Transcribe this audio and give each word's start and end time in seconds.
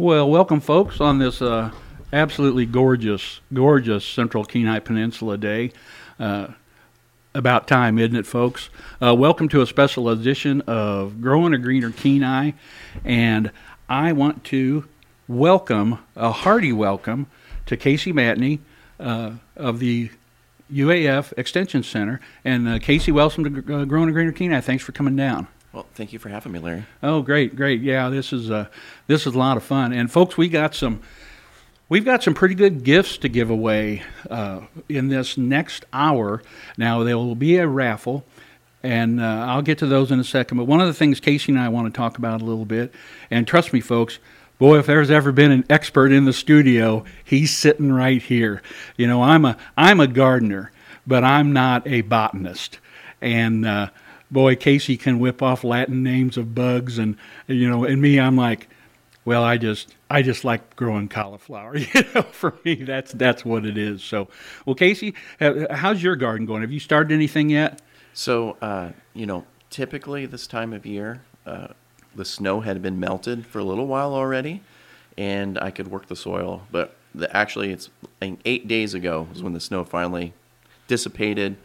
Well, 0.00 0.30
welcome, 0.30 0.60
folks, 0.60 0.98
on 0.98 1.18
this 1.18 1.42
uh, 1.42 1.72
absolutely 2.10 2.64
gorgeous, 2.64 3.42
gorgeous 3.52 4.02
Central 4.02 4.46
Kenai 4.46 4.78
Peninsula 4.78 5.36
day. 5.36 5.72
Uh, 6.18 6.46
about 7.34 7.68
time, 7.68 7.98
isn't 7.98 8.16
it, 8.16 8.24
folks? 8.26 8.70
Uh, 9.02 9.14
welcome 9.14 9.46
to 9.50 9.60
a 9.60 9.66
special 9.66 10.08
edition 10.08 10.62
of 10.62 11.20
Growing 11.20 11.52
a 11.52 11.58
Greener 11.58 11.90
Kenai, 11.90 12.52
and 13.04 13.50
I 13.90 14.12
want 14.12 14.42
to 14.44 14.86
welcome 15.28 15.98
a 16.16 16.32
hearty 16.32 16.72
welcome 16.72 17.26
to 17.66 17.76
Casey 17.76 18.10
Matney 18.10 18.60
uh, 18.98 19.32
of 19.54 19.80
the 19.80 20.08
UAF 20.72 21.34
Extension 21.36 21.82
Center. 21.82 22.20
And 22.42 22.66
uh, 22.66 22.78
Casey, 22.78 23.12
welcome 23.12 23.62
to 23.62 23.82
uh, 23.82 23.84
Growing 23.84 24.08
a 24.08 24.12
Greener 24.12 24.32
Kenai. 24.32 24.62
Thanks 24.62 24.82
for 24.82 24.92
coming 24.92 25.14
down. 25.14 25.46
Well, 25.72 25.86
thank 25.94 26.12
you 26.12 26.18
for 26.18 26.28
having 26.28 26.52
me, 26.52 26.58
Larry. 26.58 26.84
Oh, 27.02 27.22
great, 27.22 27.54
great. 27.54 27.80
Yeah, 27.80 28.08
this 28.08 28.32
is 28.32 28.50
a 28.50 28.68
this 29.06 29.26
is 29.26 29.34
a 29.34 29.38
lot 29.38 29.56
of 29.56 29.62
fun. 29.62 29.92
And 29.92 30.10
folks, 30.10 30.36
we 30.36 30.48
got 30.48 30.74
some 30.74 31.00
we've 31.88 32.04
got 32.04 32.22
some 32.24 32.34
pretty 32.34 32.56
good 32.56 32.82
gifts 32.82 33.18
to 33.18 33.28
give 33.28 33.50
away 33.50 34.02
uh, 34.28 34.62
in 34.88 35.08
this 35.08 35.38
next 35.38 35.84
hour. 35.92 36.42
Now 36.76 37.04
there 37.04 37.16
will 37.16 37.36
be 37.36 37.56
a 37.58 37.68
raffle. 37.68 38.24
And 38.82 39.20
uh, 39.20 39.44
I'll 39.46 39.62
get 39.62 39.78
to 39.78 39.86
those 39.86 40.10
in 40.10 40.18
a 40.18 40.24
second. 40.24 40.56
But 40.56 40.64
one 40.64 40.80
of 40.80 40.86
the 40.86 40.94
things 40.94 41.20
Casey 41.20 41.52
and 41.52 41.60
I 41.60 41.68
want 41.68 41.92
to 41.92 41.96
talk 41.96 42.16
about 42.16 42.40
a 42.40 42.44
little 42.44 42.64
bit, 42.64 42.94
and 43.30 43.46
trust 43.46 43.74
me, 43.74 43.80
folks, 43.80 44.18
boy, 44.58 44.78
if 44.78 44.86
there's 44.86 45.10
ever 45.10 45.32
been 45.32 45.50
an 45.50 45.66
expert 45.68 46.12
in 46.12 46.24
the 46.24 46.32
studio, 46.32 47.04
he's 47.22 47.54
sitting 47.54 47.92
right 47.92 48.22
here. 48.22 48.62
You 48.96 49.06
know, 49.06 49.22
I'm 49.22 49.44
a 49.44 49.58
I'm 49.76 50.00
a 50.00 50.06
gardener, 50.06 50.72
but 51.06 51.24
I'm 51.24 51.52
not 51.52 51.86
a 51.86 52.00
botanist. 52.00 52.78
And 53.20 53.66
uh, 53.66 53.90
boy, 54.30 54.56
Casey 54.56 54.96
can 54.96 55.18
whip 55.18 55.42
off 55.42 55.64
Latin 55.64 56.02
names 56.02 56.36
of 56.36 56.54
bugs, 56.54 56.98
and 56.98 57.16
you 57.46 57.68
know, 57.68 57.84
and 57.84 58.00
me, 58.00 58.18
I'm 58.18 58.36
like, 58.36 58.68
well, 59.24 59.42
I 59.42 59.58
just 59.58 59.94
I 60.08 60.22
just 60.22 60.44
like 60.44 60.76
growing 60.76 61.08
cauliflower. 61.08 61.76
You 61.94 62.04
know, 62.14 62.22
for 62.22 62.54
me, 62.64 62.76
that's 62.76 63.12
that's 63.12 63.44
what 63.44 63.66
it 63.66 63.76
is. 63.76 64.02
So, 64.02 64.28
well, 64.64 64.74
Casey, 64.74 65.14
how's 65.70 66.02
your 66.02 66.16
garden 66.16 66.46
going? 66.46 66.62
Have 66.62 66.72
you 66.72 66.80
started 66.80 67.12
anything 67.12 67.50
yet? 67.50 67.80
So, 68.12 68.56
uh, 68.60 68.90
you 69.14 69.26
know, 69.26 69.44
typically 69.70 70.26
this 70.26 70.46
time 70.46 70.72
of 70.72 70.84
year, 70.84 71.22
uh, 71.46 71.68
the 72.14 72.24
snow 72.24 72.60
had 72.60 72.82
been 72.82 72.98
melted 72.98 73.46
for 73.46 73.60
a 73.60 73.64
little 73.64 73.86
while 73.86 74.14
already, 74.14 74.62
and 75.16 75.58
I 75.58 75.70
could 75.70 75.88
work 75.88 76.06
the 76.06 76.16
soil. 76.16 76.66
But 76.70 76.96
the, 77.14 77.34
actually, 77.36 77.70
it's 77.70 77.90
I 78.04 78.08
think 78.20 78.40
eight 78.44 78.66
days 78.66 78.94
ago 78.94 79.28
was 79.30 79.42
when 79.42 79.52
the 79.52 79.60
snow 79.60 79.84
finally 79.84 80.32
dissipated 80.88 81.56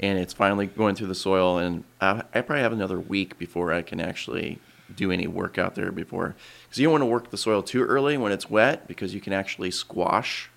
and 0.00 0.18
it's 0.18 0.32
finally 0.32 0.66
going 0.66 0.94
through 0.94 1.08
the 1.08 1.14
soil. 1.14 1.58
And 1.58 1.84
I, 2.00 2.22
I 2.34 2.40
probably 2.40 2.62
have 2.62 2.72
another 2.72 3.00
week 3.00 3.38
before 3.38 3.72
I 3.72 3.82
can 3.82 4.00
actually 4.00 4.58
do 4.94 5.12
any 5.12 5.26
work 5.26 5.58
out 5.58 5.74
there 5.74 5.92
before, 5.92 6.34
because 6.64 6.78
you 6.78 6.86
don't 6.86 6.92
want 6.92 7.02
to 7.02 7.06
work 7.06 7.30
the 7.30 7.36
soil 7.36 7.62
too 7.62 7.82
early 7.82 8.16
when 8.16 8.32
it's 8.32 8.48
wet, 8.48 8.88
because 8.88 9.12
you 9.14 9.20
can 9.20 9.32
actually 9.32 9.70
squash 9.70 10.48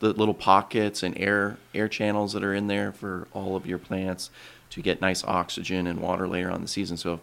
the 0.00 0.12
little 0.12 0.34
pockets 0.34 1.02
and 1.02 1.16
air 1.18 1.56
air 1.74 1.88
channels 1.88 2.32
that 2.32 2.42
are 2.42 2.52
in 2.52 2.66
there 2.66 2.92
for 2.92 3.28
all 3.32 3.56
of 3.56 3.64
your 3.64 3.78
plants 3.78 4.28
to 4.68 4.82
get 4.82 5.00
nice 5.00 5.24
oxygen 5.24 5.86
and 5.86 6.00
water 6.00 6.26
later 6.26 6.50
on 6.50 6.60
the 6.60 6.68
season. 6.68 6.96
So 6.96 7.20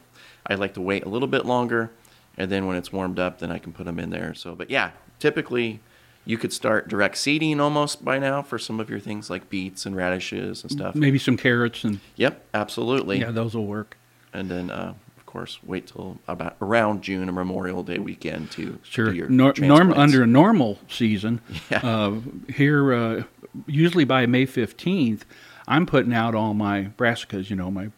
I 0.48 0.56
like 0.56 0.74
to 0.76 0.82
wait 0.82 1.04
a 1.04 1.10
little 1.10 1.28
bit 1.28 1.46
longer, 1.46 1.92
and 2.38 2.50
then 2.50 2.66
when 2.66 2.78
it's 2.78 2.92
warmed 2.92 3.20
up, 3.20 3.40
then 3.40 3.52
I 3.52 3.60
can 3.60 3.74
put 3.74 3.86
them 3.86 4.00
in 4.00 4.10
there. 4.10 4.34
So, 4.34 4.56
but 4.56 4.70
yeah, 4.70 4.92
typically 5.20 5.82
you 6.26 6.38
could 6.38 6.54
start 6.54 6.88
direct 6.88 7.18
seeding 7.18 7.60
almost 7.60 8.04
by 8.04 8.18
now 8.20 8.42
for 8.42 8.58
some 8.58 8.80
of 8.80 8.90
your 8.90 9.00
things 9.00 9.30
like 9.30 9.50
beets 9.50 9.86
and 9.86 9.96
radishes 9.96 10.64
and 10.64 10.72
stuff. 10.72 10.96
Maybe 10.96 11.20
some 11.20 11.38
carrots 11.38 11.84
and. 11.84 12.00
Yep, 12.16 12.46
absolutely. 12.54 13.20
Yeah, 13.20 13.32
those 13.32 13.56
will 13.56 13.66
work. 13.66 13.98
And 14.32 14.50
then, 14.50 14.70
uh, 14.70 14.94
of 15.18 15.26
course, 15.26 15.60
wait 15.64 15.88
till 15.88 16.20
about 16.28 16.56
around 16.62 17.02
June 17.02 17.28
or 17.28 17.32
Memorial 17.34 17.84
Day 17.84 18.00
weekend 18.00 18.52
to 18.52 18.80
sure. 18.84 19.10
do 19.12 19.16
your 19.16 19.30
Nor- 19.30 19.54
norm 19.58 19.92
under 19.94 20.24
a 20.24 20.28
normal 20.28 20.80
season. 20.88 21.42
Yeah. 21.70 21.80
Uh, 21.80 22.22
here, 22.54 22.94
uh, 22.94 23.24
usually 23.68 24.06
by 24.06 24.26
May 24.26 24.46
fifteenth, 24.46 25.26
I'm 25.68 25.86
putting 25.86 26.14
out 26.14 26.36
all 26.36 26.54
my 26.54 26.90
brassicas. 26.98 27.50
You 27.50 27.56
know, 27.56 27.70
my 27.70 27.90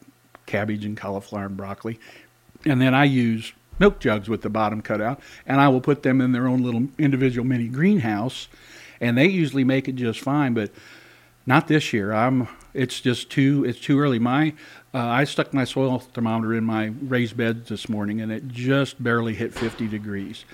cabbage 0.46 0.84
and 0.86 0.98
cauliflower 0.98 1.46
and 1.46 1.58
broccoli, 1.58 2.00
and 2.66 2.82
then 2.82 2.94
I 2.94 3.04
use 3.04 3.54
milk 3.80 4.00
jugs 4.00 4.30
with 4.30 4.42
the 4.42 4.50
bottom 4.50 4.82
cut 4.82 5.02
out, 5.02 5.20
and 5.46 5.60
I 5.60 5.68
will 5.68 5.82
put 5.82 6.04
them 6.04 6.22
in 6.22 6.32
their 6.32 6.48
own 6.48 6.64
little 6.64 6.88
individual 6.98 7.46
mini 7.46 7.68
greenhouse, 7.68 8.48
and 9.02 9.18
they 9.18 9.28
usually 9.28 9.64
make 9.64 9.88
it 9.88 9.96
just 9.96 10.20
fine. 10.20 10.54
But 10.54 10.72
not 11.46 11.68
this 11.68 11.94
year. 11.94 12.12
I'm. 12.12 12.48
It's 12.74 13.00
just 13.00 13.30
too. 13.30 13.64
It's 13.66 13.80
too 13.80 14.00
early. 14.00 14.20
My. 14.20 14.54
Uh, 14.94 15.00
I 15.00 15.24
stuck 15.26 15.54
my 15.54 15.66
soil 15.66 16.00
thermometer 16.00 16.54
in 16.54 16.64
my 16.64 16.86
raised 16.86 17.38
bed 17.38 17.66
this 17.68 17.90
morning, 17.90 18.22
and 18.22 18.32
it 18.32 18.48
just 18.48 19.04
barely 19.04 19.36
hit 19.36 19.54
50 19.54 19.88
degrees. 19.88 20.46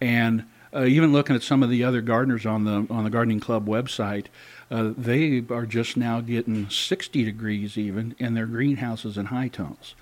And 0.00 0.44
uh, 0.74 0.84
even 0.84 1.12
looking 1.12 1.34
at 1.34 1.42
some 1.42 1.62
of 1.62 1.70
the 1.70 1.82
other 1.82 2.02
gardeners 2.02 2.44
on 2.44 2.64
the 2.64 2.86
on 2.90 3.04
the 3.04 3.10
gardening 3.10 3.40
club 3.40 3.66
website, 3.66 4.26
uh, 4.70 4.92
they 4.96 5.42
are 5.50 5.66
just 5.66 5.96
now 5.96 6.20
getting 6.20 6.68
60 6.68 7.24
degrees 7.24 7.78
even 7.78 8.14
in 8.18 8.34
their 8.34 8.46
greenhouses 8.46 9.16
and 9.16 9.28
high 9.28 9.48
tunnels. 9.48 9.94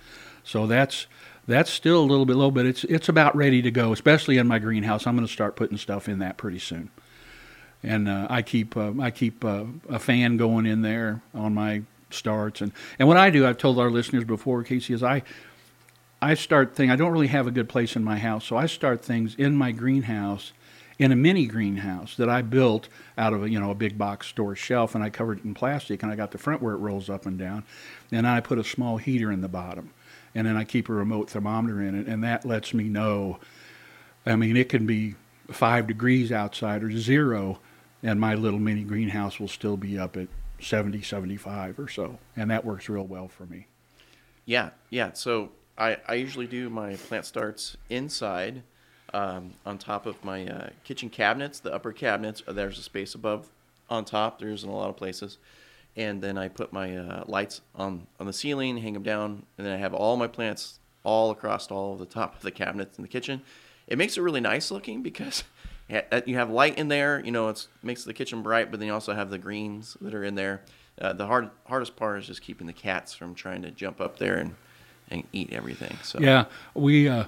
So 0.43 0.67
that's 0.67 1.07
that's 1.47 1.71
still 1.71 2.01
a 2.01 2.07
little 2.07 2.27
bit 2.27 2.37
low, 2.37 2.51
but 2.51 2.67
it's 2.67 2.85
it's 2.85 3.09
about 3.09 3.37
ready 3.37 3.61
to 3.63 3.71
go. 3.71 3.93
Especially 3.93 4.39
in 4.39 4.47
my 4.47 4.59
greenhouse, 4.59 5.07
I'm 5.07 5.15
going 5.15 5.27
to 5.27 5.33
start 5.33 5.57
putting 5.57 5.77
stuff 5.77 6.09
in 6.09 6.21
that 6.21 6.37
pretty 6.37 6.59
soon. 6.59 6.91
And 7.83 8.09
uh, 8.09 8.27
I 8.31 8.43
keep 8.43 8.77
uh, 8.77 8.93
I 9.01 9.11
keep 9.11 9.45
uh, 9.45 9.65
a 9.89 9.99
fan 9.99 10.37
going 10.37 10.67
in 10.67 10.83
there 10.83 11.23
on 11.35 11.55
my 11.55 11.83
starts, 12.11 12.61
and 12.61 12.73
and 12.99 13.09
what 13.09 13.17
I 13.17 13.31
do, 13.31 13.47
I've 13.47 13.59
told 13.59 13.79
our 13.79 13.91
listeners 13.91 14.25
before, 14.25 14.63
Casey, 14.63 14.95
is 14.95 15.03
I 15.03 15.23
I 16.23 16.35
start 16.35 16.75
things. 16.75 16.91
I 16.91 16.97
don't 16.97 17.13
really 17.13 17.27
have 17.27 17.47
a 17.47 17.51
good 17.51 17.69
place 17.69 17.95
in 17.95 18.03
my 18.03 18.19
house, 18.19 18.47
so 18.47 18.57
I 18.57 18.67
start 18.67 19.05
things 19.05 19.35
in 19.35 19.55
my 19.55 19.71
greenhouse, 19.73 20.55
in 20.99 21.13
a 21.13 21.17
mini 21.17 21.45
greenhouse 21.45 22.17
that 22.17 22.31
I 22.31 22.41
built 22.41 22.89
out 23.19 23.35
of 23.35 23.43
a 23.43 23.51
you 23.51 23.61
know 23.61 23.71
a 23.71 23.75
big 23.75 23.99
box 23.99 24.29
store 24.29 24.57
shelf, 24.57 24.95
and 24.95 25.05
I 25.05 25.11
covered 25.11 25.41
it 25.41 25.45
in 25.45 25.53
plastic, 25.53 26.03
and 26.03 26.11
I 26.11 26.17
got 26.17 26.31
the 26.31 26.39
front 26.39 26.63
where 26.63 26.73
it 26.73 26.79
rolls 26.79 27.11
up 27.11 27.27
and 27.27 27.39
down, 27.39 27.65
and 28.11 28.27
I 28.27 28.41
put 28.41 28.59
a 28.59 28.65
small 28.65 28.97
heater 28.97 29.31
in 29.31 29.43
the 29.43 29.49
bottom 29.49 29.91
and 30.35 30.47
then 30.47 30.57
I 30.57 30.65
keep 30.65 30.89
a 30.89 30.93
remote 30.93 31.31
thermometer 31.31 31.81
in 31.81 31.95
it, 31.95 32.07
and 32.07 32.25
that 32.25 32.45
lets 32.45 32.75
me 32.75 32.85
know. 32.85 33.39
I 34.27 34.37
mean, 34.37 34.57
it 34.57 34.69
can 34.69 34.87
be 34.87 35.15
five 35.51 35.87
degrees 35.87 36.33
outside 36.33 36.83
or 36.83 36.91
zero, 36.91 37.61
and 38.03 38.21
my 38.21 38.35
little 38.35 38.59
mini 38.59 38.83
greenhouse 38.83 39.39
will 39.39 39.49
still 39.49 39.77
be 39.77 39.99
up 39.99 40.17
at 40.17 40.29
70, 40.61 41.03
75 41.03 41.79
or 41.79 41.89
so, 41.89 42.19
and 42.37 42.51
that 42.51 42.65
works 42.65 42.89
real 42.89 43.05
well 43.05 43.29
for 43.29 43.47
me. 43.47 43.67
Yeah, 44.47 44.71
yeah. 44.91 45.13
So 45.13 45.51
I, 45.77 45.99
I 46.09 46.15
usually 46.15 46.47
do 46.47 46.71
my 46.71 46.97
plant 46.97 47.27
starts 47.27 47.77
inside 47.89 48.63
um, 49.13 49.53
on 49.65 49.79
top 49.79 50.07
of 50.07 50.23
my 50.25 50.47
uh, 50.47 50.71
kitchen 50.85 51.11
cabinets, 51.11 51.61
the 51.61 51.73
upper 51.73 51.93
cabinets. 51.93 52.43
There's 52.47 52.79
a 52.79 52.83
space 52.83 53.15
above 53.15 53.49
on 53.89 54.05
top. 54.05 54.39
There's 54.39 54.65
in 54.65 54.71
a 54.71 54.77
lot 54.77 54.89
of 54.89 54.97
places 54.97 55.39
and 55.97 56.23
then 56.23 56.37
I 56.37 56.49
put 56.49 56.73
my 56.73 56.97
uh, 56.97 57.25
lights 57.27 57.61
on 57.75 58.07
on 58.19 58.27
the 58.27 58.33
ceiling, 58.33 58.79
hang 58.79 58.95
them 58.95 59.03
down, 59.03 59.45
and 59.59 59.67
then 59.67 59.75
I 59.75 59.79
have 59.79 59.95
all 59.95 60.17
my 60.17 60.27
plants 60.27 60.79
all 61.05 61.31
across 61.31 61.71
all 61.71 61.97
the 61.97 62.07
top 62.07 62.37
of 62.37 62.43
the 62.43 62.51
cabinets 62.51 62.99
in 62.99 63.03
the 63.03 63.09
kitchen. 63.09 63.43
It 63.87 63.99
makes 63.99 64.17
it 64.17 64.23
really 64.23 64.41
nice 64.41 64.71
looking 64.71 65.03
because 65.03 65.45
you 66.27 66.37
have 66.37 66.51
light 66.51 66.79
in 66.79 66.89
there. 66.89 67.23
You 67.25 67.33
know, 67.33 67.49
it 67.49 67.67
makes 67.83 68.05
the 68.05 68.15
kitchen 68.15 68.43
bright, 68.43 68.71
but 68.71 68.81
then 68.81 68.89
you 68.89 68.95
also 68.95 69.15
have 69.15 69.31
the 69.31 69.39
greens 69.39 69.97
that 70.01 70.15
are 70.15 70.25
in 70.25 70.35
there. 70.35 70.63
Uh, 71.01 71.13
the 71.13 71.27
hard 71.27 71.51
hardest 71.67 71.97
part 71.97 72.19
is 72.21 72.27
just 72.27 72.43
keeping 72.43 72.67
the 72.67 72.73
cats 72.73 73.15
from 73.15 73.35
trying 73.35 73.63
to 73.63 73.71
jump 73.71 74.01
up 74.01 74.19
there 74.19 74.37
and 74.37 74.55
and 75.11 75.25
eat 75.33 75.53
everything. 75.53 75.97
So 76.03 76.19
yeah, 76.21 76.47
we. 76.75 77.09
Uh, 77.09 77.25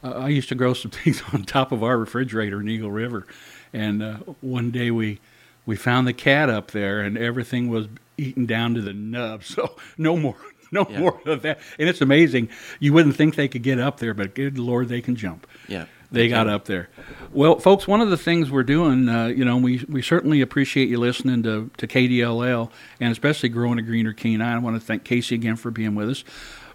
I 0.00 0.28
used 0.28 0.48
to 0.50 0.54
grow 0.54 0.74
some 0.74 0.90
things 0.92 1.22
on 1.32 1.42
top 1.42 1.72
of 1.72 1.82
our 1.82 1.98
refrigerator 1.98 2.60
in 2.60 2.68
Eagle 2.68 2.92
River, 2.92 3.26
and 3.72 4.02
uh, 4.02 4.16
one 4.40 4.70
day 4.70 4.90
we 4.90 5.20
we 5.68 5.76
found 5.76 6.06
the 6.06 6.14
cat 6.14 6.48
up 6.48 6.70
there, 6.70 7.00
and 7.02 7.18
everything 7.18 7.68
was 7.68 7.88
eaten 8.16 8.46
down 8.46 8.74
to 8.74 8.80
the 8.80 8.94
nub. 8.94 9.42
So 9.44 9.76
no 9.98 10.16
more, 10.16 10.36
no 10.72 10.86
yeah. 10.88 10.98
more 10.98 11.20
of 11.26 11.42
that. 11.42 11.60
And 11.78 11.90
it's 11.90 12.00
amazing. 12.00 12.48
You 12.80 12.94
wouldn't 12.94 13.16
think 13.16 13.34
they 13.34 13.48
could 13.48 13.62
get 13.62 13.78
up 13.78 14.00
there, 14.00 14.14
but 14.14 14.34
good 14.34 14.58
Lord, 14.58 14.88
they 14.88 15.02
can 15.02 15.14
jump. 15.14 15.46
Yeah. 15.68 15.84
They 16.10 16.28
got 16.28 16.48
up 16.48 16.64
there. 16.64 16.88
Well, 17.32 17.58
folks, 17.58 17.86
one 17.86 18.00
of 18.00 18.08
the 18.08 18.16
things 18.16 18.50
we're 18.50 18.62
doing, 18.62 19.10
uh, 19.10 19.26
you 19.26 19.44
know, 19.44 19.58
we, 19.58 19.84
we 19.90 20.00
certainly 20.00 20.40
appreciate 20.40 20.88
you 20.88 20.96
listening 20.96 21.42
to, 21.42 21.70
to 21.76 21.86
KDLL 21.86 22.70
and 22.98 23.12
especially 23.12 23.50
Growing 23.50 23.78
a 23.78 23.82
Greener 23.82 24.14
Kenai. 24.14 24.54
I 24.54 24.58
want 24.58 24.74
to 24.74 24.80
thank 24.80 25.04
Casey 25.04 25.34
again 25.34 25.56
for 25.56 25.70
being 25.70 25.94
with 25.94 26.08
us. 26.08 26.24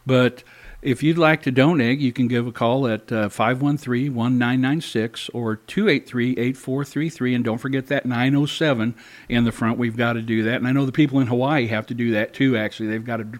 But 0.05 0.43
if 0.83 1.01
you'd 1.01 1.17
like 1.17 1.41
to 1.43 1.51
donate, 1.51 1.99
you 1.99 2.11
can 2.11 2.27
give 2.27 2.45
a 2.45 2.51
call 2.51 2.87
at 2.87 3.11
uh, 3.11 3.29
513 3.29 4.13
1996 4.13 5.29
or 5.29 5.55
283 5.55 6.31
8433. 6.31 7.35
And 7.35 7.45
don't 7.45 7.57
forget 7.57 7.87
that 7.87 8.05
907 8.05 8.93
in 9.29 9.43
the 9.45 9.51
front. 9.51 9.77
We've 9.77 9.97
got 9.97 10.13
to 10.13 10.21
do 10.21 10.43
that. 10.43 10.55
And 10.55 10.67
I 10.67 10.71
know 10.71 10.85
the 10.85 10.91
people 10.91 11.19
in 11.19 11.27
Hawaii 11.27 11.67
have 11.67 11.87
to 11.87 11.93
do 11.93 12.11
that 12.11 12.33
too, 12.33 12.57
actually. 12.57 12.89
They've 12.89 13.05
got 13.05 13.17
to. 13.17 13.39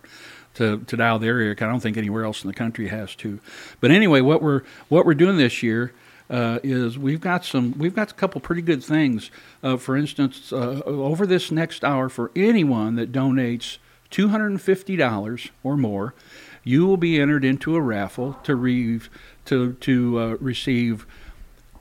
To, 0.58 0.78
to 0.82 0.98
dial 0.98 1.18
their 1.18 1.40
area, 1.40 1.54
I 1.54 1.66
don't 1.66 1.80
think 1.80 1.98
anywhere 1.98 2.26
else 2.26 2.44
in 2.44 2.48
the 2.48 2.54
country 2.54 2.88
has 2.90 3.16
to. 3.16 3.40
But 3.80 3.90
anyway, 3.90 4.22
what 4.22 4.40
we're 4.44 4.62
what 4.88 5.04
we're 5.04 5.16
doing 5.16 5.38
this 5.38 5.64
year 5.64 5.94
uh, 6.30 6.60
is 6.62 6.96
we've 6.96 7.20
got 7.20 7.44
some 7.44 7.74
we've 7.76 7.96
got 7.96 8.12
a 8.12 8.14
couple 8.14 8.40
pretty 8.40 8.62
good 8.62 8.84
things. 8.84 9.32
Uh, 9.64 9.78
for 9.78 9.98
instance, 9.98 10.54
uh, 10.54 10.82
over 10.86 11.26
this 11.26 11.50
next 11.52 11.84
hour, 11.84 12.08
for 12.08 12.30
anyone 12.36 12.98
that 12.98 13.12
donates 13.12 13.80
two 14.12 14.28
hundred 14.28 14.52
and 14.52 14.62
fifty 14.62 14.96
dollars 14.96 15.50
or 15.64 15.76
more, 15.76 16.14
you 16.64 16.86
will 16.86 16.98
be 16.98 17.20
entered 17.20 17.44
into 17.44 17.76
a 17.76 17.82
raffle 17.82 18.34
to 18.44 18.56
re- 18.56 19.02
to 19.46 19.74
to 19.74 20.20
uh, 20.20 20.38
receive 20.40 21.06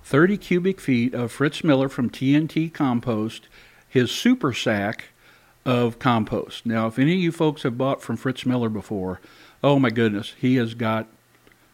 30 0.04 0.36
cubic 0.36 0.80
feet 0.80 1.14
of 1.14 1.30
Fritz 1.30 1.62
Miller 1.62 1.88
from 1.88 2.10
TNT 2.10 2.72
Compost, 2.72 3.48
his 3.88 4.10
super 4.10 4.52
sack 4.52 5.06
of 5.64 5.98
compost. 5.98 6.66
Now, 6.66 6.88
if 6.88 6.98
any 6.98 7.14
of 7.14 7.20
you 7.20 7.30
folks 7.30 7.62
have 7.62 7.78
bought 7.78 8.02
from 8.02 8.16
Fritz 8.16 8.44
Miller 8.44 8.68
before, 8.68 9.20
oh 9.62 9.78
my 9.78 9.90
goodness, 9.90 10.34
he 10.38 10.56
has 10.56 10.74
got 10.74 11.06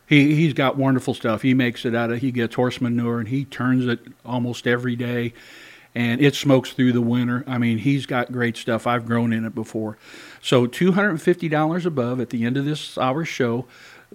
he 0.06 0.34
he's 0.34 0.52
got 0.52 0.76
wonderful 0.76 1.14
stuff. 1.14 1.42
He 1.42 1.54
makes 1.54 1.84
it 1.84 1.94
out 1.94 2.10
of 2.10 2.20
he 2.20 2.30
gets 2.30 2.54
horse 2.54 2.80
manure 2.80 3.18
and 3.18 3.28
he 3.28 3.44
turns 3.44 3.86
it 3.86 4.00
almost 4.24 4.66
every 4.66 4.96
day 4.96 5.32
and 5.98 6.20
it 6.20 6.36
smokes 6.36 6.70
through 6.70 6.92
the 6.92 7.00
winter. 7.00 7.42
I 7.48 7.58
mean, 7.58 7.78
he's 7.78 8.06
got 8.06 8.30
great 8.30 8.56
stuff. 8.56 8.86
I've 8.86 9.04
grown 9.04 9.32
in 9.32 9.44
it 9.44 9.52
before. 9.52 9.98
So 10.40 10.68
$250 10.68 11.84
above 11.84 12.20
at 12.20 12.30
the 12.30 12.44
end 12.44 12.56
of 12.56 12.64
this 12.64 12.96
hour 12.96 13.24
show, 13.24 13.66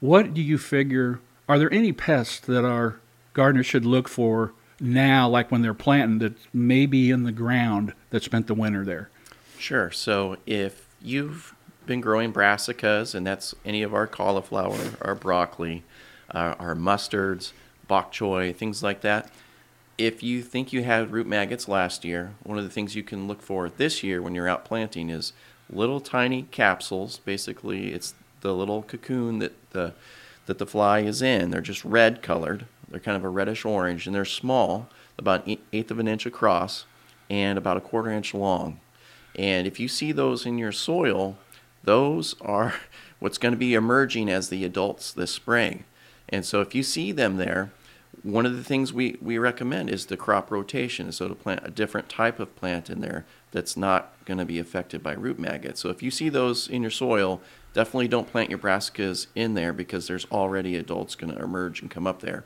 what 0.00 0.32
do 0.32 0.40
you 0.40 0.58
figure? 0.58 1.20
Are 1.48 1.58
there 1.58 1.72
any 1.72 1.92
pests 1.92 2.40
that 2.40 2.64
our 2.64 3.00
gardeners 3.32 3.66
should 3.66 3.84
look 3.84 4.08
for 4.08 4.52
now, 4.80 5.28
like 5.28 5.50
when 5.50 5.62
they're 5.62 5.74
planting, 5.74 6.18
that 6.18 6.34
may 6.52 6.86
be 6.86 7.10
in 7.10 7.24
the 7.24 7.32
ground 7.32 7.92
that 8.10 8.22
spent 8.22 8.46
the 8.46 8.54
winter 8.54 8.84
there? 8.84 9.10
Sure. 9.58 9.90
So 9.90 10.36
if 10.46 10.88
you've 11.00 11.54
been 11.86 12.00
growing 12.00 12.32
brassicas, 12.32 13.14
and 13.14 13.26
that's 13.26 13.54
any 13.64 13.82
of 13.82 13.94
our 13.94 14.06
cauliflower, 14.06 14.78
our 15.00 15.14
broccoli, 15.14 15.84
uh, 16.34 16.54
our 16.58 16.74
mustards, 16.74 17.52
bok 17.86 18.12
choy, 18.12 18.54
things 18.54 18.82
like 18.82 19.02
that. 19.02 19.30
If 19.96 20.22
you 20.22 20.42
think 20.42 20.72
you 20.72 20.82
had 20.82 21.12
root 21.12 21.26
maggots 21.26 21.68
last 21.68 22.04
year, 22.04 22.32
one 22.42 22.58
of 22.58 22.64
the 22.64 22.70
things 22.70 22.96
you 22.96 23.04
can 23.04 23.28
look 23.28 23.42
for 23.42 23.68
this 23.68 24.02
year 24.02 24.20
when 24.20 24.34
you're 24.34 24.48
out 24.48 24.64
planting 24.64 25.08
is 25.08 25.32
little 25.70 26.00
tiny 26.00 26.42
capsules. 26.50 27.18
Basically, 27.18 27.92
it's 27.92 28.14
the 28.40 28.54
little 28.54 28.82
cocoon 28.82 29.38
that 29.38 29.52
the 29.70 29.94
that 30.46 30.58
the 30.58 30.66
fly 30.66 31.00
is 31.00 31.22
in. 31.22 31.50
They're 31.50 31.60
just 31.60 31.84
red 31.84 32.22
colored. 32.22 32.66
They're 32.88 33.00
kind 33.00 33.16
of 33.16 33.24
a 33.24 33.28
reddish 33.28 33.64
orange, 33.64 34.06
and 34.06 34.14
they're 34.14 34.24
small, 34.24 34.88
about 35.18 35.46
an 35.46 35.58
eighth 35.72 35.90
of 35.90 35.98
an 35.98 36.08
inch 36.08 36.26
across, 36.26 36.86
and 37.30 37.58
about 37.58 37.76
a 37.76 37.80
quarter 37.80 38.10
inch 38.10 38.34
long. 38.34 38.80
And 39.36 39.66
if 39.66 39.80
you 39.80 39.88
see 39.88 40.12
those 40.12 40.46
in 40.46 40.58
your 40.58 40.72
soil, 40.72 41.36
those 41.82 42.34
are 42.40 42.74
what's 43.18 43.38
going 43.38 43.52
to 43.52 43.58
be 43.58 43.74
emerging 43.74 44.28
as 44.28 44.48
the 44.48 44.64
adults 44.64 45.12
this 45.12 45.30
spring. 45.30 45.84
And 46.28 46.44
so 46.44 46.60
if 46.60 46.74
you 46.74 46.82
see 46.82 47.12
them 47.12 47.36
there, 47.36 47.70
one 48.22 48.46
of 48.46 48.56
the 48.56 48.64
things 48.64 48.92
we, 48.92 49.18
we 49.20 49.38
recommend 49.38 49.90
is 49.90 50.06
the 50.06 50.16
crop 50.16 50.50
rotation. 50.50 51.12
So 51.12 51.28
to 51.28 51.34
plant 51.34 51.60
a 51.62 51.70
different 51.70 52.08
type 52.08 52.40
of 52.40 52.56
plant 52.56 52.88
in 52.88 53.00
there 53.00 53.26
that's 53.52 53.76
not 53.76 54.12
going 54.24 54.38
to 54.38 54.44
be 54.44 54.58
affected 54.58 55.02
by 55.02 55.12
root 55.12 55.38
maggots. 55.38 55.80
So 55.80 55.90
if 55.90 56.02
you 56.02 56.10
see 56.10 56.28
those 56.28 56.66
in 56.66 56.82
your 56.82 56.90
soil, 56.90 57.40
definitely 57.74 58.08
don't 58.08 58.30
plant 58.30 58.50
your 58.50 58.58
brassicas 58.58 59.26
in 59.34 59.54
there 59.54 59.72
because 59.72 60.06
there's 60.06 60.26
already 60.26 60.76
adults 60.76 61.14
going 61.14 61.34
to 61.34 61.42
emerge 61.42 61.82
and 61.82 61.90
come 61.90 62.06
up 62.06 62.20
there. 62.20 62.44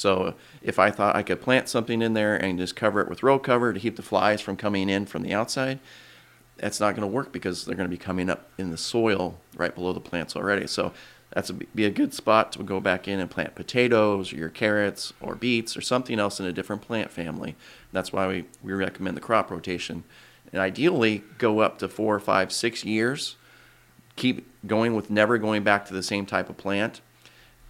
So 0.00 0.34
if 0.62 0.78
I 0.78 0.90
thought 0.90 1.14
I 1.14 1.22
could 1.22 1.42
plant 1.42 1.68
something 1.68 2.00
in 2.00 2.14
there 2.14 2.34
and 2.34 2.58
just 2.58 2.74
cover 2.74 3.00
it 3.02 3.08
with 3.08 3.22
row 3.22 3.38
cover 3.38 3.72
to 3.72 3.78
keep 3.78 3.96
the 3.96 4.02
flies 4.02 4.40
from 4.40 4.56
coming 4.56 4.88
in 4.88 5.04
from 5.04 5.22
the 5.22 5.34
outside, 5.34 5.78
that's 6.56 6.80
not 6.80 6.94
going 6.94 7.08
to 7.08 7.14
work 7.14 7.32
because 7.32 7.64
they're 7.64 7.76
going 7.76 7.88
to 7.88 7.96
be 7.96 8.02
coming 8.02 8.30
up 8.30 8.48
in 8.56 8.70
the 8.70 8.78
soil 8.78 9.38
right 9.56 9.74
below 9.74 9.92
the 9.92 10.00
plants 10.00 10.34
already. 10.34 10.66
So 10.66 10.92
that's 11.34 11.50
a, 11.50 11.54
be 11.54 11.84
a 11.84 11.90
good 11.90 12.14
spot 12.14 12.52
to 12.52 12.62
go 12.62 12.80
back 12.80 13.06
in 13.08 13.20
and 13.20 13.30
plant 13.30 13.54
potatoes 13.54 14.32
or 14.32 14.36
your 14.36 14.48
carrots 14.48 15.12
or 15.20 15.34
beets 15.34 15.76
or 15.76 15.82
something 15.82 16.18
else 16.18 16.40
in 16.40 16.46
a 16.46 16.52
different 16.52 16.82
plant 16.82 17.10
family. 17.10 17.54
That's 17.92 18.12
why 18.12 18.26
we, 18.26 18.44
we 18.62 18.72
recommend 18.72 19.16
the 19.16 19.22
crop 19.22 19.50
rotation. 19.50 20.04
And 20.52 20.60
ideally, 20.60 21.24
go 21.38 21.60
up 21.60 21.78
to 21.78 21.88
four, 21.88 22.18
five, 22.18 22.52
six 22.52 22.84
years. 22.84 23.36
Keep 24.16 24.66
going 24.66 24.94
with 24.94 25.10
never 25.10 25.38
going 25.38 25.62
back 25.62 25.86
to 25.86 25.94
the 25.94 26.02
same 26.02 26.26
type 26.26 26.48
of 26.48 26.56
plant. 26.56 27.00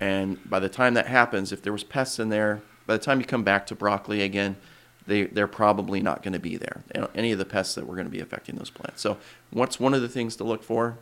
And 0.00 0.38
by 0.48 0.58
the 0.60 0.68
time 0.68 0.94
that 0.94 1.06
happens, 1.06 1.52
if 1.52 1.62
there 1.62 1.72
was 1.72 1.84
pests 1.84 2.18
in 2.18 2.30
there, 2.30 2.62
by 2.86 2.96
the 2.96 3.02
time 3.02 3.20
you 3.20 3.26
come 3.26 3.44
back 3.44 3.66
to 3.66 3.74
broccoli 3.74 4.22
again, 4.22 4.56
they, 5.06 5.24
they're 5.24 5.46
probably 5.46 6.00
not 6.00 6.22
going 6.22 6.32
to 6.32 6.38
be 6.38 6.56
there. 6.56 6.82
Any 7.14 7.32
of 7.32 7.38
the 7.38 7.44
pests 7.44 7.74
that 7.74 7.86
were 7.86 7.94
going 7.94 8.06
to 8.06 8.12
be 8.12 8.20
affecting 8.20 8.56
those 8.56 8.70
plants. 8.70 9.02
So, 9.02 9.18
what's 9.50 9.78
one 9.80 9.94
of 9.94 10.02
the 10.02 10.08
things 10.08 10.36
to 10.36 10.44
look 10.44 10.62
for? 10.62 10.98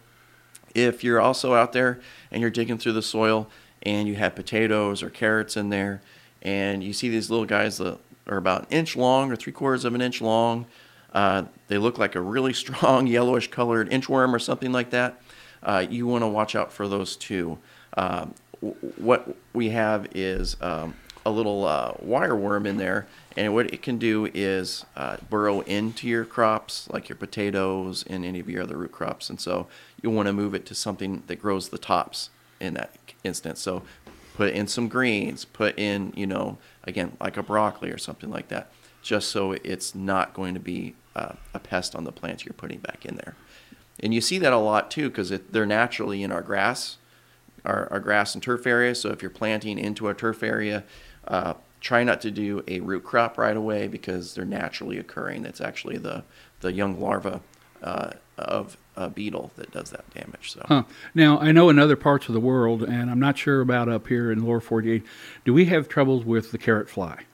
If 0.75 1.03
you're 1.03 1.21
also 1.21 1.55
out 1.55 1.73
there 1.73 2.01
and 2.31 2.41
you're 2.41 2.51
digging 2.51 2.79
through 2.79 2.93
the 2.93 3.03
soil 3.03 3.49
and 3.83 4.09
you 4.09 4.17
have 4.17 4.35
potatoes 4.35 5.03
or 5.03 5.11
carrots 5.11 5.57
in 5.57 5.71
there, 5.71 6.01
and 6.43 6.83
you 6.83 6.93
see 6.93 7.09
these 7.09 7.31
little 7.31 7.47
guys 7.47 7.79
that 7.79 7.99
are 8.27 8.37
about 8.37 8.63
an 8.63 8.69
inch 8.71 8.97
long 8.97 9.33
or 9.33 9.37
three 9.37 9.53
quarters 9.53 9.85
of 9.85 9.95
an 9.95 10.01
inch 10.01 10.21
long, 10.21 10.67
uh, 11.13 11.45
they 11.69 11.79
look 11.79 11.99
like 11.99 12.15
a 12.15 12.21
really 12.21 12.53
strong 12.55 13.07
yellowish 13.07 13.49
colored 13.51 13.91
inchworm 13.91 14.33
or 14.33 14.39
something 14.39 14.73
like 14.73 14.91
that. 14.91 15.21
Uh, 15.63 15.85
you 15.89 16.07
want 16.07 16.23
to 16.23 16.29
watch 16.29 16.55
out 16.55 16.73
for 16.73 16.87
those 16.87 17.17
too. 17.17 17.59
Um, 17.97 18.35
what 18.61 19.37
we 19.53 19.71
have 19.71 20.09
is 20.15 20.57
um, 20.61 20.95
a 21.25 21.31
little 21.31 21.65
uh, 21.65 21.95
wire 22.01 22.35
worm 22.35 22.67
in 22.67 22.77
there, 22.77 23.07
and 23.37 23.55
what 23.55 23.73
it 23.73 23.83
can 23.83 23.99
do 23.99 24.29
is 24.35 24.85
uh, 24.97 25.17
burrow 25.29 25.61
into 25.61 26.09
your 26.09 26.25
crops, 26.25 26.89
like 26.91 27.09
your 27.09 27.17
potatoes 27.17 28.05
and 28.09 28.25
any 28.25 28.41
of 28.41 28.49
your 28.49 28.63
other 28.63 28.77
root 28.77 28.93
crops. 28.93 29.31
And 29.31 29.41
so 29.41 29.67
you 30.03 30.11
want 30.11 30.27
to 30.27 30.33
move 30.33 30.55
it 30.55 30.67
to 30.67 30.75
something 30.75 31.23
that 31.27 31.37
grows 31.37 31.69
the 31.69 31.79
tops 31.79 32.31
in 32.61 32.75
that 32.75 32.97
instance. 33.25 33.61
So 33.61 33.83
put 34.35 34.55
in 34.55 34.67
some 34.67 34.89
greens, 34.89 35.45
put 35.45 35.79
in, 35.79 36.13
you 36.17 36.27
know, 36.27 36.59
again, 36.85 37.17
like 37.21 37.37
a 37.37 37.43
broccoli 37.43 37.91
or 37.91 37.99
something 37.99 38.31
like 38.31 38.49
that, 38.49 38.73
just 39.03 39.31
so 39.31 39.53
it's 39.53 39.95
not 39.95 40.35
going 40.35 40.55
to 40.55 40.61
be 40.61 40.95
uh, 41.15 41.35
a 41.53 41.59
pest 41.59 41.95
on 41.95 42.05
the 42.05 42.13
plants 42.13 42.45
you're 42.45 42.53
putting 42.53 42.79
back 42.79 43.05
in 43.05 43.17
there. 43.17 43.35
And 44.01 44.15
you 44.15 44.21
see 44.21 44.39
that 44.39 44.53
a 44.53 44.59
lot 44.59 44.91
too 44.91 45.09
because 45.11 45.31
they're 45.51 45.67
naturally 45.67 46.23
in 46.23 46.31
our 46.31 46.43
grass, 46.43 46.99
our, 47.69 47.89
our, 47.93 48.01
grass 48.01 48.35
and 48.35 48.43
turf 48.43 48.67
area. 48.67 48.95
So 48.95 49.11
if 49.11 49.23
you're 49.23 49.31
planting 49.31 49.79
into 49.79 50.09
a 50.09 50.15
turf 50.15 50.43
area, 50.43 50.85
uh, 51.27 51.55
try 51.81 52.03
not 52.03 52.21
to 52.23 52.31
do 52.31 52.65
a 52.67 52.81
root 52.81 53.05
crop 53.05 53.39
right 53.39 53.57
away 53.57 53.89
because 53.89 54.35
they're 54.35 54.45
naturally 54.45 54.99
occurring. 54.99 55.45
It's 55.45 55.61
actually 55.61 55.99
the, 55.99 56.25
the 56.61 56.73
young 56.73 57.01
larva 57.01 57.41
uh, 57.83 58.13
of 58.37 58.77
a 58.97 59.09
beetle 59.09 59.53
that 59.57 59.71
does 59.71 59.91
that 59.91 60.09
damage. 60.13 60.53
So 60.53 60.65
huh. 60.67 60.83
now 61.15 61.39
I 61.39 61.53
know 61.53 61.71
in 61.71 61.79
other 61.79 61.97
parts 61.97 62.29
of 62.29 62.35
the 62.35 62.41
world, 62.41 62.83
and 62.83 63.11
I'm 63.11 63.21
not 63.21 63.39
sure 63.39 63.61
about 63.61 63.89
up 63.89 64.09
here 64.09 64.33
in 64.33 64.45
lower 64.45 64.61
48. 64.61 65.05
Do 65.45 65.55
we 65.55 65.67
have 65.67 65.89
troubles 65.89 66.25
with 66.25 66.51
the 66.51 66.59
carrot 66.59 66.89
fly? 66.89 67.25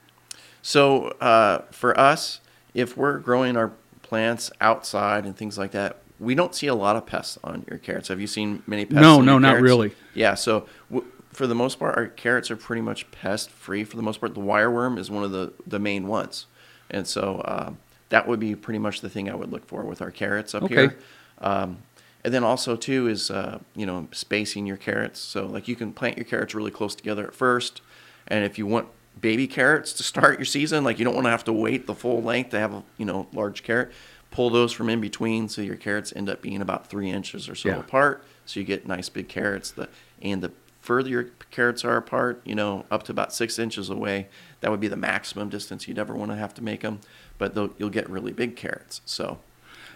So 0.61 1.09
uh, 1.21 1.63
for 1.71 1.99
us, 1.99 2.41
if 2.75 2.97
we're 2.97 3.19
growing 3.19 3.57
our 3.57 3.73
plants 4.03 4.51
outside 4.61 5.25
and 5.25 5.37
things 5.37 5.57
like 5.57 5.71
that, 5.73 5.99
we 6.21 6.35
don't 6.35 6.55
see 6.55 6.67
a 6.69 6.75
lot 6.75 6.97
of 6.97 7.07
pests 7.07 7.39
on 7.43 7.65
your 7.69 7.79
carrots. 7.79 8.09
Have 8.09 8.21
you 8.21 8.27
seen 8.27 8.63
many 8.67 8.85
pests? 8.85 9.01
No, 9.03 9.21
no, 9.21 9.39
not 9.39 9.61
really. 9.61 9.93
Yeah, 10.15 10.35
so 10.35 10.67
w- 10.91 11.07
for 11.33 11.47
the 11.47 11.55
most 11.55 11.79
part, 11.79 11.97
our 11.97 12.07
carrots 12.07 12.51
are 12.51 12.57
pretty 12.57 12.83
much 12.83 13.11
pest 13.11 13.51
free. 13.51 13.83
For 13.85 13.97
the 13.97 14.03
most 14.03 14.21
part, 14.21 14.35
the 14.35 14.41
wireworm 14.41 14.99
is 14.99 15.11
one 15.11 15.25
of 15.25 15.33
the 15.33 15.53
the 15.67 15.79
main 15.79 16.07
ones, 16.07 16.47
and 16.91 17.07
so 17.07 17.43
um, 17.47 17.79
that 18.11 18.29
would 18.29 18.39
be 18.39 18.55
pretty 18.55 18.79
much 18.79 19.01
the 19.01 19.09
thing 19.11 19.29
I 19.29 19.35
would 19.35 19.51
look 19.51 19.67
for 19.67 19.83
with 19.83 20.01
our 20.01 20.11
carrots 20.13 20.55
up 20.55 20.63
Okay. 20.65 20.75
here. 20.75 20.99
Um, 21.41 21.79
and 22.25 22.33
then 22.33 22.45
also 22.45 22.77
too 22.77 23.09
is 23.09 23.31
uh, 23.31 23.59
you 23.75 23.85
know 23.85 24.09
spacing 24.13 24.67
your 24.67 24.77
carrots. 24.77 25.19
So 25.21 25.47
like 25.47 25.67
you 25.69 25.75
can 25.77 25.93
plant 25.93 26.17
your 26.17 26.25
carrots 26.25 26.55
really 26.55 26.71
close 26.71 26.95
together 26.95 27.27
at 27.27 27.35
first, 27.35 27.81
and 28.29 28.45
if 28.45 28.57
you 28.57 28.67
want 28.67 28.87
baby 29.21 29.47
carrots 29.47 29.93
to 29.95 30.03
start 30.03 30.39
your 30.39 30.45
season, 30.47 30.85
like 30.85 30.99
you 30.99 31.05
don't 31.05 31.15
want 31.15 31.27
to 31.27 31.31
have 31.31 31.45
to 31.45 31.53
wait 31.53 31.87
the 31.87 31.95
full 31.95 32.23
length 32.23 32.51
to 32.51 32.59
have 32.59 32.73
a 32.73 32.83
you 32.99 33.05
know 33.05 33.27
large 33.33 33.63
carrot. 33.65 33.91
Pull 34.35 34.51
those 34.51 34.73
from 34.73 34.91
in 34.91 35.01
between, 35.01 35.49
so 35.49 35.63
your 35.63 35.77
carrots 35.77 36.13
end 36.17 36.29
up 36.29 36.43
being 36.43 36.61
about 36.61 36.89
three 36.89 37.09
inches 37.09 37.49
or 37.49 37.55
so 37.55 37.69
Yeah. 37.69 37.79
apart. 37.79 38.25
So 38.45 38.59
you 38.61 38.67
get 38.67 38.87
nice 38.87 39.09
big 39.09 39.29
carrots. 39.29 39.71
The 39.71 39.89
and 40.21 40.43
the 40.43 40.51
further 40.81 41.09
your 41.09 41.27
carrots 41.51 41.85
are 41.85 41.97
apart, 41.97 42.43
you 42.45 42.55
know, 42.55 42.85
up 42.91 43.05
to 43.05 43.13
about 43.13 43.33
six 43.33 43.59
inches 43.59 43.89
away, 43.89 44.27
that 44.61 44.71
would 44.71 44.81
be 44.81 44.89
the 44.89 44.97
maximum 44.97 45.49
distance 45.49 45.87
you'd 45.89 45.99
ever 45.99 46.15
want 46.15 46.31
to 46.33 46.37
have 46.37 46.53
to 46.55 46.65
make 46.65 46.81
them. 46.81 46.99
But 47.39 47.55
you'll 47.79 47.91
get 47.91 48.11
really 48.11 48.33
big 48.33 48.57
carrots. 48.57 49.01
So 49.07 49.39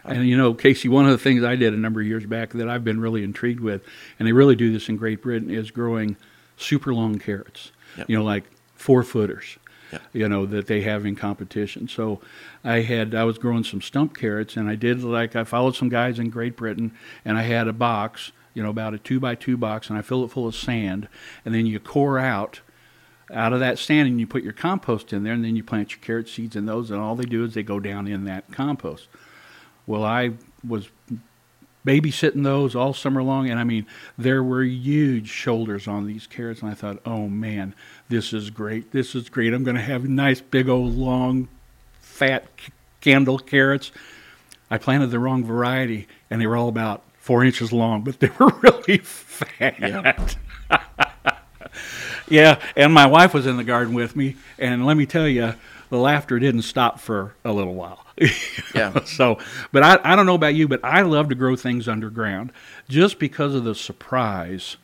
And 0.04 0.26
you 0.28 0.36
know, 0.36 0.54
Casey, 0.54 0.88
one 0.88 1.04
of 1.04 1.10
the 1.10 1.18
things 1.18 1.42
I 1.42 1.56
did 1.56 1.74
a 1.74 1.76
number 1.76 2.00
of 2.00 2.06
years 2.06 2.24
back 2.24 2.50
that 2.50 2.68
I've 2.68 2.84
been 2.84 3.00
really 3.00 3.24
intrigued 3.24 3.60
with, 3.60 3.82
and 4.18 4.28
they 4.28 4.32
really 4.32 4.54
do 4.56 4.72
this 4.72 4.88
in 4.88 4.96
Great 4.96 5.20
Britain, 5.20 5.50
is 5.50 5.70
growing 5.72 6.16
super 6.56 6.94
long 6.94 7.18
carrots. 7.18 7.72
Yep. 7.96 8.08
You 8.08 8.16
know, 8.18 8.24
like 8.24 8.44
four 8.76 9.02
footers. 9.02 9.58
You 10.12 10.28
know 10.28 10.46
that 10.46 10.66
they 10.66 10.82
have 10.82 11.06
in 11.06 11.16
competition. 11.16 11.88
So 11.88 12.20
I 12.64 12.80
had 12.80 13.14
I 13.14 13.24
was 13.24 13.38
growing 13.38 13.64
some 13.64 13.80
stump 13.80 14.16
carrots, 14.16 14.56
and 14.56 14.68
I 14.68 14.74
did 14.74 15.02
like 15.02 15.36
I 15.36 15.44
followed 15.44 15.76
some 15.76 15.88
guys 15.88 16.18
in 16.18 16.30
Great 16.30 16.56
Britain, 16.56 16.92
and 17.24 17.38
I 17.38 17.42
had 17.42 17.68
a 17.68 17.72
box, 17.72 18.32
you 18.54 18.62
know, 18.62 18.70
about 18.70 18.94
a 18.94 18.98
two 18.98 19.20
by 19.20 19.34
two 19.34 19.56
box, 19.56 19.88
and 19.88 19.98
I 19.98 20.02
fill 20.02 20.24
it 20.24 20.30
full 20.30 20.46
of 20.46 20.54
sand, 20.54 21.08
and 21.44 21.54
then 21.54 21.66
you 21.66 21.80
core 21.80 22.18
out 22.18 22.60
out 23.32 23.52
of 23.52 23.60
that 23.60 23.78
sand 23.78 24.08
and 24.08 24.18
you 24.18 24.26
put 24.26 24.42
your 24.42 24.52
compost 24.52 25.12
in 25.12 25.22
there 25.22 25.34
and 25.34 25.44
then 25.44 25.54
you 25.54 25.62
plant 25.62 25.90
your 25.90 26.00
carrot 26.00 26.28
seeds 26.28 26.56
in 26.56 26.66
those 26.66 26.90
and 26.90 27.00
all 27.00 27.14
they 27.14 27.24
do 27.24 27.44
is 27.44 27.54
they 27.54 27.62
go 27.62 27.78
down 27.78 28.06
in 28.06 28.24
that 28.24 28.50
compost 28.50 29.08
well 29.86 30.02
i 30.02 30.30
was 30.66 30.88
babysitting 31.88 32.44
those 32.44 32.76
all 32.76 32.92
summer 32.92 33.22
long. 33.22 33.48
And 33.48 33.58
i 33.58 33.64
mean 33.64 33.86
there 34.16 34.42
were 34.42 34.62
huge 34.62 35.28
shoulders 35.28 35.88
on 35.88 36.06
these 36.06 36.26
carrots. 36.26 36.62
And 36.62 36.70
i 36.70 36.74
thought 36.74 36.98
oh 37.06 37.28
man 37.28 37.74
this 38.08 38.32
is 38.32 38.50
great. 38.50 38.92
This 38.92 39.14
is 39.14 39.28
great. 39.28 39.52
I'm 39.52 39.64
going 39.64 39.76
to 39.76 39.82
have 39.82 40.08
nice 40.08 40.40
big 40.40 40.68
old 40.68 40.94
long 40.94 41.48
fat 42.00 42.46
c- 42.58 42.72
candle 43.00 43.38
carrots. 43.38 43.92
I 44.70 44.78
planted 44.78 45.08
the 45.08 45.18
wrong 45.18 45.44
variety 45.44 46.06
and 46.30 46.40
they 46.40 46.46
were 46.46 46.56
all 46.56 46.68
about 46.68 47.02
four 47.18 47.44
inches 47.44 47.72
long 47.72 48.02
but 48.02 48.20
they 48.20 48.30
were 48.38 48.52
really 48.62 48.98
fat. 48.98 49.78
Yeah. 49.78 50.28
yeah, 52.28 52.60
and 52.76 52.92
my 52.92 53.06
wife 53.06 53.34
was 53.34 53.46
in 53.46 53.56
the 53.56 53.64
garden 53.64 53.94
with 53.94 54.16
me, 54.16 54.36
and 54.58 54.84
let 54.84 54.96
me 54.96 55.06
tell 55.06 55.28
you, 55.28 55.54
the 55.90 55.96
laughter 55.96 56.38
didn't 56.38 56.62
stop 56.62 57.00
for 57.00 57.34
a 57.44 57.52
little 57.52 57.74
while. 57.74 58.04
Yeah. 58.74 59.04
so, 59.04 59.38
but 59.72 59.82
I, 59.82 59.98
I 60.04 60.16
don't 60.16 60.26
know 60.26 60.34
about 60.34 60.54
you, 60.54 60.68
but 60.68 60.84
I 60.84 61.02
love 61.02 61.28
to 61.30 61.34
grow 61.34 61.56
things 61.56 61.88
underground 61.88 62.52
just 62.88 63.18
because 63.18 63.54
of 63.54 63.64
the 63.64 63.74
surprise 63.74 64.76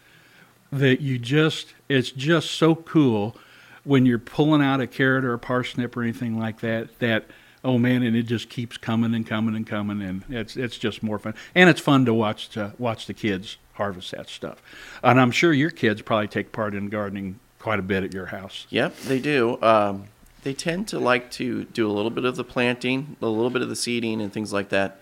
that 0.73 1.01
you 1.01 1.19
just, 1.19 1.75
it's 1.89 2.11
just 2.11 2.51
so 2.53 2.75
cool 2.75 3.37
when 3.85 4.07
you're 4.07 4.19
pulling 4.19 4.63
out 4.63 4.81
a 4.81 4.87
carrot 4.87 5.25
or 5.25 5.35
a 5.35 5.39
parsnip 5.39 5.97
or 5.97 6.03
anything 6.03 6.39
like 6.39 6.61
that, 6.61 6.99
that, 6.99 7.27
oh 7.63 7.79
man, 7.79 8.03
and 8.03 8.17
it 8.17 8.25
just 8.25 8.49
keeps 8.49 8.77
coming 8.77 9.15
and 9.15 9.27
coming 9.27 9.55
and 9.55 9.67
coming, 9.67 10.01
and 10.03 10.25
it's, 10.29 10.57
it's 10.57 10.79
just 10.79 11.03
more 11.03 11.19
fun. 11.19 11.35
And 11.55 11.69
it's 11.69 11.81
fun 11.81 12.05
to 12.07 12.15
watch, 12.15 12.49
to 12.51 12.73
watch 12.79 13.07
the 13.07 13.15
kids 13.15 13.59
harvest 13.75 14.13
that 14.13 14.29
stuff. 14.29 14.63
And 15.03 15.21
I'm 15.21 15.31
sure 15.31 15.53
your 15.53 15.71
kids 15.71 16.03
probably 16.03 16.29
take 16.29 16.53
part 16.53 16.75
in 16.75 16.89
gardening 16.89 17.39
quite 17.59 17.79
a 17.79 17.83
bit 17.83 18.05
at 18.05 18.13
your 18.15 18.27
house. 18.27 18.67
Yep, 18.71 18.97
they 19.01 19.19
do. 19.19 19.61
Um, 19.63 20.05
they 20.45 20.53
tend 20.53 20.87
to 20.89 20.99
like 20.99 21.31
to 21.33 21.65
do 21.65 21.91
a 21.91 21.93
little 21.93 22.11
bit 22.11 22.25
of 22.25 22.37
the 22.37 22.45
planting, 22.45 23.17
a 23.21 23.27
little 23.27 23.51
bit 23.51 23.63
of 23.63 23.69
the 23.69 23.77
seeding, 23.77 24.21
and 24.21 24.33
things 24.33 24.53
like 24.53 24.69
that. 24.69 25.01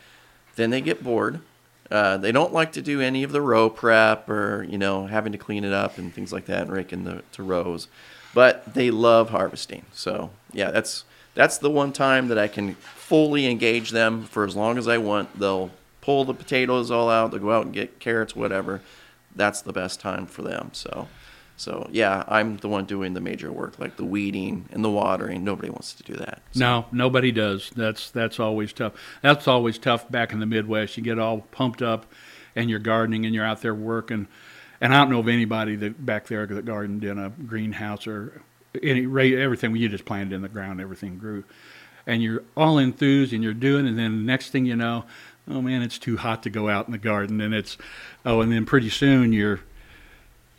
Then 0.55 0.71
they 0.71 0.81
get 0.81 1.05
bored. 1.05 1.41
Uh, 1.91 2.17
they 2.17 2.33
don't 2.33 2.55
like 2.55 2.73
to 2.73 2.81
do 2.81 3.01
any 3.01 3.23
of 3.23 3.33
the 3.33 3.43
row 3.43 3.69
prep 3.69 4.29
or 4.31 4.65
you 4.69 4.79
know 4.79 5.07
having 5.07 5.33
to 5.33 5.39
clean 5.39 5.65
it 5.65 5.73
up 5.73 5.99
and 5.99 6.15
things 6.15 6.33
like 6.33 6.47
that, 6.47 6.63
and 6.63 6.73
raking 6.73 7.05
the 7.05 7.23
to 7.33 7.43
rows. 7.43 7.89
But 8.33 8.73
they 8.73 8.91
love 8.91 9.31
harvesting. 9.31 9.85
So 9.93 10.31
yeah, 10.53 10.71
that's 10.71 11.05
that's 11.35 11.59
the 11.59 11.71
one 11.71 11.93
time 11.93 12.29
that 12.29 12.39
I 12.39 12.49
can 12.49 12.75
fully 12.75 13.47
engage 13.47 13.91
them 13.91 14.25
for 14.25 14.45
as 14.45 14.57
long 14.57 14.79
as 14.79 14.87
I 14.87 14.99
want. 14.99 15.39
They'll 15.39 15.71
pull 16.01 16.25
the 16.25 16.35
potatoes 16.35 16.91
all 16.91 17.11
out. 17.11 17.33
They'll 17.33 17.41
go 17.41 17.51
out 17.51 17.67
and 17.67 17.75
get 17.75 17.99
carrots, 17.99 18.37
whatever. 18.37 18.81
That's 19.35 19.61
the 19.61 19.73
best 19.73 20.01
time 20.01 20.27
for 20.27 20.43
them. 20.43 20.71
So. 20.73 21.09
So 21.57 21.89
yeah, 21.93 22.25
I'm 22.27 22.57
the 22.57 22.69
one 22.69 22.87
doing 22.87 23.15
the 23.15 23.21
major 23.21 23.53
work, 23.53 23.79
like 23.79 23.97
the 23.97 24.05
weeding 24.05 24.69
and 24.73 24.85
the 24.85 24.91
watering. 24.91 25.45
Nobody 25.45 25.71
wants 25.71 25.93
to 25.95 26.03
do 26.03 26.15
that. 26.15 26.43
So, 26.53 26.61
No, 26.61 26.87
nobody 26.93 27.31
does. 27.31 27.71
That's 27.77 28.11
that's 28.11 28.41
always 28.41 28.73
tough. 28.73 28.95
That's 29.23 29.47
always 29.47 29.79
tough 29.79 30.11
back 30.11 30.33
in 30.33 30.41
the 30.41 30.47
Midwest. 30.47 30.97
You 30.97 31.03
get 31.03 31.19
all 31.19 31.43
pumped 31.53 31.83
up, 31.83 32.07
and 32.57 32.69
you're 32.69 32.79
gardening, 32.79 33.27
and 33.27 33.35
you're 33.35 33.45
out 33.45 33.63
there 33.63 33.75
working. 33.75 34.29
And 34.81 34.93
I 34.93 34.99
don't 34.99 35.11
know 35.11 35.21
of 35.21 35.29
anybody 35.29 35.77
that 35.77 36.05
back 36.05 36.27
there 36.27 36.45
that 36.47 36.65
gardened 36.65 37.05
in 37.05 37.19
a 37.19 37.31
greenhouse 37.31 38.07
or 38.07 38.43
any 38.83 39.03
everything. 39.37 39.77
You 39.77 39.89
just 39.89 40.05
planted 40.05 40.35
in 40.35 40.43
the 40.43 40.49
ground, 40.49 40.81
everything 40.81 41.19
grew, 41.19 41.45
and 42.07 42.23
you're 42.23 42.43
all 42.57 42.79
enthused, 42.79 43.33
and 43.33 43.45
you're 43.45 43.55
doing. 43.55 43.87
And 43.87 43.99
then 43.99 44.19
the 44.19 44.25
next 44.25 44.51
thing 44.51 44.67
you 44.67 44.75
know, 44.75 45.05
oh 45.49 45.63
man, 45.63 45.83
it's 45.83 45.99
too 45.99 46.17
hot 46.17 46.43
to 46.43 46.51
go 46.51 46.69
out 46.69 46.87
in 46.87 46.93
the 46.93 46.99
garden, 46.99 47.41
and 47.41 47.55
it's 47.55 47.79
oh, 48.25 48.41
and 48.41 48.51
then 48.51 48.67
pretty 48.67 48.91
soon 48.91 49.33
you're 49.33 49.61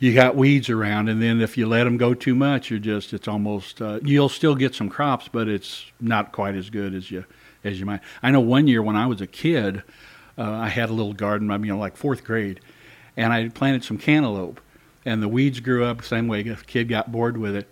you 0.04 0.12
got 0.12 0.36
weeds 0.36 0.68
around, 0.68 1.08
and 1.08 1.22
then 1.22 1.40
if 1.40 1.56
you 1.56 1.66
let 1.66 1.84
them 1.84 1.96
go 1.96 2.12
too 2.12 2.34
much, 2.34 2.68
you're 2.68 2.78
just 2.78 3.14
it's 3.14 3.26
almost 3.26 3.80
uh, 3.80 4.00
you'll 4.02 4.28
still 4.28 4.54
get 4.54 4.74
some 4.74 4.90
crops, 4.90 5.30
but 5.32 5.48
it's 5.48 5.90
not 5.98 6.30
quite 6.30 6.54
as 6.56 6.68
good 6.68 6.94
as 6.94 7.10
you 7.10 7.24
as 7.64 7.80
you 7.80 7.86
might. 7.86 8.00
I 8.22 8.30
know 8.30 8.40
one 8.40 8.66
year 8.66 8.82
when 8.82 8.96
I 8.96 9.06
was 9.06 9.22
a 9.22 9.26
kid, 9.26 9.82
uh, 10.36 10.42
I 10.42 10.68
had 10.68 10.90
a 10.90 10.92
little 10.92 11.14
garden. 11.14 11.50
I 11.50 11.56
mean, 11.56 11.78
like 11.78 11.96
fourth 11.96 12.22
grade, 12.22 12.60
and 13.16 13.32
I 13.32 13.48
planted 13.48 13.82
some 13.82 13.96
cantaloupe, 13.96 14.60
and 15.06 15.22
the 15.22 15.28
weeds 15.28 15.60
grew 15.60 15.86
up 15.86 16.04
same 16.04 16.28
way. 16.28 16.40
A 16.40 16.56
kid 16.56 16.90
got 16.90 17.10
bored 17.10 17.38
with 17.38 17.56
it. 17.56 17.66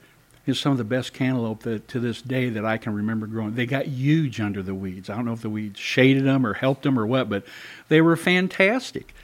It's 0.46 0.58
some 0.58 0.72
of 0.72 0.78
the 0.78 0.84
best 0.84 1.12
cantaloupe 1.12 1.64
that 1.64 1.86
to 1.88 2.00
this 2.00 2.22
day 2.22 2.48
that 2.48 2.64
I 2.64 2.78
can 2.78 2.94
remember 2.94 3.26
growing. 3.26 3.56
They 3.56 3.66
got 3.66 3.84
huge 3.84 4.40
under 4.40 4.62
the 4.62 4.74
weeds. 4.74 5.10
I 5.10 5.16
don't 5.16 5.26
know 5.26 5.34
if 5.34 5.42
the 5.42 5.50
weeds 5.50 5.78
shaded 5.78 6.24
them 6.24 6.46
or 6.46 6.54
helped 6.54 6.84
them 6.84 6.98
or 6.98 7.06
what, 7.06 7.28
but 7.28 7.44
they 7.88 8.00
were 8.00 8.16
fantastic. 8.16 9.14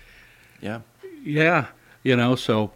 yeah, 0.61 0.81
Yeah, 1.25 1.69
you 2.03 2.15
know. 2.15 2.37
So, 2.37 2.73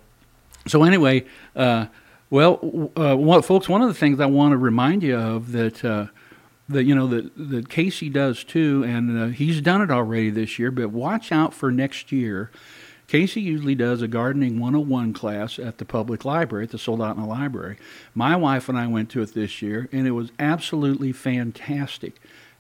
so 0.67 0.83
anyway, 0.85 1.25
uh, 1.57 1.87
well, 2.31 2.91
uh, 2.97 3.43
folks, 3.43 3.69
one 3.69 3.83
of 3.83 3.89
the 3.89 3.95
things 3.95 4.21
I 4.21 4.27
want 4.27 4.53
to 4.53 4.57
remind 4.57 5.03
you 5.03 5.17
of 5.17 5.53
that 5.53 5.85
uh, 5.85 6.07
that 6.69 6.85
you 6.85 6.95
know 6.95 7.07
that 7.09 7.31
that 7.37 7.69
Casey 7.69 8.09
does 8.09 8.45
too, 8.45 8.85
and 8.87 9.19
uh, 9.19 9.27
he's 9.27 9.61
done 9.61 9.83
it 9.83 9.91
already 9.91 10.31
this 10.31 10.59
year. 10.59 10.71
But 10.71 10.91
watch 10.91 11.33
out 11.33 11.53
for 11.53 11.71
next 11.71 12.13
year. 12.13 12.51
Casey 13.09 13.43
usually 13.43 13.75
does 13.75 14.01
a 14.01 14.09
gardening 14.09 14.59
101 14.59 15.13
class 15.13 15.59
at 15.59 15.77
the 15.77 15.85
public 15.85 16.25
library, 16.25 16.65
at 16.65 16.71
the 16.71 17.25
Library. 17.27 17.77
My 18.15 18.37
wife 18.37 18.71
and 18.71 18.79
I 18.79 18.87
went 18.87 19.11
to 19.11 19.21
it 19.21 19.35
this 19.35 19.61
year, 19.61 19.87
and 19.93 20.07
it 20.07 20.13
was 20.13 20.31
absolutely 20.39 21.13
fantastic 21.13 22.19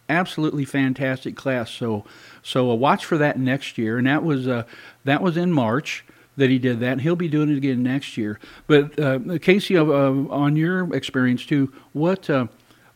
absolutely 0.09 0.65
fantastic 0.65 1.37
class. 1.37 1.71
So, 1.71 2.05
so 2.43 2.71
uh, 2.71 2.75
watch 2.75 3.05
for 3.05 3.17
that 3.19 3.39
next 3.39 3.79
year. 3.79 3.99
And 3.99 4.07
that 4.07 4.23
was 4.23 4.47
uh, 4.47 4.65
that 5.05 5.23
was 5.23 5.37
in 5.37 5.51
March 5.53 6.05
that 6.37 6.51
he 6.51 6.59
did 6.59 6.81
that. 6.81 6.93
And 6.93 7.01
he'll 7.01 7.17
be 7.17 7.29
doing 7.29 7.51
it 7.51 7.57
again 7.57 7.83
next 7.83 8.17
year. 8.17 8.39
But 8.67 8.99
uh, 8.99 9.39
Casey, 9.41 9.77
uh, 9.77 9.85
uh, 9.85 10.27
on 10.31 10.57
your 10.57 10.95
experience 10.95 11.45
too, 11.45 11.73
what 11.93 12.29
uh, 12.31 12.47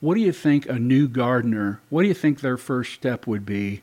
what 0.01 0.15
do 0.15 0.21
you 0.21 0.33
think 0.33 0.67
a 0.67 0.79
new 0.79 1.09
gardener? 1.09 1.81
What 1.89 2.03
do 2.03 2.09
you 2.09 2.15
think 2.15 2.41
their 2.41 2.57
first 2.57 2.93
step 2.93 3.27
would 3.27 3.47
be? 3.47 3.83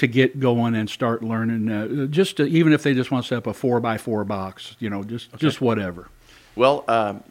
To 0.00 0.06
get 0.06 0.40
going 0.40 0.74
and 0.74 0.90
start 0.90 1.24
learning, 1.24 1.70
uh, 1.70 2.04
just 2.08 2.36
to, 2.36 2.44
even 2.44 2.74
if 2.74 2.82
they 2.82 2.92
just 2.92 3.10
want 3.10 3.24
to 3.24 3.28
set 3.28 3.38
up 3.38 3.46
a 3.46 3.54
four 3.54 3.80
by 3.80 3.96
four 3.96 4.24
box, 4.24 4.76
you 4.78 4.90
know, 4.90 5.02
just 5.02 5.34
just 5.38 5.62
whatever. 5.62 6.10
Well, 6.54 6.84
um, 6.86 7.24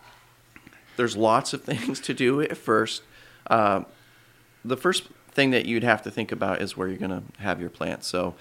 there's 0.98 1.16
lots 1.16 1.54
of 1.54 1.64
things 1.66 2.00
to 2.02 2.16
do 2.16 2.42
at 2.42 2.58
first. 2.58 3.04
Um, 3.48 3.86
the 4.64 4.78
first 4.78 5.04
thing 5.32 5.52
that 5.52 5.66
you'd 5.66 5.84
have 5.84 6.02
to 6.04 6.12
think 6.12 6.32
about 6.32 6.62
is 6.62 6.76
where 6.76 6.88
you're 6.88 6.98
going 6.98 7.12
to 7.12 7.24
have 7.40 7.60
your 7.60 7.70
plants. 7.70 8.08
So, 8.08 8.34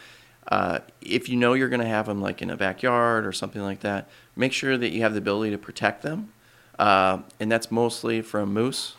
uh, 0.48 0.80
if 1.00 1.28
you 1.28 1.36
know 1.36 1.54
you're 1.54 1.68
going 1.68 1.80
to 1.80 1.86
have 1.86 2.06
them 2.06 2.20
like 2.20 2.42
in 2.42 2.50
a 2.50 2.56
backyard 2.56 3.26
or 3.26 3.32
something 3.32 3.62
like 3.62 3.80
that, 3.80 4.08
make 4.36 4.52
sure 4.52 4.76
that 4.76 4.90
you 4.90 5.02
have 5.02 5.12
the 5.12 5.18
ability 5.18 5.50
to 5.52 5.58
protect 5.58 6.02
them. 6.02 6.32
Uh, 6.78 7.18
and 7.40 7.50
that's 7.50 7.70
mostly 7.70 8.20
from 8.20 8.52
moose, 8.52 8.96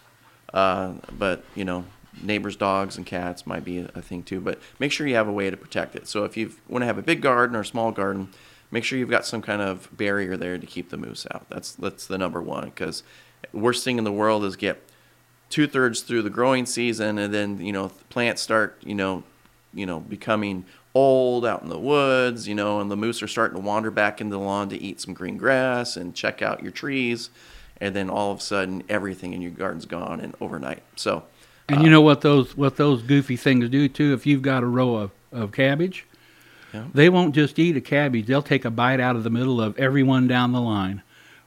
uh, 0.54 0.94
but 1.12 1.44
you 1.56 1.66
know, 1.66 1.86
neighbors' 2.22 2.56
dogs 2.56 2.96
and 2.96 3.06
cats 3.06 3.46
might 3.46 3.66
be 3.66 3.80
a, 3.80 4.02
thing 4.02 4.24
too. 4.24 4.40
But 4.40 4.60
make 4.80 4.92
sure 4.92 5.06
you 5.06 5.16
have 5.16 5.28
a 5.28 5.34
way 5.34 5.50
to 5.50 5.58
protect 5.58 5.96
it. 5.96 6.08
So 6.08 6.24
if 6.24 6.38
you 6.38 6.54
want 6.70 6.84
to 6.84 6.86
have 6.86 6.98
a 6.98 7.02
big 7.02 7.22
garden 7.22 7.56
or 7.56 7.62
a 7.62 7.66
small 7.66 7.92
garden, 7.92 8.30
make 8.72 8.86
sure 8.86 8.98
you've 8.98 9.10
got 9.10 9.26
some 9.26 9.42
kind 9.42 9.62
of 9.62 9.90
barrier 9.96 10.38
there 10.38 10.58
to 10.58 10.66
keep 10.66 10.90
the 10.90 10.98
moose 10.98 11.28
out. 11.32 11.46
That's 11.50 11.74
that's 11.74 12.08
the 12.08 12.18
number 12.18 12.42
one 12.42 12.66
because 12.66 13.04
worst 13.52 13.84
thing 13.84 13.98
in 13.98 14.04
the 14.04 14.12
world 14.12 14.46
is 14.46 14.56
get 14.56 14.82
two 15.50 15.68
thirds 15.68 16.02
through 16.02 16.22
the 16.22 16.30
growing 16.30 16.66
season 16.66 17.20
and 17.20 17.34
then 17.34 17.60
you 17.60 17.72
know 17.72 17.90
plants 18.10 18.42
start 18.42 18.78
you 18.84 18.96
know 18.96 19.24
you 19.74 19.86
know 19.86 20.00
becoming 20.00 20.66
old 20.96 21.46
out 21.46 21.62
in 21.62 21.70
the 21.70 21.78
woods, 21.78 22.48
you 22.48 22.56
know, 22.56 22.80
and 22.80 22.90
the 22.90 22.96
moose 22.96 23.22
are 23.22 23.28
starting 23.28 23.58
to 23.58 23.62
wander 23.62 23.92
back 23.92 24.22
into 24.22 24.32
the 24.38 24.40
lawn 24.42 24.70
to 24.70 24.82
eat 24.82 25.02
some 25.02 25.14
green 25.14 25.38
grass 25.38 25.98
and 25.98 26.16
check 26.16 26.42
out 26.42 26.64
your 26.64 26.72
trees. 26.72 27.30
And 27.82 27.94
then 27.94 28.10
all 28.10 28.32
of 28.32 28.40
a 28.40 28.42
sudden, 28.42 28.84
everything 28.88 29.34
in 29.34 29.42
your 29.42 29.52
garden's 29.52 29.86
gone 29.86 30.22
and 30.22 30.34
overnight. 30.40 30.82
So, 30.96 31.24
And 31.68 31.82
you 31.82 31.88
uh, 31.88 31.92
know 31.92 32.02
what 32.02 32.22
those 32.22 32.56
what 32.56 32.78
those 32.78 33.02
goofy 33.04 33.36
things 33.36 33.68
do 33.70 33.90
too? 33.90 34.14
If 34.14 34.26
you've 34.26 34.42
got 34.42 34.64
a 34.64 34.68
row 34.68 34.96
of, 34.96 35.12
of 35.34 35.52
cabbage, 35.52 36.06
Yeah. 36.74 36.86
they 36.94 37.10
won't 37.10 37.36
just 37.36 37.60
eat 37.60 37.76
a 37.76 37.82
cabbage. 37.82 38.28
They'll 38.28 38.42
take 38.42 38.64
a 38.64 38.72
bite 38.72 39.02
out 39.02 39.18
of 39.18 39.24
the 39.26 39.30
middle 39.30 39.60
of 39.62 39.78
everyone 39.78 40.28
down 40.28 40.54
the 40.54 40.62
line. 40.62 41.02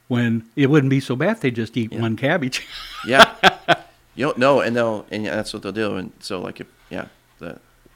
When 0.07 0.43
it 0.55 0.69
wouldn't 0.71 0.89
be 0.91 0.99
so 0.99 1.15
bad 1.15 1.31
if 1.31 1.41
they 1.41 1.51
just 1.51 1.75
eat 1.77 1.91
Yeah. 1.93 2.01
one 2.01 2.15
cabbage. 2.15 2.67
yeah, 3.07 3.35
you 4.15 4.25
don't 4.25 4.37
know, 4.37 4.59
and 4.61 4.75
they'll, 4.75 5.05
and 5.11 5.23
yeah, 5.23 5.35
that's 5.35 5.51
what 5.53 5.61
they'll 5.63 5.71
do. 5.71 5.95
And 5.97 6.11
so, 6.19 6.39
like, 6.41 6.59
if, 6.59 6.67
yeah, 6.89 7.05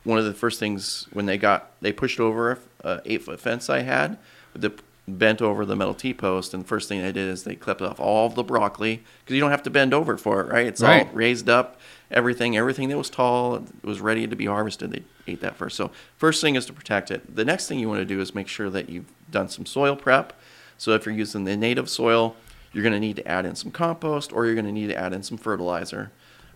one 0.04 0.20
of 0.20 0.26
the 0.26 0.34
first 0.34 0.60
things 0.60 1.08
when 1.14 1.26
they 1.26 1.38
got 1.38 1.72
they 1.82 1.92
pushed 1.94 2.20
over 2.20 2.60
a, 2.84 3.02
eight 3.06 3.24
foot 3.24 3.40
fence 3.40 3.70
I 3.70 3.80
had, 3.82 4.18
the 4.54 4.72
bent 5.08 5.42
over 5.42 5.66
the 5.66 5.76
metal 5.76 5.94
T 5.94 6.14
post, 6.14 6.54
and 6.54 6.64
the 6.64 6.68
first 6.68 6.88
thing 6.88 7.02
they 7.02 7.12
did 7.12 7.28
is 7.30 7.44
they 7.44 7.56
clipped 7.56 7.82
off 7.82 8.00
all 8.00 8.26
of 8.28 8.36
the 8.36 8.44
broccoli 8.44 9.04
because 9.24 9.36
you 9.36 9.42
don't 9.42 9.52
have 9.52 9.64
to 9.64 9.70
bend 9.70 9.94
over 9.94 10.18
for 10.18 10.40
it, 10.42 10.48
right? 10.52 10.66
It's 10.66 10.82
Right. 10.82 11.08
all 11.08 11.14
raised 11.14 11.50
up, 11.50 11.78
everything, 12.10 12.56
everything 12.56 12.88
that 12.90 12.98
was 12.98 13.10
tall 13.10 13.66
was 13.84 14.00
ready 14.00 14.28
to 14.28 14.36
be 14.36 14.46
harvested. 14.46 14.92
They 14.92 15.04
ate 15.28 15.42
that 15.42 15.58
first. 15.58 15.76
So 15.76 15.92
first 16.18 16.40
thing 16.42 16.56
is 16.56 16.66
to 16.68 16.74
protect 16.74 17.12
it. 17.12 17.36
The 17.36 17.44
next 17.44 17.68
thing 17.68 17.80
you 17.80 17.90
want 17.90 18.00
to 18.00 18.06
do 18.06 18.22
is 18.22 18.34
make 18.34 18.48
sure 18.48 18.70
that 18.70 18.90
you've 18.90 19.12
done 19.30 19.50
some 19.50 19.66
soil 19.66 19.96
prep. 19.98 20.32
So 20.78 20.92
if 20.92 21.06
you're 21.06 21.16
using 21.16 21.44
the 21.44 21.58
native 21.58 21.90
soil, 21.90 22.36
you're 22.72 22.84
going 22.84 22.94
to 22.94 23.00
need 23.00 23.18
to 23.18 23.28
add 23.28 23.46
in 23.46 23.56
some 23.56 23.72
compost 23.72 24.32
or 24.32 24.46
you're 24.46 24.56
going 24.56 24.66
to 24.66 24.72
need 24.72 24.88
to 24.88 24.96
add 24.98 25.12
in 25.14 25.22
some 25.22 25.38
fertilizer. 25.38 26.12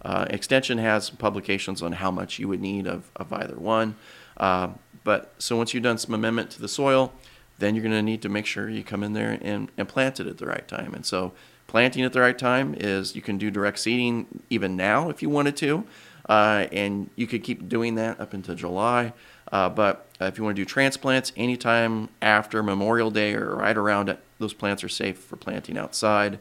Uh, 0.08 0.26
Extension 0.30 0.78
has 0.78 1.10
publications 1.10 1.82
on 1.82 1.92
how 1.92 2.10
much 2.10 2.40
you 2.40 2.48
would 2.48 2.62
need 2.62 2.88
of, 2.88 3.12
of 3.18 3.32
either 3.34 3.58
one. 3.58 3.96
Uh, 4.38 4.70
but 5.04 5.34
so 5.38 5.58
once 5.58 5.74
you've 5.74 5.84
done 5.84 5.98
some 5.98 6.14
amendment 6.14 6.50
to 6.52 6.62
the 6.62 6.68
soil, 6.70 7.12
then 7.60 7.76
you're 7.76 7.84
going 7.84 7.94
to 7.94 8.02
need 8.02 8.22
to 8.22 8.30
make 8.30 8.46
sure 8.46 8.70
you 8.70 8.84
come 8.84 9.04
in 9.04 9.12
there 9.12 9.38
and, 9.42 9.70
and 9.78 9.88
plant 9.90 10.20
it 10.22 10.28
at 10.28 10.38
the 10.38 10.46
right 10.46 10.66
time. 10.68 10.94
And 10.94 11.06
so 11.06 11.34
planting 11.68 12.06
at 12.06 12.14
the 12.14 12.22
right 12.22 12.38
time 12.38 12.74
is 12.78 13.16
you 13.16 13.22
can 13.22 13.38
do 13.38 13.52
direct 13.52 13.80
seeding 13.80 14.44
even 14.50 14.78
now 14.78 15.10
if 15.10 15.22
you 15.22 15.30
wanted 15.30 15.58
to. 15.58 15.84
Uh, 16.30 16.68
and 16.72 17.10
you 17.16 17.28
could 17.28 17.44
keep 17.44 17.68
doing 17.68 17.96
that 17.96 18.20
up 18.20 18.34
until 18.34 18.56
July. 18.56 19.14
Uh, 19.52 19.70
but 19.70 20.08
uh, 20.22 20.26
if 20.26 20.38
you 20.38 20.44
want 20.44 20.56
to 20.56 20.62
do 20.62 20.66
transplants 20.66 21.32
anytime 21.36 22.10
after 22.22 22.64
Memorial 22.64 23.12
Day 23.12 23.34
or 23.34 23.56
right 23.56 23.78
around 23.78 24.10
it, 24.10 24.20
those 24.40 24.54
plants 24.54 24.84
are 24.84 24.90
safe 24.90 25.18
for 25.18 25.36
planting 25.36 25.78
outside. 25.78 26.40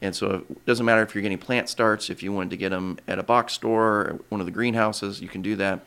And 0.00 0.14
so 0.14 0.44
it 0.48 0.64
doesn't 0.66 0.86
matter 0.86 1.02
if 1.02 1.14
you're 1.14 1.22
getting 1.22 1.38
plant 1.38 1.68
starts, 1.68 2.08
if 2.08 2.22
you 2.22 2.32
wanted 2.32 2.50
to 2.50 2.56
get 2.56 2.70
them 2.70 2.98
at 3.08 3.18
a 3.18 3.22
box 3.22 3.52
store 3.52 3.84
or 3.84 4.20
one 4.28 4.40
of 4.40 4.46
the 4.46 4.52
greenhouses, 4.52 5.20
you 5.20 5.28
can 5.28 5.42
do 5.42 5.56
that. 5.56 5.80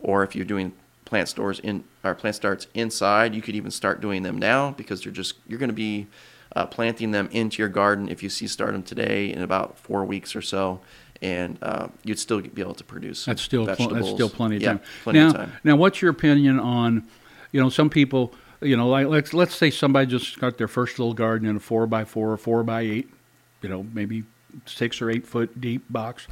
Or 0.00 0.22
if 0.22 0.36
you're 0.36 0.44
doing 0.44 0.72
plant 1.04 1.28
stores 1.28 1.58
in 1.60 1.82
or 2.04 2.14
plant 2.14 2.36
starts 2.36 2.68
inside, 2.74 3.34
you 3.34 3.42
could 3.42 3.56
even 3.56 3.70
start 3.70 4.00
doing 4.00 4.22
them 4.22 4.38
now 4.38 4.70
because 4.72 5.04
you're 5.04 5.14
just 5.14 5.34
you're 5.48 5.58
going 5.58 5.70
to 5.70 5.74
be 5.74 6.06
uh, 6.54 6.66
planting 6.66 7.10
them 7.10 7.28
into 7.32 7.60
your 7.60 7.68
garden 7.68 8.08
if 8.08 8.22
you 8.22 8.28
see 8.28 8.46
start 8.46 8.72
them 8.72 8.82
today 8.82 9.32
in 9.32 9.42
about 9.42 9.78
four 9.78 10.04
weeks 10.04 10.36
or 10.36 10.42
so, 10.42 10.80
and 11.20 11.58
uh, 11.62 11.88
you'd 12.04 12.18
still 12.18 12.40
be 12.40 12.60
able 12.60 12.74
to 12.74 12.84
produce. 12.84 13.24
That's 13.24 13.42
still 13.42 13.66
pl- 13.66 13.88
that's 13.88 14.08
still 14.08 14.30
plenty 14.30 14.56
of 14.56 14.62
Yeah, 14.62 14.68
time. 14.68 14.80
plenty 15.02 15.18
now, 15.18 15.28
of 15.28 15.34
time. 15.34 15.52
now, 15.64 15.76
what's 15.76 16.00
your 16.00 16.10
opinion 16.10 16.60
on, 16.60 17.06
you 17.52 17.60
know, 17.60 17.70
some 17.70 17.90
people, 17.90 18.34
you 18.60 18.76
know, 18.76 18.88
like 18.88 19.08
let's 19.08 19.34
let's 19.34 19.56
say 19.56 19.70
somebody 19.70 20.06
just 20.06 20.38
got 20.38 20.58
their 20.58 20.68
first 20.68 20.98
little 20.98 21.14
garden 21.14 21.48
in 21.48 21.56
a 21.56 21.60
four 21.60 21.86
by 21.86 22.04
four 22.04 22.30
or 22.30 22.36
four 22.36 22.62
by 22.62 22.82
eight, 22.82 23.10
you 23.62 23.68
know, 23.68 23.86
maybe 23.92 24.24
six 24.66 25.00
or 25.02 25.10
eight 25.10 25.26
foot 25.26 25.60
deep 25.60 25.84
box. 25.90 26.26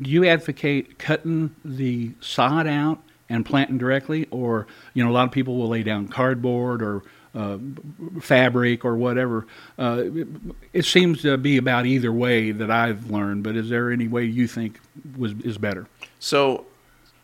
Do 0.00 0.10
you 0.10 0.26
advocate 0.26 0.98
cutting 0.98 1.54
the 1.64 2.12
sod 2.20 2.66
out 2.66 3.00
and 3.28 3.46
planting 3.46 3.78
directly, 3.78 4.26
or 4.30 4.66
you 4.92 5.04
know, 5.04 5.10
a 5.10 5.12
lot 5.12 5.24
of 5.24 5.32
people 5.32 5.56
will 5.56 5.68
lay 5.68 5.82
down 5.82 6.08
cardboard 6.08 6.82
or 6.82 7.02
uh, 7.34 7.58
fabric 8.20 8.84
or 8.84 8.96
whatever. 8.96 9.46
Uh, 9.78 10.02
it, 10.04 10.28
it 10.72 10.84
seems 10.84 11.22
to 11.22 11.36
be 11.36 11.56
about 11.56 11.86
either 11.86 12.12
way 12.12 12.52
that 12.52 12.70
I've 12.70 13.10
learned. 13.10 13.42
But 13.42 13.56
is 13.56 13.68
there 13.68 13.90
any 13.90 14.08
way 14.08 14.24
you 14.24 14.46
think 14.46 14.80
was 15.16 15.32
is 15.44 15.58
better? 15.58 15.88
So, 16.18 16.66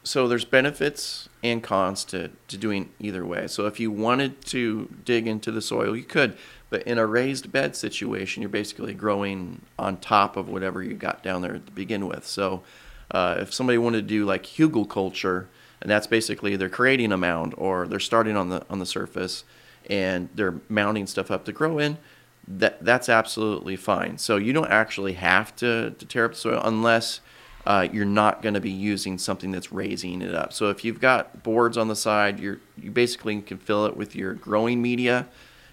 so 0.02 0.26
there's 0.26 0.44
benefits 0.44 1.28
and 1.42 1.62
cons 1.62 2.04
to, 2.06 2.30
to 2.48 2.56
doing 2.56 2.90
either 2.98 3.24
way. 3.24 3.46
So 3.46 3.66
if 3.66 3.78
you 3.78 3.90
wanted 3.90 4.44
to 4.46 4.88
dig 5.04 5.26
into 5.26 5.52
the 5.52 5.62
soil, 5.62 5.96
you 5.96 6.04
could, 6.04 6.36
but 6.70 6.82
in 6.84 6.98
a 6.98 7.06
raised 7.06 7.52
bed 7.52 7.76
situation, 7.76 8.42
you're 8.42 8.48
basically 8.48 8.94
growing 8.94 9.60
on 9.78 9.96
top 9.98 10.36
of 10.36 10.48
whatever 10.48 10.82
you 10.82 10.94
got 10.94 11.22
down 11.22 11.42
there 11.42 11.54
to 11.54 11.72
begin 11.72 12.06
with. 12.06 12.26
So 12.26 12.62
uh, 13.10 13.36
if 13.40 13.52
somebody 13.52 13.76
wanted 13.76 14.02
to 14.02 14.06
do 14.06 14.24
like 14.24 14.44
hugelkultur, 14.44 15.46
and 15.82 15.90
that's 15.90 16.06
basically 16.06 16.56
they're 16.56 16.68
creating 16.68 17.10
a 17.12 17.16
mound 17.16 17.54
or 17.58 17.86
they're 17.86 17.98
starting 17.98 18.36
on 18.36 18.50
the 18.50 18.64
on 18.70 18.78
the 18.78 18.86
surface 18.86 19.44
and 19.88 20.28
they're 20.34 20.60
mounting 20.68 21.06
stuff 21.06 21.30
up 21.30 21.44
to 21.46 21.52
grow 21.52 21.78
in, 21.78 21.98
that 22.46 22.84
that's 22.84 23.08
absolutely 23.08 23.76
fine. 23.76 24.18
So 24.18 24.36
you 24.36 24.52
don't 24.52 24.70
actually 24.70 25.14
have 25.14 25.54
to, 25.56 25.90
to 25.98 26.06
tear 26.06 26.26
up 26.26 26.32
the 26.32 26.36
soil 26.36 26.60
unless 26.64 27.20
uh, 27.66 27.88
you're 27.92 28.04
not 28.04 28.42
going 28.42 28.54
to 28.54 28.60
be 28.60 28.70
using 28.70 29.18
something 29.18 29.50
that's 29.50 29.72
raising 29.72 30.22
it 30.22 30.34
up. 30.34 30.52
So 30.52 30.70
if 30.70 30.84
you've 30.84 31.00
got 31.00 31.42
boards 31.42 31.76
on 31.76 31.88
the 31.88 31.96
side, 31.96 32.40
you're 32.40 32.60
you 32.76 32.90
basically 32.90 33.40
can 33.42 33.58
fill 33.58 33.86
it 33.86 33.96
with 33.96 34.14
your 34.14 34.34
growing 34.34 34.80
media, 34.80 35.26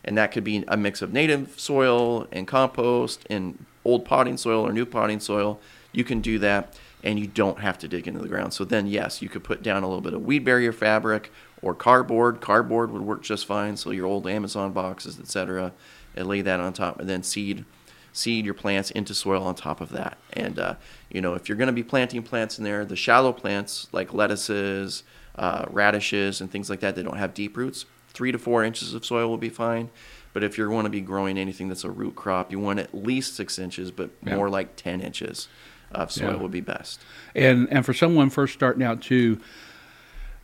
and 0.08 0.18
that 0.18 0.32
could 0.32 0.46
be 0.46 0.64
a 0.70 0.78
mix 0.78 1.02
of 1.02 1.12
native 1.12 1.60
soil 1.60 2.28
and 2.32 2.48
compost 2.48 3.26
and 3.30 3.66
old 3.84 4.06
potting 4.06 4.38
soil 4.38 4.66
or 4.66 4.72
new 4.72 4.86
potting 4.86 5.20
soil. 5.20 5.60
You 5.92 6.06
can 6.06 6.22
do 6.22 6.40
that, 6.40 6.78
and 7.04 7.20
you 7.20 7.28
don't 7.28 7.60
have 7.60 7.78
to 7.80 7.88
dig 7.88 8.08
into 8.08 8.22
the 8.22 8.30
ground. 8.30 8.54
So 8.54 8.64
then, 8.64 8.88
yes, 8.88 9.22
you 9.22 9.28
could 9.28 9.44
put 9.44 9.62
down 9.62 9.84
a 9.84 9.88
little 9.88 10.02
bit 10.02 10.14
of 10.14 10.24
weed 10.24 10.46
barrier 10.46 10.72
fabric 10.72 11.32
or 11.62 11.76
cardboard. 11.76 12.40
Cardboard 12.40 12.92
would 12.92 13.02
work 13.02 13.22
just 13.22 13.46
fine. 13.46 13.76
So 13.76 13.92
your 13.92 14.06
old 14.06 14.26
Amazon 14.28 14.72
boxes, 14.72 15.20
etc., 15.20 15.74
and 16.16 16.28
lay 16.28 16.42
that 16.42 16.62
on 16.62 16.72
top, 16.74 17.00
and 17.00 17.10
then 17.10 17.22
seed 17.22 17.66
seed 18.14 18.46
your 18.46 18.54
plants 18.56 18.90
into 18.92 19.14
soil 19.14 19.44
on 19.44 19.54
top 19.54 19.82
of 19.82 19.90
that. 19.90 20.18
And 20.34 20.58
uh, 20.58 20.76
you 21.12 21.20
know, 21.20 21.34
if 21.34 21.50
you're 21.50 21.58
going 21.58 21.68
to 21.68 21.74
be 21.74 21.84
planting 21.84 22.24
plants 22.24 22.58
in 22.58 22.64
there, 22.64 22.86
the 22.86 22.96
shallow 22.96 23.34
plants 23.34 23.88
like 23.92 24.14
lettuces, 24.14 25.04
uh, 25.36 25.66
radishes, 25.70 26.40
and 26.40 26.50
things 26.50 26.70
like 26.70 26.80
that, 26.80 26.96
they 26.96 27.04
don't 27.04 27.18
have 27.18 27.34
deep 27.34 27.58
roots. 27.58 27.86
Three 28.18 28.32
to 28.32 28.40
four 28.40 28.64
inches 28.64 28.96
of 28.96 29.06
soil 29.06 29.30
will 29.30 29.38
be 29.38 29.50
fine. 29.50 29.92
But 30.34 30.44
if 30.44 30.58
you 30.58 30.68
want 30.72 30.86
to 30.86 30.90
be 30.90 31.02
growing 31.02 31.38
anything 31.38 31.68
that's 31.68 31.84
a 31.84 31.92
root 31.92 32.16
crop, 32.16 32.52
you 32.52 32.60
want 32.60 32.80
at 32.80 32.92
least 32.96 33.36
six 33.36 33.60
inches, 33.60 33.92
but 33.92 34.10
Yeah. 34.26 34.36
more 34.36 34.50
like 34.50 34.76
ten 34.76 35.02
inches 35.02 35.48
of 35.92 36.12
soil 36.12 36.32
Yeah. 36.32 36.36
would 36.38 36.50
be 36.52 36.62
best. 36.62 37.00
And 37.36 37.68
and 37.70 37.86
for 37.86 37.94
someone 37.94 38.32
first 38.32 38.56
starting 38.56 38.82
out 38.82 39.04
too, 39.04 39.38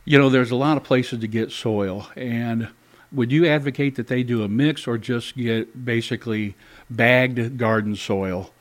you 0.04 0.16
know, 0.18 0.30
there's 0.30 0.52
a 0.52 0.56
lot 0.56 0.76
of 0.76 0.84
places 0.84 1.18
to 1.18 1.26
get 1.26 1.50
soil. 1.50 2.06
And 2.16 2.68
would 3.10 3.32
you 3.32 3.44
advocate 3.46 3.96
that 3.96 4.06
they 4.06 4.22
do 4.22 4.44
a 4.44 4.48
mix 4.48 4.86
or 4.86 4.96
just 4.96 5.36
get 5.36 5.84
basically 5.84 6.54
bagged 6.88 7.58
garden 7.58 7.96
soil 7.96 8.52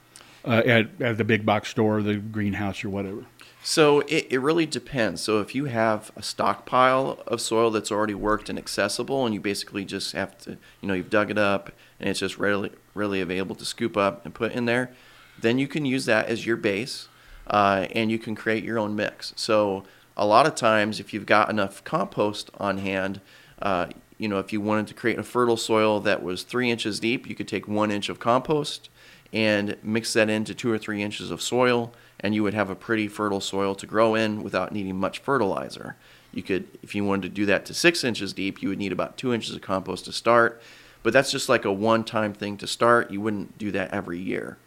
uh, 0.44 0.64
at 0.66 0.90
at 1.00 1.18
the 1.20 1.24
big 1.24 1.46
box 1.46 1.70
store, 1.70 2.02
the 2.02 2.16
greenhouse, 2.16 2.84
or 2.84 2.90
whatever? 2.90 3.26
So 3.66 4.02
it, 4.02 4.28
it 4.30 4.40
really 4.40 4.66
depends. 4.66 5.22
So 5.22 5.40
if 5.40 5.56
you 5.56 5.66
have 5.66 6.12
a 6.18 6.22
stockpile 6.22 7.24
of 7.26 7.40
soil 7.40 7.72
that's 7.72 7.92
already 7.92 8.14
worked 8.14 8.50
and 8.50 8.60
accessible, 8.60 9.26
and 9.26 9.34
you 9.34 9.40
basically 9.40 9.86
just 9.86 10.12
have 10.12 10.38
to, 10.40 10.58
you 10.82 10.88
know, 10.88 10.94
you've 10.94 11.10
dug 11.10 11.32
it 11.32 11.38
up 11.38 11.72
and 12.00 12.10
it's 12.10 12.20
just 12.20 12.38
readily 12.38 12.72
readily 12.94 13.22
available 13.22 13.56
to 13.56 13.66
scoop 13.66 13.96
up 13.96 14.26
and 14.26 14.34
put 14.34 14.52
in 14.52 14.66
there, 14.66 14.92
then 15.40 15.58
you 15.58 15.68
can 15.68 15.86
use 15.86 16.06
that 16.06 16.28
as 16.28 16.46
your 16.46 16.58
base, 16.58 17.08
uh, 17.48 17.88
and 17.92 18.12
you 18.12 18.20
can 18.20 18.36
create 18.36 18.64
your 18.64 18.78
own 18.78 18.96
mix. 18.96 19.34
So 19.36 19.86
a 20.16 20.26
lot 20.26 20.46
of 20.46 20.56
times, 20.56 21.00
if 21.00 21.14
you've 21.14 21.26
got 21.26 21.50
enough 21.50 21.84
compost 21.84 22.52
on 22.60 22.78
hand, 22.80 23.22
uh, 23.62 23.88
you 24.18 24.28
know, 24.28 24.40
if 24.40 24.54
you 24.54 24.62
wanted 24.62 24.88
to 24.88 24.94
create 24.94 25.18
a 25.18 25.24
fertile 25.24 25.58
soil 25.58 26.00
that 26.02 26.22
was 26.22 26.44
three 26.44 26.70
inches 26.70 27.00
deep, 27.00 27.28
you 27.28 27.34
could 27.34 27.48
take 27.48 27.68
one 27.68 27.92
inch 27.92 28.10
of 28.10 28.20
compost 28.20 28.90
and 29.32 29.76
mix 29.82 30.14
that 30.14 30.30
into 30.30 30.54
two 30.54 30.72
or 30.72 30.78
three 30.78 31.02
inches 31.02 31.32
of 31.32 31.42
soil, 31.42 31.94
and 32.24 32.34
you 32.34 32.42
would 32.42 32.54
have 32.54 32.70
a 32.70 32.76
pretty 32.76 33.08
fertile 33.08 33.42
soil 33.42 33.76
to 33.76 33.86
grow 33.86 34.16
in 34.16 34.42
without 34.42 34.72
needing 34.72 34.98
much 34.98 35.20
fertilizer. 35.20 35.98
You 36.34 36.42
could, 36.42 36.68
if 36.82 36.96
you 36.96 37.04
wanted 37.04 37.24
to 37.24 37.30
do 37.30 37.46
that 37.46 37.66
to 37.66 37.74
six 37.74 38.04
inches 38.04 38.34
deep, 38.34 38.64
you 38.64 38.70
would 38.70 38.80
need 38.80 38.94
about 38.94 39.18
two 39.18 39.34
inches 39.34 39.54
of 39.54 39.62
compost 39.62 40.06
to 40.06 40.14
start, 40.14 40.62
but 41.04 41.14
that's 41.14 41.32
just 41.32 41.50
like 41.50 41.66
a 41.66 41.72
one 41.72 42.04
time 42.04 42.34
thing 42.34 42.58
to 42.58 42.66
start. 42.66 43.12
You 43.12 43.22
wouldn't 43.22 43.58
do 43.58 43.72
that 43.72 43.94
every 43.94 44.20
year. 44.20 44.58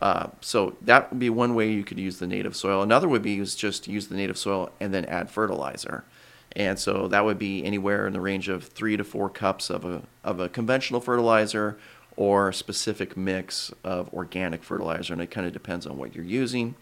Uh, 0.00 0.28
so 0.42 0.76
that 0.82 1.10
would 1.10 1.18
be 1.18 1.30
one 1.30 1.54
way 1.54 1.72
you 1.72 1.82
could 1.82 1.98
use 1.98 2.18
the 2.18 2.26
native 2.26 2.54
soil. 2.54 2.82
Another 2.82 3.08
would 3.08 3.22
be 3.22 3.38
is 3.38 3.54
just 3.56 3.88
use 3.88 4.08
the 4.08 4.14
native 4.14 4.36
soil 4.36 4.70
and 4.78 4.92
then 4.92 5.06
add 5.06 5.30
fertilizer. 5.30 6.04
And 6.54 6.78
so 6.78 7.08
that 7.08 7.24
would 7.24 7.38
be 7.38 7.64
anywhere 7.64 8.06
in 8.06 8.12
the 8.12 8.20
range 8.20 8.48
of 8.48 8.64
three 8.64 8.96
to 8.96 9.04
four 9.04 9.28
cups 9.28 9.70
of 9.70 9.84
a, 9.84 10.02
of 10.22 10.38
a 10.38 10.48
conventional 10.48 11.00
fertilizer 11.00 11.78
or 12.16 12.48
a 12.48 12.54
specific 12.54 13.16
mix 13.16 13.72
of 13.84 14.12
organic 14.12 14.62
fertilizer. 14.62 15.12
And 15.12 15.22
it 15.22 15.30
kind 15.30 15.46
of 15.46 15.52
depends 15.52 15.86
on 15.86 15.98
what 15.98 16.14
you're 16.14 16.24
using. 16.24 16.74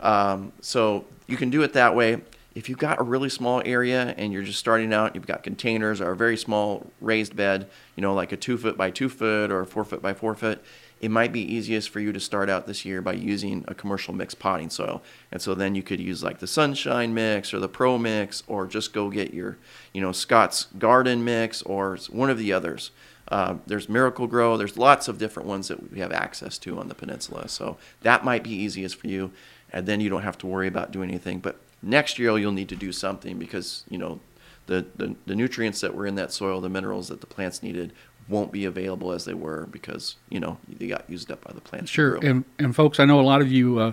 Um, 0.00 0.52
so 0.60 1.04
you 1.26 1.36
can 1.36 1.50
do 1.50 1.62
it 1.62 1.72
that 1.74 1.94
way. 1.94 2.20
if 2.54 2.68
you've 2.68 2.78
got 2.78 3.00
a 3.00 3.02
really 3.02 3.28
small 3.28 3.62
area 3.64 4.14
and 4.16 4.32
you're 4.32 4.42
just 4.42 4.58
starting 4.58 4.92
out, 4.92 5.14
you've 5.14 5.26
got 5.26 5.42
containers 5.42 6.00
or 6.00 6.10
a 6.10 6.16
very 6.16 6.36
small 6.36 6.90
raised 7.00 7.36
bed, 7.36 7.68
you 7.96 8.00
know, 8.02 8.12
like 8.12 8.32
a 8.32 8.36
two 8.36 8.58
foot 8.58 8.76
by 8.76 8.90
two 8.90 9.08
foot 9.08 9.50
or 9.52 9.60
a 9.60 9.66
four 9.66 9.84
foot 9.84 10.02
by 10.02 10.12
four 10.12 10.34
foot, 10.34 10.62
it 11.00 11.10
might 11.10 11.32
be 11.32 11.40
easiest 11.40 11.88
for 11.88 12.00
you 12.00 12.12
to 12.12 12.20
start 12.20 12.50
out 12.50 12.66
this 12.66 12.84
year 12.84 13.00
by 13.00 13.12
using 13.12 13.64
a 13.68 13.74
commercial 13.74 14.12
mixed 14.12 14.38
potting 14.38 14.68
soil. 14.68 15.00
And 15.30 15.40
so 15.40 15.54
then 15.54 15.74
you 15.74 15.82
could 15.82 16.00
use 16.00 16.24
like 16.24 16.40
the 16.40 16.46
Sunshine 16.46 17.14
Mix 17.14 17.54
or 17.54 17.60
the 17.60 17.68
Pro 17.68 17.96
Mix 17.96 18.42
or 18.48 18.66
just 18.66 18.92
go 18.92 19.10
get 19.10 19.32
your, 19.32 19.56
you 19.94 20.00
know, 20.00 20.12
Scott's 20.12 20.66
Garden 20.78 21.24
Mix 21.24 21.62
or 21.62 21.98
one 22.10 22.30
of 22.30 22.36
the 22.36 22.52
others. 22.52 22.90
Uh, 23.28 23.54
there's 23.64 23.88
Miracle-Gro. 23.88 24.56
There's 24.56 24.76
lots 24.76 25.06
of 25.06 25.16
different 25.16 25.48
ones 25.48 25.68
that 25.68 25.92
we 25.92 26.00
have 26.00 26.10
access 26.10 26.58
to 26.58 26.80
on 26.80 26.88
the 26.88 26.96
peninsula. 26.96 27.48
So 27.48 27.78
that 28.02 28.24
might 28.24 28.42
be 28.42 28.50
easiest 28.50 28.96
for 28.96 29.06
you. 29.06 29.30
And 29.72 29.86
then 29.86 30.00
you 30.00 30.08
don't 30.10 30.22
have 30.22 30.38
to 30.38 30.46
worry 30.46 30.68
about 30.68 30.90
doing 30.90 31.10
anything. 31.10 31.38
But 31.38 31.60
next 31.82 32.18
year 32.18 32.36
you'll 32.38 32.52
need 32.52 32.68
to 32.70 32.76
do 32.76 32.92
something 32.92 33.38
because, 33.38 33.84
you 33.88 33.98
know, 33.98 34.20
the, 34.66 34.86
the, 34.96 35.16
the 35.26 35.34
nutrients 35.34 35.80
that 35.80 35.94
were 35.94 36.06
in 36.06 36.14
that 36.16 36.32
soil, 36.32 36.60
the 36.60 36.68
minerals 36.68 37.08
that 37.08 37.20
the 37.20 37.26
plants 37.26 37.62
needed 37.62 37.92
won't 38.30 38.52
be 38.52 38.64
available 38.64 39.12
as 39.12 39.24
they 39.24 39.34
were 39.34 39.66
because 39.70 40.16
you 40.30 40.40
know 40.40 40.56
they 40.68 40.86
got 40.86 41.08
used 41.10 41.30
up 41.30 41.42
by 41.42 41.52
the 41.52 41.60
plants. 41.60 41.90
Sure, 41.90 42.16
and 42.24 42.44
and 42.58 42.74
folks, 42.74 43.00
I 43.00 43.04
know 43.04 43.20
a 43.20 43.22
lot 43.22 43.40
of 43.40 43.50
you 43.50 43.78
uh, 43.78 43.92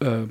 uh, 0.00 0.26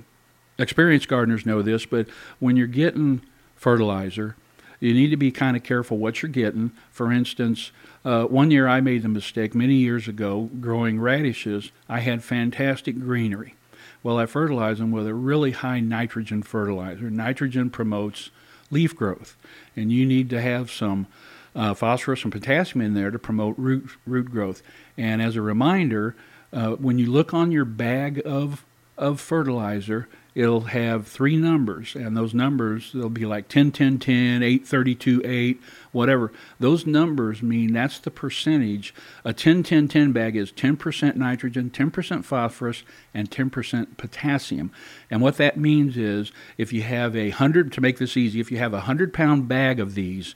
experienced 0.57 1.07
gardeners 1.07 1.45
know 1.45 1.61
this, 1.61 1.85
but 1.85 2.07
when 2.39 2.55
you're 2.55 2.67
getting 2.67 3.21
fertilizer, 3.55 4.35
you 4.79 4.93
need 4.93 5.09
to 5.09 5.17
be 5.17 5.31
kind 5.31 5.57
of 5.57 5.63
careful 5.63 5.97
what 5.97 6.21
you're 6.21 6.31
getting. 6.31 6.71
For 6.91 7.11
instance, 7.11 7.71
uh, 8.05 8.25
one 8.25 8.51
year 8.51 8.67
I 8.67 8.79
made 8.79 9.01
the 9.01 9.09
mistake 9.09 9.53
many 9.55 9.75
years 9.75 10.07
ago 10.07 10.49
growing 10.61 10.99
radishes. 10.99 11.71
I 11.89 11.99
had 11.99 12.23
fantastic 12.23 12.99
greenery. 12.99 13.55
Well, 14.01 14.17
I 14.17 14.25
fertilize 14.25 14.79
them 14.79 14.91
with 14.91 15.07
a 15.07 15.13
really 15.13 15.51
high 15.51 15.79
nitrogen 15.79 16.41
fertilizer. 16.43 17.09
Nitrogen 17.09 17.69
promotes 17.69 18.29
leaf 18.71 18.95
growth, 18.95 19.35
and 19.75 19.91
you 19.91 20.05
need 20.05 20.29
to 20.29 20.41
have 20.41 20.71
some 20.71 21.07
uh, 21.55 21.73
phosphorus 21.73 22.23
and 22.23 22.31
potassium 22.31 22.81
in 22.81 22.93
there 22.93 23.11
to 23.11 23.19
promote 23.19 23.57
root 23.57 23.89
root 24.05 24.31
growth. 24.31 24.61
And 24.97 25.21
as 25.21 25.35
a 25.35 25.41
reminder, 25.41 26.15
uh, 26.53 26.71
when 26.71 26.97
you 26.97 27.11
look 27.11 27.33
on 27.33 27.51
your 27.51 27.65
bag 27.65 28.21
of 28.25 28.63
of 28.97 29.19
fertilizer, 29.19 30.07
it'll 30.35 30.61
have 30.61 31.07
three 31.07 31.35
numbers, 31.35 31.95
and 31.95 32.15
those 32.15 32.33
numbers 32.33 32.91
they'll 32.93 33.09
be 33.09 33.25
like 33.25 33.47
10, 33.47 33.71
10, 33.71 33.99
10, 33.99 34.43
8, 34.43 34.67
32, 34.67 35.21
8, 35.25 35.61
whatever. 35.91 36.31
Those 36.59 36.85
numbers 36.85 37.41
mean 37.41 37.73
that's 37.73 37.99
the 37.99 38.11
percentage. 38.11 38.93
A 39.25 39.33
10, 39.33 39.63
10, 39.63 39.87
10 39.87 40.11
bag 40.11 40.35
is 40.35 40.51
10% 40.51 41.15
nitrogen, 41.15 41.69
10% 41.69 42.23
phosphorus, 42.23 42.83
and 43.13 43.29
10% 43.29 43.97
potassium. 43.97 44.71
And 45.09 45.21
what 45.21 45.37
that 45.37 45.57
means 45.57 45.97
is 45.97 46.31
if 46.57 46.71
you 46.71 46.83
have 46.83 47.15
a 47.15 47.31
hundred, 47.31 47.71
to 47.73 47.81
make 47.81 47.97
this 47.97 48.15
easy, 48.15 48.39
if 48.39 48.51
you 48.51 48.57
have 48.57 48.73
a 48.73 48.81
hundred 48.81 49.13
pound 49.13 49.47
bag 49.47 49.79
of 49.79 49.95
these, 49.95 50.35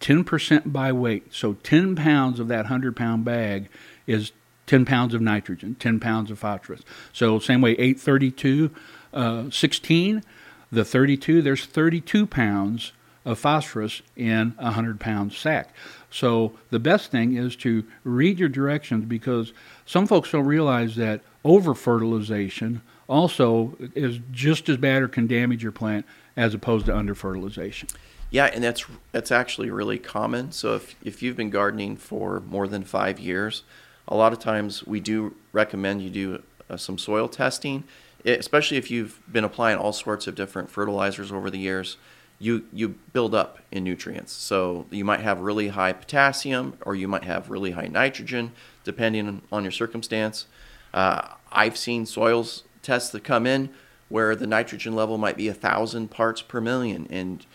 10% 0.00 0.72
by 0.72 0.92
weight. 0.92 1.32
So 1.32 1.54
10 1.54 1.96
pounds 1.96 2.40
of 2.40 2.48
that 2.48 2.64
100 2.64 2.96
pound 2.96 3.24
bag 3.24 3.68
is 4.06 4.32
10 4.66 4.84
pounds 4.84 5.14
of 5.14 5.20
nitrogen, 5.20 5.76
10 5.78 6.00
pounds 6.00 6.30
of 6.30 6.38
phosphorus. 6.38 6.82
So, 7.12 7.38
same 7.38 7.60
way, 7.60 7.72
832, 7.72 8.70
uh, 9.16 9.50
16, 9.50 10.22
the 10.70 10.84
32, 10.84 11.42
there's 11.42 11.64
32 11.64 12.26
pounds 12.26 12.92
of 13.24 13.38
phosphorus 13.38 14.02
in 14.14 14.54
a 14.58 14.64
100 14.64 15.00
pound 15.00 15.32
sack. 15.32 15.74
So, 16.10 16.52
the 16.70 16.78
best 16.78 17.10
thing 17.10 17.36
is 17.36 17.56
to 17.56 17.84
read 18.04 18.38
your 18.38 18.48
directions 18.48 19.04
because 19.06 19.52
some 19.84 20.06
folks 20.06 20.30
don't 20.30 20.46
realize 20.46 20.94
that 20.96 21.22
over 21.44 21.74
fertilization 21.74 22.82
also 23.08 23.76
is 23.94 24.20
just 24.30 24.68
as 24.68 24.76
bad 24.76 25.02
or 25.02 25.08
can 25.08 25.26
damage 25.26 25.62
your 25.62 25.72
plant 25.72 26.06
as 26.36 26.54
opposed 26.54 26.86
to 26.86 26.96
under 26.96 27.14
fertilization. 27.14 27.88
Yeah, 28.30 28.46
and 28.46 28.62
that's 28.62 28.84
that's 29.12 29.30
actually 29.30 29.70
really 29.70 29.98
common. 29.98 30.52
So 30.52 30.74
if 30.74 30.94
if 31.04 31.22
you've 31.22 31.36
been 31.36 31.50
gardening 31.50 31.96
for 31.96 32.40
more 32.40 32.66
than 32.66 32.84
five 32.84 33.18
years, 33.20 33.62
a 34.08 34.16
lot 34.16 34.32
of 34.32 34.38
times 34.38 34.84
we 34.86 35.00
do 35.00 35.34
recommend 35.52 36.02
you 36.02 36.10
do 36.10 36.42
uh, 36.68 36.76
some 36.76 36.98
soil 36.98 37.28
testing, 37.28 37.84
especially 38.26 38.76
if 38.76 38.90
you've 38.90 39.20
been 39.30 39.44
applying 39.44 39.78
all 39.78 39.92
sorts 39.92 40.26
of 40.26 40.34
different 40.34 40.70
fertilizers 40.70 41.32
over 41.32 41.50
the 41.50 41.58
years. 41.58 41.96
You 42.38 42.66
you 42.70 42.96
build 43.14 43.34
up 43.34 43.60
in 43.72 43.84
nutrients, 43.84 44.32
so 44.32 44.86
you 44.90 45.06
might 45.06 45.20
have 45.20 45.40
really 45.40 45.68
high 45.68 45.94
potassium 45.94 46.76
or 46.82 46.94
you 46.94 47.08
might 47.08 47.24
have 47.24 47.48
really 47.48 47.70
high 47.70 47.86
nitrogen, 47.86 48.52
depending 48.84 49.40
on 49.50 49.62
your 49.62 49.72
circumstance. 49.72 50.46
Uh, 50.92 51.28
I've 51.50 51.78
seen 51.78 52.04
soils 52.04 52.64
tests 52.82 53.10
that 53.10 53.24
come 53.24 53.46
in 53.46 53.70
where 54.08 54.36
the 54.36 54.46
nitrogen 54.46 54.94
level 54.94 55.18
might 55.18 55.36
be 55.36 55.48
a 55.48 55.54
thousand 55.54 56.10
parts 56.10 56.42
per 56.42 56.60
million, 56.60 57.06
and 57.08 57.46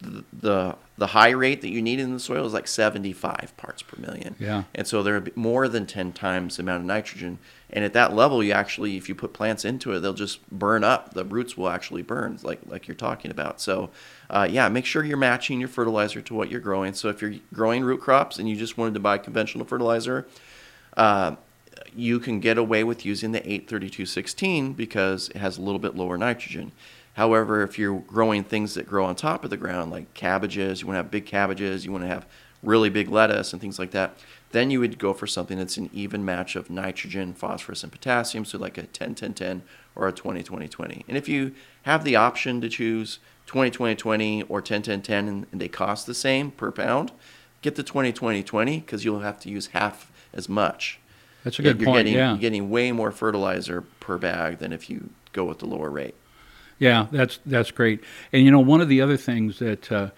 the 0.00 0.76
the 0.96 1.08
high 1.08 1.30
rate 1.30 1.60
that 1.60 1.70
you 1.70 1.80
need 1.80 2.00
in 2.00 2.12
the 2.12 2.18
soil 2.18 2.44
is 2.44 2.52
like 2.52 2.66
75 2.66 3.54
parts 3.56 3.82
per 3.82 4.00
million. 4.00 4.34
Yeah. 4.38 4.64
And 4.74 4.86
so 4.86 5.02
they're 5.02 5.22
more 5.36 5.68
than 5.68 5.86
10 5.86 6.12
times 6.12 6.56
the 6.56 6.62
amount 6.62 6.80
of 6.80 6.86
nitrogen. 6.86 7.38
And 7.70 7.84
at 7.84 7.92
that 7.92 8.14
level, 8.14 8.42
you 8.42 8.52
actually, 8.52 8.96
if 8.96 9.08
you 9.08 9.14
put 9.14 9.32
plants 9.32 9.64
into 9.64 9.92
it, 9.92 10.00
they'll 10.00 10.12
just 10.12 10.48
burn 10.50 10.82
up. 10.82 11.14
The 11.14 11.24
roots 11.24 11.56
will 11.56 11.68
actually 11.68 12.02
burn, 12.02 12.38
like 12.42 12.60
like 12.66 12.88
you're 12.88 12.96
talking 12.96 13.30
about. 13.30 13.60
So, 13.60 13.90
uh, 14.30 14.48
yeah, 14.50 14.68
make 14.68 14.86
sure 14.86 15.04
you're 15.04 15.16
matching 15.16 15.60
your 15.60 15.68
fertilizer 15.68 16.20
to 16.20 16.34
what 16.34 16.50
you're 16.50 16.60
growing. 16.60 16.94
So 16.94 17.08
if 17.08 17.22
you're 17.22 17.34
growing 17.54 17.84
root 17.84 18.00
crops 18.00 18.38
and 18.38 18.48
you 18.48 18.56
just 18.56 18.76
wanted 18.76 18.94
to 18.94 19.00
buy 19.00 19.18
conventional 19.18 19.66
fertilizer, 19.66 20.26
uh, 20.96 21.36
you 21.94 22.18
can 22.18 22.40
get 22.40 22.58
away 22.58 22.84
with 22.84 23.04
using 23.06 23.32
the 23.32 23.40
83216 23.40 24.72
because 24.72 25.28
it 25.30 25.36
has 25.36 25.58
a 25.58 25.60
little 25.60 25.78
bit 25.78 25.94
lower 25.94 26.18
nitrogen. 26.18 26.72
However, 27.18 27.64
if 27.64 27.80
you're 27.80 27.98
growing 27.98 28.44
things 28.44 28.74
that 28.74 28.86
grow 28.86 29.04
on 29.04 29.16
top 29.16 29.42
of 29.42 29.50
the 29.50 29.56
ground, 29.56 29.90
like 29.90 30.14
cabbages, 30.14 30.80
you 30.80 30.86
want 30.86 30.94
to 30.94 30.98
have 30.98 31.10
big 31.10 31.26
cabbages, 31.26 31.84
you 31.84 31.90
want 31.90 32.04
to 32.04 32.08
have 32.08 32.24
really 32.62 32.90
big 32.90 33.08
lettuce 33.08 33.52
and 33.52 33.60
things 33.60 33.76
like 33.76 33.90
that, 33.90 34.16
then 34.52 34.70
you 34.70 34.78
would 34.78 35.00
go 35.00 35.12
for 35.12 35.26
something 35.26 35.58
that's 35.58 35.76
an 35.76 35.90
even 35.92 36.24
match 36.24 36.54
of 36.54 36.70
nitrogen, 36.70 37.34
phosphorus, 37.34 37.82
and 37.82 37.90
potassium, 37.90 38.44
so 38.44 38.56
like 38.56 38.78
a 38.78 38.84
10 38.84 39.16
10 39.16 39.34
10 39.34 39.62
or 39.96 40.06
a 40.06 40.12
20 40.12 40.44
20 40.44 40.68
20. 40.68 41.04
And 41.08 41.16
if 41.16 41.28
you 41.28 41.56
have 41.82 42.04
the 42.04 42.14
option 42.14 42.60
to 42.60 42.68
choose 42.68 43.18
20 43.46 43.72
20 43.72 43.96
20 43.96 44.42
or 44.44 44.62
10 44.62 44.82
10 44.82 45.02
10 45.02 45.28
and 45.28 45.60
they 45.60 45.66
cost 45.66 46.06
the 46.06 46.14
same 46.14 46.52
per 46.52 46.70
pound, 46.70 47.10
get 47.62 47.74
the 47.74 47.82
20 47.82 48.12
20 48.12 48.44
20 48.44 48.78
because 48.78 49.04
you'll 49.04 49.18
have 49.18 49.40
to 49.40 49.50
use 49.50 49.66
half 49.68 50.12
as 50.32 50.48
much. 50.48 51.00
That's 51.42 51.58
a 51.58 51.62
good 51.62 51.80
you're 51.80 51.86
point. 51.86 52.06
Getting, 52.06 52.14
yeah. 52.14 52.30
You're 52.30 52.38
getting 52.38 52.70
way 52.70 52.92
more 52.92 53.10
fertilizer 53.10 53.80
per 53.98 54.18
bag 54.18 54.58
than 54.58 54.72
if 54.72 54.88
you 54.88 55.10
go 55.32 55.44
with 55.46 55.58
the 55.58 55.66
lower 55.66 55.90
rate. 55.90 56.14
Yeah, 56.78 57.06
that's 57.10 57.38
that's 57.44 57.70
great. 57.70 58.02
And 58.32 58.44
you 58.44 58.50
know, 58.50 58.60
one 58.60 58.80
of 58.80 58.88
the 58.88 59.00
other 59.00 59.16
things 59.16 59.58
that 59.58 59.90
uh, 59.90 60.10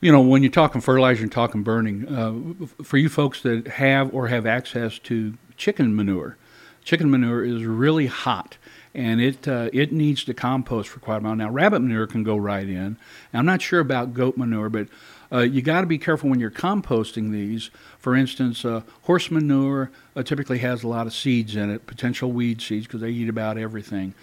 you 0.00 0.12
know, 0.12 0.20
when 0.20 0.42
you're 0.42 0.52
talking 0.52 0.80
fertilizer 0.80 1.22
and 1.22 1.32
talking 1.32 1.62
burning, 1.62 2.06
uh, 2.08 2.84
for 2.84 2.98
you 2.98 3.08
folks 3.08 3.42
that 3.42 3.66
have 3.66 4.14
or 4.14 4.28
have 4.28 4.46
access 4.46 4.98
to 5.00 5.34
chicken 5.56 5.96
manure, 5.96 6.36
chicken 6.84 7.10
manure 7.10 7.44
is 7.44 7.64
really 7.64 8.06
hot 8.06 8.58
and 8.96 9.20
it 9.20 9.46
uh, 9.46 9.68
it 9.72 9.92
needs 9.92 10.24
to 10.24 10.34
compost 10.34 10.88
for 10.88 11.00
quite 11.00 11.18
a 11.18 11.20
while. 11.20 11.36
Now, 11.36 11.50
rabbit 11.50 11.80
manure 11.80 12.06
can 12.06 12.24
go 12.24 12.36
right 12.36 12.66
in. 12.66 12.74
And 12.76 12.98
I'm 13.34 13.44
not 13.44 13.60
sure 13.60 13.80
about 13.80 14.14
goat 14.14 14.38
manure, 14.38 14.70
but 14.70 14.88
uh, 15.30 15.40
you 15.40 15.60
got 15.60 15.82
to 15.82 15.86
be 15.86 15.98
careful 15.98 16.30
when 16.30 16.40
you're 16.40 16.50
composting 16.50 17.30
these. 17.30 17.70
For 17.98 18.16
instance, 18.16 18.64
uh, 18.64 18.82
horse 19.02 19.30
manure 19.30 19.90
uh, 20.14 20.22
typically 20.22 20.58
has 20.58 20.82
a 20.82 20.88
lot 20.88 21.06
of 21.06 21.12
seeds 21.12 21.56
in 21.56 21.70
it, 21.70 21.86
potential 21.86 22.32
weed 22.32 22.62
seeds, 22.62 22.86
because 22.86 23.02
they 23.02 23.10
eat 23.10 23.28
about 23.28 23.58
everything. 23.58 24.14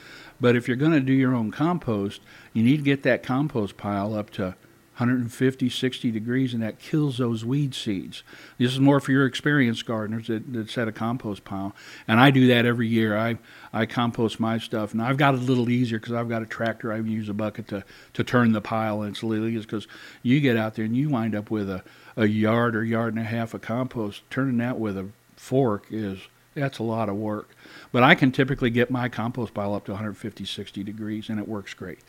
But 0.43 0.57
if 0.57 0.67
you're 0.67 0.75
going 0.75 0.91
to 0.91 0.99
do 0.99 1.13
your 1.13 1.33
own 1.33 1.51
compost, 1.51 2.19
you 2.51 2.63
need 2.63 2.75
to 2.75 2.83
get 2.83 3.03
that 3.03 3.23
compost 3.23 3.77
pile 3.77 4.13
up 4.13 4.29
to 4.31 4.55
150, 4.97 5.69
60 5.69 6.11
degrees, 6.11 6.53
and 6.53 6.61
that 6.61 6.79
kills 6.79 7.17
those 7.17 7.45
weed 7.45 7.73
seeds. 7.73 8.23
This 8.57 8.73
is 8.73 8.79
more 8.81 8.99
for 8.99 9.13
your 9.13 9.25
experienced 9.25 9.85
gardeners 9.85 10.27
that, 10.27 10.51
that 10.51 10.69
set 10.69 10.89
a 10.89 10.91
compost 10.91 11.45
pile. 11.45 11.73
And 12.09 12.19
I 12.19 12.29
do 12.29 12.47
that 12.47 12.65
every 12.65 12.89
year. 12.89 13.17
I, 13.17 13.37
I 13.71 13.85
compost 13.85 14.37
my 14.37 14.57
stuff, 14.57 14.91
and 14.91 15.01
I've 15.01 15.15
got 15.15 15.33
it 15.33 15.39
a 15.39 15.43
little 15.43 15.69
easier 15.69 15.97
because 15.97 16.11
I've 16.11 16.27
got 16.27 16.41
a 16.41 16.45
tractor. 16.45 16.91
I 16.91 16.97
use 16.97 17.29
a 17.29 17.33
bucket 17.33 17.69
to, 17.69 17.85
to 18.11 18.23
turn 18.25 18.51
the 18.51 18.59
pile, 18.59 19.01
and 19.03 19.15
it's 19.15 19.21
a 19.21 19.25
little 19.25 19.47
easier 19.47 19.61
because 19.61 19.87
you 20.23 20.41
get 20.41 20.57
out 20.57 20.75
there 20.75 20.83
and 20.83 20.97
you 20.97 21.07
wind 21.07 21.35
up 21.35 21.51
with 21.51 21.69
a, 21.69 21.85
a 22.17 22.25
yard 22.25 22.75
or 22.75 22.83
yard 22.83 23.13
and 23.13 23.23
a 23.23 23.29
half 23.29 23.53
of 23.53 23.61
compost. 23.61 24.23
Turning 24.29 24.57
that 24.57 24.77
with 24.77 24.97
a 24.97 25.07
fork 25.37 25.85
is 25.89 26.19
that's 26.55 26.79
a 26.79 26.83
lot 26.83 27.09
of 27.09 27.15
work. 27.15 27.49
But 27.91 28.03
I 28.03 28.15
can 28.15 28.31
typically 28.31 28.69
get 28.69 28.89
my 28.89 29.09
compost 29.09 29.53
pile 29.53 29.73
up 29.73 29.85
to 29.85 29.91
150, 29.91 30.45
60 30.45 30.83
degrees, 30.83 31.29
and 31.29 31.39
it 31.39 31.47
works 31.47 31.73
great. 31.73 31.99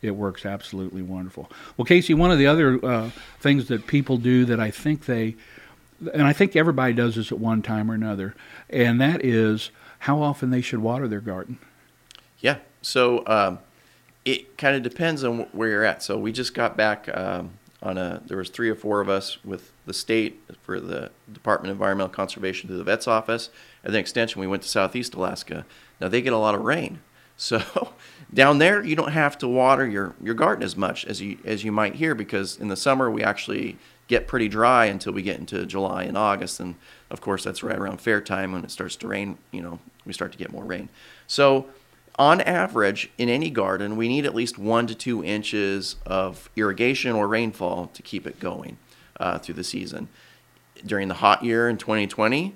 It 0.00 0.12
works 0.12 0.44
absolutely 0.44 1.02
wonderful. 1.02 1.50
Well, 1.76 1.84
Casey, 1.84 2.14
one 2.14 2.30
of 2.30 2.38
the 2.38 2.46
other 2.46 2.84
uh, 2.84 3.10
things 3.40 3.68
that 3.68 3.86
people 3.86 4.16
do 4.16 4.44
that 4.46 4.58
I 4.58 4.70
think 4.70 5.06
they, 5.06 5.36
and 6.12 6.22
I 6.22 6.32
think 6.32 6.56
everybody 6.56 6.92
does 6.92 7.14
this 7.14 7.30
at 7.30 7.38
one 7.38 7.62
time 7.62 7.90
or 7.90 7.94
another, 7.94 8.34
and 8.68 9.00
that 9.00 9.24
is 9.24 9.70
how 10.00 10.20
often 10.20 10.50
they 10.50 10.60
should 10.60 10.80
water 10.80 11.06
their 11.06 11.20
garden. 11.20 11.58
Yeah. 12.40 12.58
So 12.82 13.24
um, 13.28 13.60
it 14.24 14.58
kind 14.58 14.74
of 14.74 14.82
depends 14.82 15.22
on 15.22 15.46
where 15.52 15.68
you're 15.68 15.84
at. 15.84 16.02
So 16.02 16.18
we 16.18 16.32
just 16.32 16.54
got 16.54 16.76
back 16.76 17.08
um, 17.16 17.52
on 17.82 17.98
a, 17.98 18.22
there 18.26 18.36
was 18.36 18.48
three 18.48 18.70
or 18.70 18.74
four 18.74 19.00
of 19.00 19.08
us 19.08 19.44
with 19.44 19.72
the 19.86 19.92
state 19.92 20.40
for 20.62 20.80
the 20.80 21.10
Department 21.32 21.70
of 21.70 21.76
Environmental 21.76 22.12
Conservation 22.12 22.68
through 22.68 22.78
the 22.78 22.84
vet's 22.84 23.08
office, 23.08 23.50
and 23.82 23.92
then 23.92 24.00
extension. 24.00 24.40
We 24.40 24.46
went 24.46 24.62
to 24.62 24.68
Southeast 24.68 25.14
Alaska. 25.14 25.66
Now 26.00 26.08
they 26.08 26.22
get 26.22 26.32
a 26.32 26.38
lot 26.38 26.54
of 26.54 26.62
rain, 26.62 27.00
So 27.42 27.92
down 28.32 28.58
there, 28.58 28.84
you 28.84 28.94
don't 28.94 29.12
have 29.12 29.36
to 29.38 29.48
water 29.48 29.86
your, 29.86 30.14
your 30.22 30.34
garden 30.34 30.62
as 30.62 30.76
much 30.76 31.04
as 31.06 31.20
you 31.20 31.38
as 31.44 31.64
you 31.64 31.72
might 31.72 31.96
here 31.96 32.14
because 32.14 32.56
in 32.56 32.68
the 32.68 32.76
summer 32.76 33.10
we 33.10 33.22
actually 33.22 33.78
get 34.06 34.28
pretty 34.28 34.48
dry 34.48 34.84
until 34.84 35.12
we 35.12 35.22
get 35.22 35.38
into 35.38 35.66
July 35.66 36.04
and 36.04 36.16
August, 36.16 36.60
and 36.60 36.76
of 37.10 37.20
course 37.20 37.42
that's 37.42 37.62
right 37.62 37.78
around 37.78 38.00
fair 38.00 38.20
time 38.20 38.52
when 38.52 38.62
it 38.62 38.70
starts 38.70 38.94
to 38.96 39.08
rain. 39.08 39.38
You 39.50 39.62
know, 39.62 39.78
we 40.04 40.12
start 40.12 40.30
to 40.32 40.38
get 40.38 40.52
more 40.52 40.64
rain. 40.64 40.88
So 41.26 41.66
on 42.18 42.40
average, 42.42 43.10
in 43.18 43.28
any 43.28 43.50
garden, 43.50 43.96
we 43.96 44.06
need 44.08 44.26
at 44.26 44.34
least 44.34 44.58
one 44.58 44.86
to 44.86 44.94
two 44.94 45.24
inches 45.24 45.96
of 46.06 46.50
irrigation 46.56 47.12
or 47.12 47.26
rainfall 47.26 47.88
to 47.94 48.02
keep 48.02 48.26
it 48.26 48.38
going 48.38 48.76
uh, 49.18 49.38
through 49.38 49.54
the 49.54 49.64
season. 49.64 50.08
During 50.84 51.08
the 51.08 51.14
hot 51.14 51.42
year 51.44 51.68
in 51.68 51.78
2020, 51.78 52.54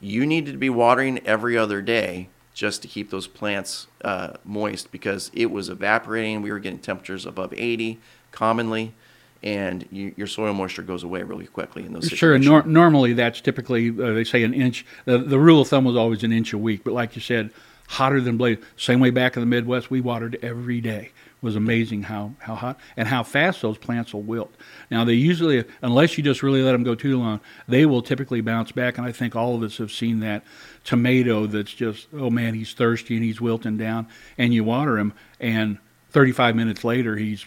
you 0.00 0.26
needed 0.26 0.52
to 0.52 0.58
be 0.58 0.70
watering 0.70 1.18
every 1.26 1.56
other 1.56 1.80
day 1.82 2.28
just 2.52 2.82
to 2.82 2.88
keep 2.88 3.10
those 3.10 3.26
plants 3.26 3.86
uh, 4.02 4.32
moist 4.44 4.90
because 4.90 5.30
it 5.34 5.50
was 5.50 5.68
evaporating. 5.68 6.42
We 6.42 6.50
were 6.50 6.58
getting 6.58 6.78
temperatures 6.78 7.26
above 7.26 7.52
80 7.54 8.00
commonly, 8.32 8.94
and 9.42 9.86
you, 9.92 10.14
your 10.16 10.26
soil 10.26 10.52
moisture 10.54 10.82
goes 10.82 11.02
away 11.04 11.22
really 11.22 11.46
quickly 11.46 11.84
in 11.84 11.92
those 11.92 12.08
Sure, 12.08 12.34
situations. 12.38 12.46
nor- 12.46 12.62
normally 12.64 13.12
that's 13.12 13.40
typically, 13.42 13.90
uh, 13.90 14.14
they 14.14 14.24
say 14.24 14.42
an 14.42 14.54
inch. 14.54 14.84
The, 15.04 15.18
the 15.18 15.38
rule 15.38 15.60
of 15.60 15.68
thumb 15.68 15.84
was 15.84 15.96
always 15.96 16.24
an 16.24 16.32
inch 16.32 16.52
a 16.54 16.58
week, 16.58 16.82
but 16.82 16.94
like 16.94 17.14
you 17.14 17.20
said, 17.22 17.50
hotter 17.88 18.20
than 18.20 18.36
blaze. 18.36 18.58
Same 18.76 19.00
way 19.00 19.10
back 19.10 19.36
in 19.36 19.40
the 19.40 19.46
Midwest, 19.46 19.90
we 19.90 20.00
watered 20.00 20.38
every 20.42 20.80
day. 20.80 21.10
It 21.14 21.42
was 21.42 21.56
amazing 21.56 22.04
how, 22.04 22.32
how 22.38 22.54
hot 22.54 22.80
and 22.96 23.06
how 23.06 23.22
fast 23.22 23.62
those 23.62 23.78
plants 23.78 24.12
will 24.12 24.22
wilt. 24.22 24.54
Now, 24.90 25.04
they 25.04 25.14
usually, 25.14 25.64
unless 25.82 26.16
you 26.16 26.24
just 26.24 26.42
really 26.42 26.62
let 26.62 26.72
them 26.72 26.82
go 26.82 26.94
too 26.94 27.18
long, 27.18 27.40
they 27.68 27.86
will 27.86 28.02
typically 28.02 28.40
bounce 28.40 28.72
back. 28.72 28.98
And 28.98 29.06
I 29.06 29.12
think 29.12 29.36
all 29.36 29.54
of 29.54 29.62
us 29.62 29.76
have 29.78 29.92
seen 29.92 30.20
that 30.20 30.44
tomato 30.84 31.46
that's 31.46 31.72
just, 31.72 32.08
oh 32.12 32.30
man, 32.30 32.54
he's 32.54 32.72
thirsty 32.72 33.16
and 33.16 33.24
he's 33.24 33.40
wilting 33.40 33.76
down. 33.76 34.08
And 34.38 34.54
you 34.54 34.64
water 34.64 34.98
him, 34.98 35.12
and 35.38 35.78
35 36.10 36.56
minutes 36.56 36.84
later, 36.84 37.16
he's 37.16 37.44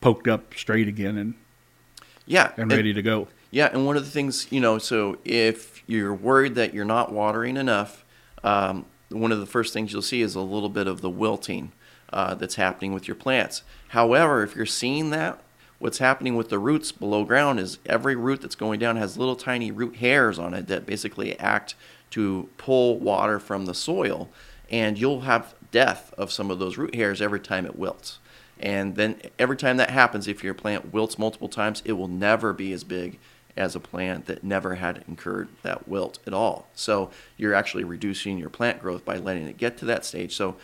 poked 0.00 0.28
up 0.28 0.54
straight 0.54 0.88
again 0.88 1.18
and, 1.18 1.34
yeah, 2.26 2.52
and 2.56 2.70
ready 2.70 2.92
to 2.92 3.02
go. 3.02 3.28
Yeah, 3.50 3.68
and 3.70 3.84
one 3.84 3.96
of 3.96 4.04
the 4.04 4.10
things, 4.10 4.46
you 4.50 4.60
know, 4.60 4.78
so 4.78 5.18
if 5.24 5.82
you're 5.86 6.14
worried 6.14 6.54
that 6.54 6.72
you're 6.72 6.86
not 6.86 7.12
watering 7.12 7.56
enough, 7.58 8.04
um, 8.42 8.86
one 9.12 9.32
of 9.32 9.40
the 9.40 9.46
first 9.46 9.72
things 9.72 9.92
you'll 9.92 10.02
see 10.02 10.22
is 10.22 10.34
a 10.34 10.40
little 10.40 10.68
bit 10.68 10.86
of 10.86 11.00
the 11.00 11.10
wilting 11.10 11.72
uh, 12.12 12.34
that's 12.34 12.56
happening 12.56 12.92
with 12.92 13.08
your 13.08 13.14
plants. 13.14 13.62
However, 13.88 14.42
if 14.42 14.54
you're 14.56 14.66
seeing 14.66 15.10
that, 15.10 15.40
what's 15.78 15.98
happening 15.98 16.36
with 16.36 16.48
the 16.48 16.58
roots 16.58 16.92
below 16.92 17.24
ground 17.24 17.58
is 17.58 17.78
every 17.86 18.14
root 18.14 18.40
that's 18.40 18.54
going 18.54 18.78
down 18.78 18.96
has 18.96 19.18
little 19.18 19.36
tiny 19.36 19.70
root 19.70 19.96
hairs 19.96 20.38
on 20.38 20.54
it 20.54 20.68
that 20.68 20.86
basically 20.86 21.38
act 21.38 21.74
to 22.10 22.48
pull 22.58 22.98
water 22.98 23.38
from 23.40 23.66
the 23.66 23.74
soil, 23.74 24.28
and 24.70 24.98
you'll 24.98 25.22
have 25.22 25.54
death 25.70 26.12
of 26.18 26.30
some 26.30 26.50
of 26.50 26.58
those 26.58 26.76
root 26.76 26.94
hairs 26.94 27.22
every 27.22 27.40
time 27.40 27.64
it 27.66 27.76
wilts. 27.76 28.18
And 28.60 28.94
then 28.94 29.20
every 29.38 29.56
time 29.56 29.76
that 29.78 29.90
happens, 29.90 30.28
if 30.28 30.44
your 30.44 30.54
plant 30.54 30.92
wilts 30.92 31.18
multiple 31.18 31.48
times, 31.48 31.82
it 31.84 31.92
will 31.92 32.08
never 32.08 32.52
be 32.52 32.72
as 32.72 32.84
big 32.84 33.18
as 33.56 33.76
a 33.76 33.80
plant 33.80 34.26
that 34.26 34.42
never 34.42 34.76
had 34.76 35.04
incurred 35.06 35.48
that 35.62 35.86
wilt 35.86 36.18
at 36.26 36.32
all. 36.32 36.68
So 36.74 37.10
you're 37.36 37.54
actually 37.54 37.84
reducing 37.84 38.38
your 38.38 38.48
plant 38.48 38.80
growth 38.80 39.04
by 39.04 39.16
letting 39.16 39.46
it 39.46 39.56
get 39.56 39.76
to 39.78 39.84
that 39.86 40.04
stage. 40.04 40.34
So 40.34 40.56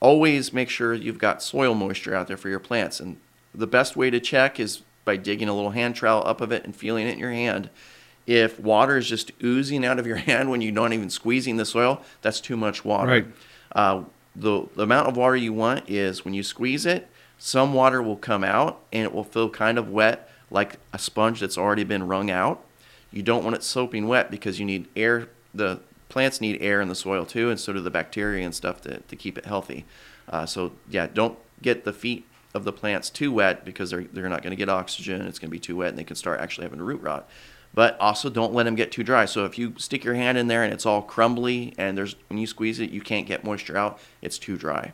always 0.00 0.52
make 0.52 0.68
sure 0.68 0.94
you've 0.94 1.18
got 1.18 1.42
soil 1.42 1.74
moisture 1.74 2.14
out 2.14 2.28
there 2.28 2.36
for 2.36 2.48
your 2.48 2.58
plants. 2.58 3.00
And 3.00 3.18
the 3.54 3.66
best 3.66 3.96
way 3.96 4.10
to 4.10 4.18
check 4.18 4.58
is 4.58 4.82
by 5.04 5.16
digging 5.16 5.48
a 5.48 5.54
little 5.54 5.70
hand 5.70 5.94
trowel 5.94 6.26
up 6.26 6.40
of 6.40 6.52
it 6.52 6.64
and 6.64 6.74
feeling 6.74 7.06
it 7.06 7.12
in 7.12 7.18
your 7.18 7.32
hand. 7.32 7.68
If 8.26 8.58
water 8.58 8.96
is 8.96 9.08
just 9.08 9.32
oozing 9.42 9.84
out 9.84 9.98
of 9.98 10.06
your 10.06 10.16
hand 10.28 10.50
when 10.50 10.60
you're 10.60 10.72
not 10.72 10.92
even 10.92 11.10
squeezing 11.10 11.56
the 11.56 11.64
soil, 11.64 12.02
that's 12.22 12.40
too 12.40 12.56
much 12.56 12.84
water. 12.84 13.08
Right. 13.08 13.26
Uh, 13.72 14.04
the, 14.34 14.66
the 14.74 14.84
amount 14.84 15.08
of 15.08 15.16
water 15.16 15.36
you 15.36 15.52
want 15.52 15.88
is 15.88 16.24
when 16.24 16.34
you 16.34 16.42
squeeze 16.42 16.86
it, 16.86 17.08
some 17.38 17.74
water 17.74 18.00
will 18.02 18.16
come 18.16 18.44
out 18.44 18.80
and 18.92 19.02
it 19.02 19.12
will 19.12 19.24
feel 19.24 19.50
kind 19.50 19.76
of 19.76 19.90
wet, 19.90 20.28
like 20.52 20.78
a 20.92 20.98
sponge 20.98 21.40
that's 21.40 21.58
already 21.58 21.84
been 21.84 22.06
wrung 22.06 22.30
out. 22.30 22.64
You 23.10 23.22
don't 23.22 23.44
want 23.44 23.56
it 23.56 23.62
soaping 23.62 24.06
wet 24.06 24.30
because 24.30 24.58
you 24.60 24.66
need 24.66 24.88
air. 24.94 25.28
The 25.54 25.80
plants 26.08 26.40
need 26.40 26.60
air 26.60 26.80
in 26.80 26.88
the 26.88 26.94
soil 26.94 27.24
too, 27.24 27.50
and 27.50 27.58
so 27.58 27.72
do 27.72 27.80
the 27.80 27.90
bacteria 27.90 28.44
and 28.44 28.54
stuff 28.54 28.80
to, 28.82 29.00
to 29.00 29.16
keep 29.16 29.38
it 29.38 29.46
healthy. 29.46 29.84
Uh, 30.28 30.46
so 30.46 30.72
yeah, 30.88 31.06
don't 31.12 31.38
get 31.60 31.84
the 31.84 31.92
feet 31.92 32.26
of 32.54 32.64
the 32.64 32.72
plants 32.72 33.08
too 33.10 33.32
wet 33.32 33.64
because 33.64 33.90
they're 33.90 34.04
they're 34.04 34.28
not 34.28 34.42
going 34.42 34.50
to 34.50 34.56
get 34.56 34.68
oxygen. 34.68 35.22
It's 35.22 35.38
going 35.38 35.48
to 35.48 35.52
be 35.52 35.58
too 35.58 35.76
wet, 35.76 35.90
and 35.90 35.98
they 35.98 36.04
can 36.04 36.16
start 36.16 36.40
actually 36.40 36.64
having 36.64 36.80
root 36.80 37.00
rot. 37.00 37.28
But 37.74 37.98
also 37.98 38.28
don't 38.28 38.52
let 38.52 38.64
them 38.64 38.74
get 38.74 38.92
too 38.92 39.02
dry. 39.02 39.24
So 39.24 39.46
if 39.46 39.58
you 39.58 39.74
stick 39.78 40.04
your 40.04 40.14
hand 40.14 40.36
in 40.36 40.46
there 40.46 40.62
and 40.62 40.74
it's 40.74 40.84
all 40.84 41.00
crumbly, 41.00 41.72
and 41.78 41.96
there's 41.96 42.16
when 42.28 42.38
you 42.38 42.46
squeeze 42.46 42.78
it, 42.80 42.90
you 42.90 43.00
can't 43.00 43.26
get 43.26 43.44
moisture 43.44 43.76
out. 43.76 43.98
It's 44.20 44.38
too 44.38 44.58
dry. 44.58 44.92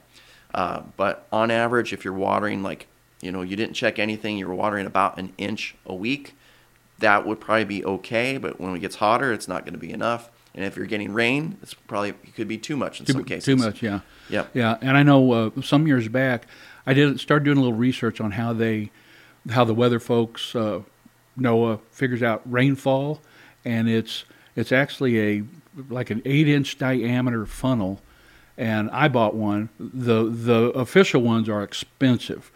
Uh, 0.55 0.83
but 0.97 1.27
on 1.33 1.51
average, 1.51 1.93
if 1.93 2.05
you're 2.05 2.15
watering 2.15 2.63
like 2.63 2.87
you 3.21 3.33
know 3.33 3.43
you 3.43 3.57
didn't 3.57 3.75
check 3.75 3.99
anything, 3.99 4.39
you 4.39 4.47
were 4.49 4.55
watering 4.55 4.87
about 4.87 5.19
an 5.19 5.33
inch 5.39 5.75
a 5.87 5.95
week, 5.95 6.35
that 6.99 7.27
would 7.27 7.41
probably 7.41 7.65
be 7.65 7.85
okay. 7.85 8.39
But 8.39 8.61
when 8.61 8.75
it 8.75 8.81
gets 8.81 8.97
hotter, 8.97 9.33
it's 9.33 9.49
not 9.49 9.65
going 9.65 9.75
to 9.75 9.79
be 9.79 9.91
enough. 9.91 10.31
And 10.55 10.65
if 10.65 10.77
you're 10.77 10.87
getting 10.87 11.13
rain, 11.13 11.57
it's 11.63 11.75
probably 11.75 12.11
it 12.11 12.35
could 12.35 12.49
be 12.49 12.59
too 12.59 12.77
much 12.77 13.01
in 13.01 13.07
Too, 13.07 13.13
some 13.13 13.25
cases. 13.25 13.45
too 13.45 13.57
much, 13.57 13.83
yeah. 13.83 14.01
Yep. 14.29 14.51
Yeah, 14.55 14.77
and 14.81 14.97
I 14.97 15.03
know 15.03 15.33
uh, 15.33 15.63
some 15.63 15.87
years 15.87 16.09
back, 16.09 16.47
I 16.87 16.95
did 16.95 17.21
start 17.21 17.45
doing 17.45 17.59
a 17.59 17.61
little 17.61 17.77
research 17.77 18.21
on 18.21 18.33
how 18.33 18.53
they, 18.53 18.91
how 19.51 19.65
the 19.65 19.75
weather 19.75 20.01
folks, 20.01 20.57
uh, 20.57 20.81
NOAA 21.39 21.81
figures 21.93 22.23
out 22.23 22.43
rainfall, 22.45 23.21
and 23.65 23.89
it's 23.89 24.25
it's 24.57 24.73
actually 24.73 25.21
a 25.21 25.45
like 25.89 26.11
an 26.11 26.23
eight 26.25 26.49
inch 26.49 26.77
diameter 26.79 27.47
funnel, 27.47 28.01
and 28.57 28.91
I 28.91 29.07
bought 29.07 29.37
one. 29.37 29.69
the 29.79 30.25
The 30.25 30.71
official 30.75 31.23
ones 31.23 31.49
are 31.49 31.63
expensive, 31.63 32.51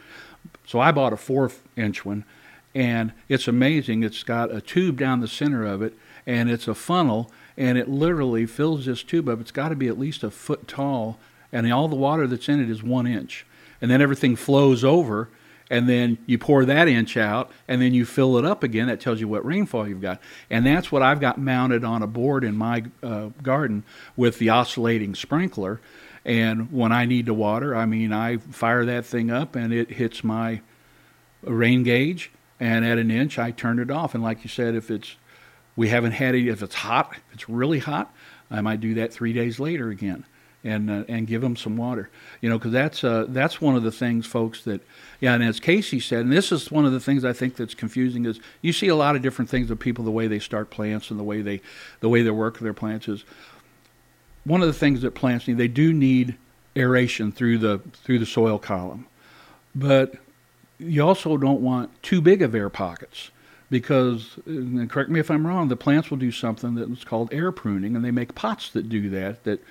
so 0.73 0.81
I 0.81 0.91
bought 0.91 1.13
a 1.13 1.19
four 1.19 1.51
inch 1.77 2.03
one, 2.07 2.25
and 2.75 3.13
it's 3.29 3.47
amazing. 3.47 4.03
It's 4.05 4.23
got 4.23 4.51
a 4.51 4.63
tube 4.63 4.99
down 4.99 5.21
the 5.21 5.29
center 5.29 5.67
of 5.67 5.83
it, 5.83 5.93
and 6.27 6.49
it's 6.51 6.67
a 6.67 6.75
funnel, 6.75 7.31
and 7.59 7.77
it 7.77 7.91
literally 7.91 8.47
fills 8.47 8.87
this 8.87 9.03
tube 9.03 9.29
up. 9.29 9.39
It's 9.39 9.51
got 9.51 9.69
to 9.69 9.77
be 9.77 9.89
at 9.89 9.99
least 9.99 10.23
a 10.23 10.31
foot 10.31 10.67
tall, 10.67 11.19
and 11.53 11.71
all 11.71 11.89
the 11.89 11.95
water 11.95 12.27
that's 12.27 12.49
in 12.49 12.59
it 12.59 12.71
is 12.71 12.83
one 12.83 13.07
inch, 13.07 13.45
and 13.83 13.91
then 13.91 14.01
everything 14.01 14.35
flows 14.35 14.83
over. 14.83 15.29
And 15.71 15.89
then 15.89 16.19
you 16.27 16.39
pour 16.39 16.65
that 16.65 16.89
inch 16.89 17.19
out, 17.19 17.51
and 17.69 17.81
then 17.81 17.93
you 17.93 18.07
fill 18.07 18.39
it 18.39 18.45
up 18.45 18.63
again. 18.63 18.89
That 18.89 19.01
tells 19.01 19.21
you 19.21 19.29
what 19.29 19.45
rainfall 19.45 19.87
you've 19.87 20.01
got, 20.01 20.23
and 20.49 20.65
that's 20.65 20.91
what 20.91 21.03
I've 21.03 21.21
got 21.21 21.39
mounted 21.39 21.85
on 21.85 22.03
a 22.03 22.07
board 22.07 22.45
in 22.45 22.57
my 22.57 22.85
uh, 23.03 23.29
garden 23.43 23.85
with 24.17 24.39
the 24.39 24.49
oscillating 24.49 25.15
sprinkler. 25.15 25.83
And 26.25 26.73
when 26.73 26.93
I 26.93 27.05
need 27.05 27.27
to 27.27 27.35
water, 27.35 27.75
I 27.75 27.87
mean, 27.87 28.13
I 28.13 28.37
fire 28.37 28.85
that 28.85 29.05
thing 29.05 29.31
up, 29.31 29.57
and 29.57 29.73
it 29.73 29.91
hits 29.91 30.23
my 30.23 30.61
rain 31.43 31.83
gauge, 31.83 32.31
and 32.61 32.85
at 32.85 32.99
an 32.99 33.11
inch, 33.11 33.39
I 33.39 33.51
turn 33.51 33.79
it 33.79 33.91
off. 33.91 34.15
And 34.15 34.23
like 34.23 34.45
you 34.45 34.49
said, 34.49 34.75
if 34.75 34.91
it's 34.91 35.17
we 35.75 35.89
haven't 35.89 36.13
had 36.13 36.35
it, 36.35 36.47
if 36.47 36.63
it's 36.63 36.77
hot, 36.77 37.13
if 37.13 37.35
it's 37.35 37.49
really 37.49 37.79
hot, 37.81 38.15
I 38.51 38.61
might 38.61 38.81
do 38.81 38.95
that 38.95 39.13
three 39.13 39.33
days 39.33 39.59
later 39.59 39.89
again, 39.89 40.25
and 40.63 40.91
uh, 40.91 41.05
and 41.09 41.27
give 41.27 41.41
them 41.41 41.57
some 41.57 41.77
water. 41.77 42.11
You 42.41 42.51
know, 42.51 42.59
because 42.59 42.73
that's 42.73 43.03
uh, 43.03 43.27
that's 43.29 43.61
one 43.61 43.75
of 43.75 43.83
the 43.83 43.91
things, 43.91 44.27
folks. 44.27 44.63
That 44.65 44.83
yeah, 45.21 45.35
and 45.35 45.43
as 45.43 45.59
Casey 45.59 45.99
said, 45.99 46.21
and 46.21 46.33
this 46.33 46.53
is 46.53 46.71
one 46.71 46.85
of 46.85 46.93
the 46.93 47.01
things 47.01 47.25
I 47.25 47.33
think 47.33 47.57
that's 47.57 47.75
confusing 47.75 48.27
is 48.27 48.39
you 48.61 48.73
see 48.73 48.89
a 48.89 48.97
lot 48.97 49.17
of 49.17 49.23
different 49.23 49.51
things 49.51 49.71
of 49.71 49.79
people 49.79 50.05
the 50.05 50.11
way 50.11 50.29
they 50.29 50.39
start 50.39 50.71
plants 50.71 51.11
and 51.11 51.19
the 51.19 51.25
way 51.25 51.41
they 51.41 51.61
the 52.01 52.09
way 52.09 52.23
they 52.23 52.31
work 52.31 52.59
their 52.59 52.75
plants 52.75 53.09
is 53.09 53.25
one 54.44 54.61
of 54.61 54.66
the 54.66 54.72
things 54.72 55.02
that 55.02 55.14
plants 55.14 55.46
need. 55.46 55.59
They 55.59 55.68
do 55.68 55.92
need 55.92 56.37
aeration 56.76 57.33
through 57.33 57.59
the 57.59 57.78
through 57.92 58.18
the 58.18 58.26
soil 58.26 58.59
column, 58.59 59.07
but 59.74 60.14
you 60.78 61.02
also 61.02 61.37
don't 61.37 61.61
want 61.61 62.02
too 62.02 62.20
big 62.20 62.42
of 62.42 62.55
air 62.55 62.68
pockets 62.68 63.31
because, 63.70 64.38
correct 64.88 65.11
me 65.11 65.20
if 65.20 65.31
I'm 65.31 65.46
wrong, 65.46 65.68
the 65.68 65.76
plants 65.76 66.11
will 66.11 66.18
do 66.18 66.33
something 66.33 66.74
that's 66.74 67.05
called 67.05 67.33
air 67.33 67.52
pruning, 67.52 67.96
and 67.96 68.05
they 68.05 68.11
make 68.11 68.35
pots 68.35 68.70
that 68.70 68.88
do 68.88 69.09
that. 69.11 69.44
That 69.44 69.62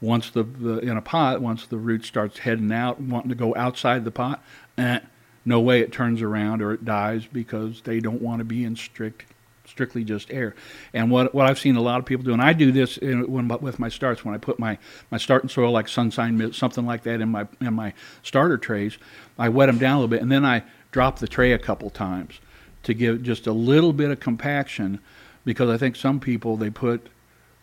once 0.00 0.30
the, 0.30 0.42
the 0.42 0.78
in 0.78 0.96
a 0.96 1.02
pot, 1.02 1.42
once 1.42 1.66
the 1.66 1.76
root 1.76 2.04
starts 2.04 2.38
heading 2.38 2.72
out, 2.72 3.00
wanting 3.00 3.28
to 3.28 3.34
go 3.34 3.54
outside 3.54 4.04
the 4.04 4.10
pot, 4.10 4.42
eh, 4.78 5.00
no 5.44 5.60
way 5.60 5.80
it 5.80 5.92
turns 5.92 6.22
around 6.22 6.62
or 6.62 6.72
it 6.72 6.84
dies 6.84 7.26
because 7.26 7.82
they 7.82 8.00
don't 8.00 8.22
want 8.22 8.38
to 8.38 8.44
be 8.44 8.64
in 8.64 8.76
strict 8.76 9.26
strictly 9.72 10.04
just 10.04 10.30
air. 10.30 10.54
And 10.92 11.10
what 11.10 11.34
what 11.34 11.46
I've 11.48 11.58
seen 11.58 11.76
a 11.76 11.80
lot 11.80 11.98
of 11.98 12.04
people 12.04 12.24
do, 12.24 12.32
and 12.32 12.42
I 12.42 12.52
do 12.52 12.70
this 12.70 12.98
in, 12.98 13.30
when 13.30 13.48
with 13.48 13.78
my 13.78 13.88
starts 13.88 14.24
when 14.24 14.34
I 14.34 14.38
put 14.38 14.58
my 14.58 14.78
my 15.10 15.18
starting 15.18 15.48
soil 15.48 15.72
like 15.72 15.88
sunshine 15.88 16.52
something 16.52 16.86
like 16.86 17.02
that 17.02 17.20
in 17.20 17.30
my 17.30 17.48
in 17.60 17.74
my 17.74 17.94
starter 18.22 18.58
trays, 18.58 18.98
I 19.38 19.48
wet 19.48 19.66
them 19.66 19.78
down 19.78 19.96
a 19.96 19.98
little 20.00 20.08
bit, 20.08 20.22
and 20.22 20.30
then 20.30 20.44
I 20.44 20.62
drop 20.92 21.18
the 21.18 21.26
tray 21.26 21.52
a 21.52 21.58
couple 21.58 21.90
times 21.90 22.40
to 22.82 22.94
give 22.94 23.22
just 23.22 23.46
a 23.46 23.52
little 23.52 23.92
bit 23.92 24.10
of 24.10 24.20
compaction, 24.20 25.00
because 25.44 25.70
I 25.70 25.78
think 25.78 25.96
some 25.96 26.20
people 26.20 26.56
they 26.56 26.70
put 26.70 27.08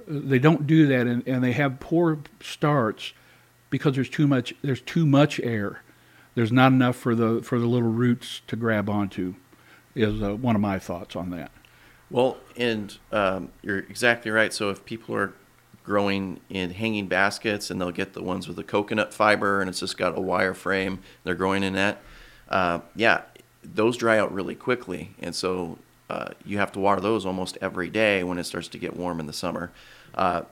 they 0.07 0.39
don't 0.39 0.65
do 0.65 0.87
that 0.87 1.05
and, 1.05 1.25
and 1.27 1.43
they 1.43 1.51
have 1.51 1.79
poor 1.79 2.19
starts 2.41 3.13
because 3.69 3.93
there's 3.93 4.09
too 4.09 4.27
much 4.27 4.53
there's 4.63 4.81
too 4.81 5.05
much 5.05 5.39
air. 5.41 5.83
There's 6.35 6.51
not 6.51 6.71
enough 6.71 6.95
for 6.95 7.13
the 7.15 7.41
for 7.43 7.59
the 7.59 7.67
little 7.67 7.91
roots 7.91 8.41
to 8.47 8.55
grab 8.55 8.89
onto. 8.89 9.35
Is 9.95 10.21
uh, 10.21 10.35
one 10.35 10.55
of 10.55 10.61
my 10.61 10.79
thoughts 10.79 11.15
on 11.15 11.29
that. 11.31 11.51
Well, 12.11 12.37
and 12.57 12.97
um, 13.11 13.49
you're 13.61 13.79
exactly 13.79 14.31
right. 14.31 14.53
So 14.53 14.69
if 14.69 14.83
people 14.85 15.15
are 15.15 15.33
growing 15.83 16.39
in 16.49 16.71
hanging 16.71 17.07
baskets, 17.07 17.71
and 17.71 17.81
they'll 17.81 17.91
get 17.91 18.13
the 18.13 18.21
ones 18.21 18.47
with 18.47 18.57
the 18.57 18.63
coconut 18.63 19.13
fiber, 19.13 19.59
and 19.59 19.69
it's 19.69 19.79
just 19.79 19.97
got 19.97 20.17
a 20.17 20.21
wire 20.21 20.53
frame. 20.53 20.99
They're 21.23 21.35
growing 21.35 21.63
in 21.63 21.73
that. 21.73 22.01
Uh, 22.47 22.79
yeah, 22.95 23.21
those 23.63 23.97
dry 23.97 24.19
out 24.19 24.31
really 24.31 24.55
quickly, 24.55 25.15
and 25.19 25.33
so 25.33 25.79
uh, 26.09 26.29
you 26.45 26.57
have 26.57 26.71
to 26.73 26.79
water 26.79 27.01
those 27.01 27.25
almost 27.25 27.57
every 27.61 27.89
day 27.89 28.23
when 28.23 28.37
it 28.37 28.43
starts 28.43 28.67
to 28.69 28.77
get 28.77 28.95
warm 28.95 29.19
in 29.19 29.25
the 29.25 29.33
summer. 29.33 29.71
Uh, 30.13 30.43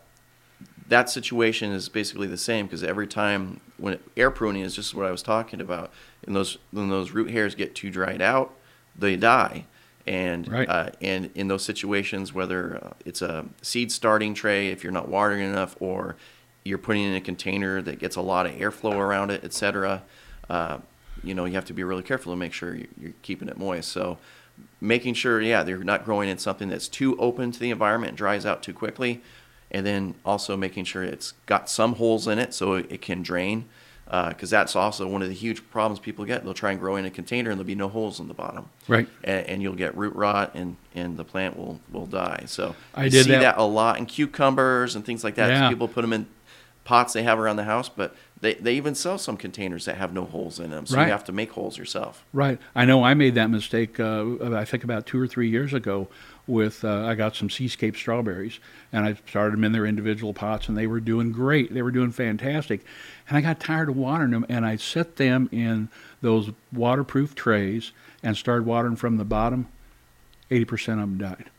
that 0.88 1.10
situation 1.10 1.72
is 1.72 1.90
basically 1.90 2.28
the 2.28 2.38
same 2.38 2.66
because 2.66 2.84
every 2.84 3.08
time 3.08 3.60
when 3.78 3.94
it, 3.94 4.02
air 4.16 4.32
pruning 4.32 4.64
is 4.64 4.76
just 4.76 4.96
what 4.96 5.06
I 5.06 5.12
was 5.12 5.22
talking 5.22 5.62
about, 5.62 5.92
and 6.26 6.36
those 6.36 6.58
when 6.72 6.90
those 6.90 7.12
root 7.12 7.30
hairs 7.30 7.56
get 7.56 7.76
too 7.76 7.92
dried 7.92 8.22
out, 8.22 8.54
they 8.98 9.16
die. 9.16 9.66
And 10.08 10.48
Right. 10.48 10.70
uh, 10.70 10.90
and 11.02 11.30
in 11.36 11.50
those 11.50 11.64
situations, 11.64 12.34
whether 12.34 12.80
uh, 12.84 12.90
it's 13.06 13.22
a 13.22 13.46
seed 13.62 13.92
starting 13.92 14.34
tray, 14.34 14.70
if 14.70 14.84
you're 14.84 14.94
not 14.94 15.10
watering 15.10 15.42
enough, 15.42 15.76
or 15.82 16.16
you're 16.64 16.78
putting 16.78 17.04
in 17.04 17.14
a 17.14 17.22
container 17.22 17.82
that 17.82 18.00
gets 18.00 18.16
a 18.16 18.22
lot 18.22 18.46
of 18.46 18.54
airflow 18.54 18.94
around 18.96 19.32
it, 19.32 19.44
etc., 19.44 20.04
uh, 20.50 20.78
you 21.24 21.34
know 21.34 21.46
you 21.46 21.54
have 21.56 21.66
to 21.66 21.74
be 21.74 21.84
really 21.84 22.04
careful 22.04 22.32
to 22.32 22.38
make 22.38 22.54
sure 22.54 22.76
you- 22.76 22.88
you're 23.00 23.14
keeping 23.22 23.50
it 23.50 23.58
moist. 23.58 23.92
So 23.92 24.18
making 24.80 25.14
sure, 25.16 25.42
yeah, 25.42 25.64
they're 25.64 25.84
not 25.84 26.06
growing 26.06 26.30
in 26.30 26.38
something 26.38 26.70
that's 26.70 26.88
too 26.88 27.18
open 27.18 27.52
to 27.52 27.60
the 27.60 27.70
environment 27.70 28.10
and 28.12 28.18
dries 28.18 28.46
out 28.46 28.64
too 28.64 28.74
quickly, 28.74 29.22
and 29.72 29.86
then 29.86 30.16
also 30.26 30.56
making 30.56 30.86
sure 30.86 31.04
it's 31.04 31.34
got 31.48 31.70
some 31.70 31.96
holes 31.96 32.28
in 32.28 32.40
it 32.40 32.54
so 32.54 32.76
it 32.76 33.02
can 33.02 33.22
drain, 33.24 33.66
because 34.10 34.50
that's 34.50 34.76
also 34.76 35.08
one 35.08 35.22
of 35.22 35.28
the 35.28 35.34
huge 35.36 35.70
problems 35.70 36.00
people 36.00 36.24
get. 36.26 36.44
They'll 36.44 36.54
try 36.54 36.72
and 36.72 36.80
grow 36.80 36.96
in 36.96 37.06
a 37.06 37.10
container 37.12 37.50
and 37.52 37.60
there'll 37.60 37.68
be 37.68 37.76
no 37.76 37.90
holes 37.90 38.20
in 38.20 38.28
the 38.28 38.34
bottom, 38.34 38.70
Right. 38.88 39.08
and, 39.24 39.46
and 39.48 39.62
you'll 39.62 39.76
get 39.76 39.96
root 39.98 40.16
rot 40.16 40.52
and 40.56 40.78
and 40.96 41.18
the 41.18 41.24
plant 41.26 41.58
will 41.58 41.80
will 41.92 42.06
die. 42.06 42.44
So 42.46 42.76
I 42.96 43.10
did 43.10 43.26
see 43.26 43.32
that- 43.32 43.42
that. 43.42 43.58
a 43.58 43.64
lot 43.64 43.98
in 43.98 44.06
cucumbers 44.06 44.96
and 44.96 45.06
things 45.06 45.24
like 45.24 45.36
that. 45.36 45.50
Yeah. 45.50 45.70
People 45.70 45.88
put 45.88 46.02
them 46.04 46.14
in 46.14 46.28
pots 46.86 47.12
they 47.12 47.24
have 47.24 47.38
around 47.38 47.58
the 47.58 47.66
house, 47.66 47.90
but 47.90 48.16
they, 48.40 48.54
they 48.54 48.76
even 48.76 48.96
sell 48.96 49.18
some 49.18 49.36
containers 49.36 49.84
that 49.86 49.96
have 49.98 50.14
no 50.14 50.24
holes 50.24 50.58
in 50.58 50.70
them, 50.70 50.86
so 50.86 50.96
Right. 50.96 51.08
you 51.08 51.12
have 51.12 51.26
to 51.26 51.34
make 51.34 51.52
holes 51.52 51.78
yourself. 51.78 52.24
Right. 52.32 52.60
I 52.76 52.86
know 52.86 53.04
I 53.04 53.14
made 53.14 53.36
that 53.36 53.50
mistake, 53.50 54.00
uh, 54.00 54.56
I 54.56 54.64
think 54.64 54.86
about 54.86 55.06
two 55.06 55.20
or 55.20 55.28
three 55.28 55.50
years 55.50 55.74
ago 55.74 56.08
with, 56.48 56.84
uh, 56.84 57.06
I 57.06 57.16
got 57.16 57.36
some 57.36 57.50
Seascape 57.50 57.96
strawberries 57.96 58.60
and 58.92 59.06
I 59.06 59.18
started 59.28 59.54
them 59.54 59.64
in 59.64 59.74
their 59.74 59.86
individual 59.86 60.34
pots 60.34 60.68
and 60.68 60.78
they 60.78 60.88
were 60.88 61.00
doing 61.00 61.32
great. 61.32 61.74
They 61.74 61.82
were 61.82 61.92
doing 61.92 62.12
fantastic. 62.12 62.86
And 63.28 63.38
I 63.38 63.42
got 63.42 63.60
tired 63.60 63.90
of 63.90 63.98
watering 63.98 64.32
them 64.32 64.46
and 64.50 64.66
I 64.66 64.78
set 64.78 65.18
them 65.18 65.50
in 65.52 65.90
those 66.22 66.52
waterproof 66.72 67.36
trays 67.36 67.92
and 68.24 68.36
started 68.36 68.66
watering 68.66 68.96
from 68.96 69.18
the 69.18 69.26
bottom. 69.26 69.68
80% 70.50 70.94
of 70.94 71.00
them 71.00 71.18
died. 71.18 71.50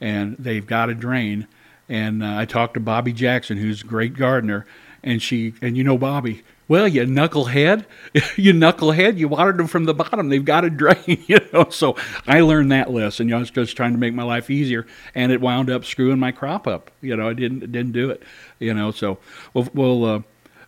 And 0.00 0.36
they've 0.38 0.66
got 0.66 0.90
a 0.90 0.94
drain. 0.94 1.46
And 1.88 2.22
uh, 2.22 2.38
I 2.38 2.44
talked 2.44 2.74
to 2.74 2.80
Bobby 2.80 3.12
Jackson, 3.12 3.56
who's 3.56 3.82
a 3.82 3.86
great 3.86 4.14
gardener, 4.14 4.66
and 5.02 5.20
she, 5.20 5.54
and 5.60 5.76
you 5.76 5.84
know 5.84 5.98
Bobby, 5.98 6.42
well, 6.66 6.88
you 6.88 7.02
knucklehead, 7.02 7.84
you 8.36 8.52
knucklehead, 8.52 9.18
you 9.18 9.28
watered 9.28 9.58
them 9.58 9.66
from 9.66 9.84
the 9.84 9.94
bottom. 9.94 10.28
They've 10.28 10.44
got 10.44 10.62
to 10.62 10.70
drain, 10.70 10.96
you 11.26 11.38
know. 11.52 11.68
So 11.70 11.96
I 12.26 12.40
learned 12.40 12.72
that 12.72 12.90
lesson. 12.90 13.28
You 13.28 13.32
know, 13.32 13.38
I 13.38 13.40
was 13.40 13.50
just 13.50 13.76
trying 13.76 13.92
to 13.92 13.98
make 13.98 14.14
my 14.14 14.22
life 14.22 14.50
easier, 14.50 14.86
and 15.14 15.32
it 15.32 15.40
wound 15.40 15.70
up 15.70 15.84
screwing 15.84 16.18
my 16.18 16.32
crop 16.32 16.66
up. 16.66 16.90
You 17.00 17.16
know, 17.16 17.28
I 17.28 17.34
didn't 17.34 17.60
didn't 17.72 17.92
do 17.92 18.10
it. 18.10 18.22
You 18.58 18.74
know, 18.74 18.90
so 18.90 19.18
well, 19.52 19.68
well 19.74 20.04
uh, 20.04 20.22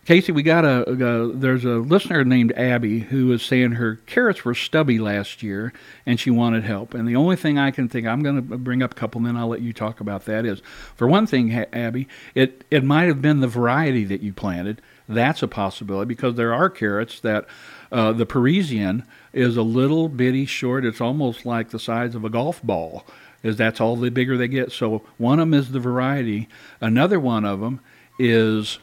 Casey, 0.07 0.31
we 0.31 0.41
got 0.41 0.63
a, 0.63 0.89
a 0.89 1.33
there's 1.33 1.65
a 1.65 1.79
listener 1.79 2.23
named 2.23 2.53
Abby 2.53 2.99
who 2.99 3.27
was 3.27 3.43
saying 3.43 3.73
her 3.73 3.97
carrots 4.05 4.45
were 4.45 4.55
stubby 4.55 4.99
last 4.99 5.43
year 5.43 5.73
and 6.05 6.17
she 6.17 6.31
wanted 6.31 6.63
help. 6.63 6.93
And 6.93 7.05
the 7.05 7.17
only 7.17 7.35
thing 7.35 7.57
I 7.57 7.71
can 7.71 7.89
think 7.89 8.07
I'm 8.07 8.23
going 8.23 8.37
to 8.37 8.57
bring 8.57 8.81
up 8.81 8.93
a 8.93 8.95
couple, 8.95 9.19
and 9.19 9.27
then 9.27 9.35
I'll 9.35 9.49
let 9.49 9.59
you 9.59 9.73
talk 9.73 9.99
about 9.99 10.23
that. 10.23 10.45
Is 10.45 10.61
for 10.95 11.09
one 11.09 11.27
thing, 11.27 11.53
Abby, 11.53 12.07
it 12.35 12.63
it 12.71 12.85
might 12.85 13.09
have 13.09 13.21
been 13.21 13.41
the 13.41 13.49
variety 13.49 14.05
that 14.05 14.21
you 14.21 14.31
planted. 14.31 14.81
That's 15.09 15.43
a 15.43 15.47
possibility 15.49 16.07
because 16.07 16.35
there 16.35 16.53
are 16.53 16.69
carrots 16.69 17.19
that 17.19 17.45
uh, 17.91 18.13
the 18.13 18.25
Parisian 18.25 19.03
is 19.33 19.57
a 19.57 19.61
little 19.61 20.07
bitty 20.07 20.45
short. 20.45 20.85
It's 20.85 21.01
almost 21.01 21.45
like 21.45 21.71
the 21.71 21.79
size 21.79 22.15
of 22.15 22.23
a 22.23 22.29
golf 22.29 22.63
ball. 22.63 23.05
Is 23.43 23.57
that's 23.57 23.81
all 23.81 23.97
the 23.97 24.09
bigger 24.09 24.37
they 24.37 24.47
get. 24.47 24.71
So 24.71 25.01
one 25.17 25.41
of 25.41 25.49
them 25.49 25.53
is 25.53 25.73
the 25.73 25.81
variety. 25.81 26.47
Another 26.79 27.19
one 27.19 27.43
of 27.43 27.59
them 27.59 27.81
is 28.17 28.79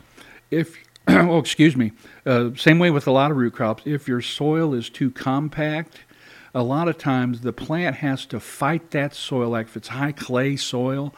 if 0.50 0.83
oh 1.08 1.38
excuse 1.38 1.76
me. 1.76 1.92
Uh, 2.24 2.50
same 2.56 2.78
way 2.78 2.90
with 2.90 3.06
a 3.06 3.10
lot 3.10 3.30
of 3.30 3.36
root 3.36 3.52
crops. 3.52 3.82
If 3.86 4.08
your 4.08 4.20
soil 4.20 4.74
is 4.74 4.88
too 4.88 5.10
compact 5.10 6.00
a 6.54 6.62
lot 6.62 6.88
of 6.88 6.96
times 6.96 7.40
the 7.40 7.52
plant 7.52 7.96
has 7.96 8.24
to 8.26 8.38
fight 8.38 8.92
that 8.92 9.14
soil. 9.14 9.50
Like 9.50 9.66
if 9.66 9.76
it's 9.76 9.88
high 9.88 10.12
clay 10.12 10.56
soil 10.56 11.14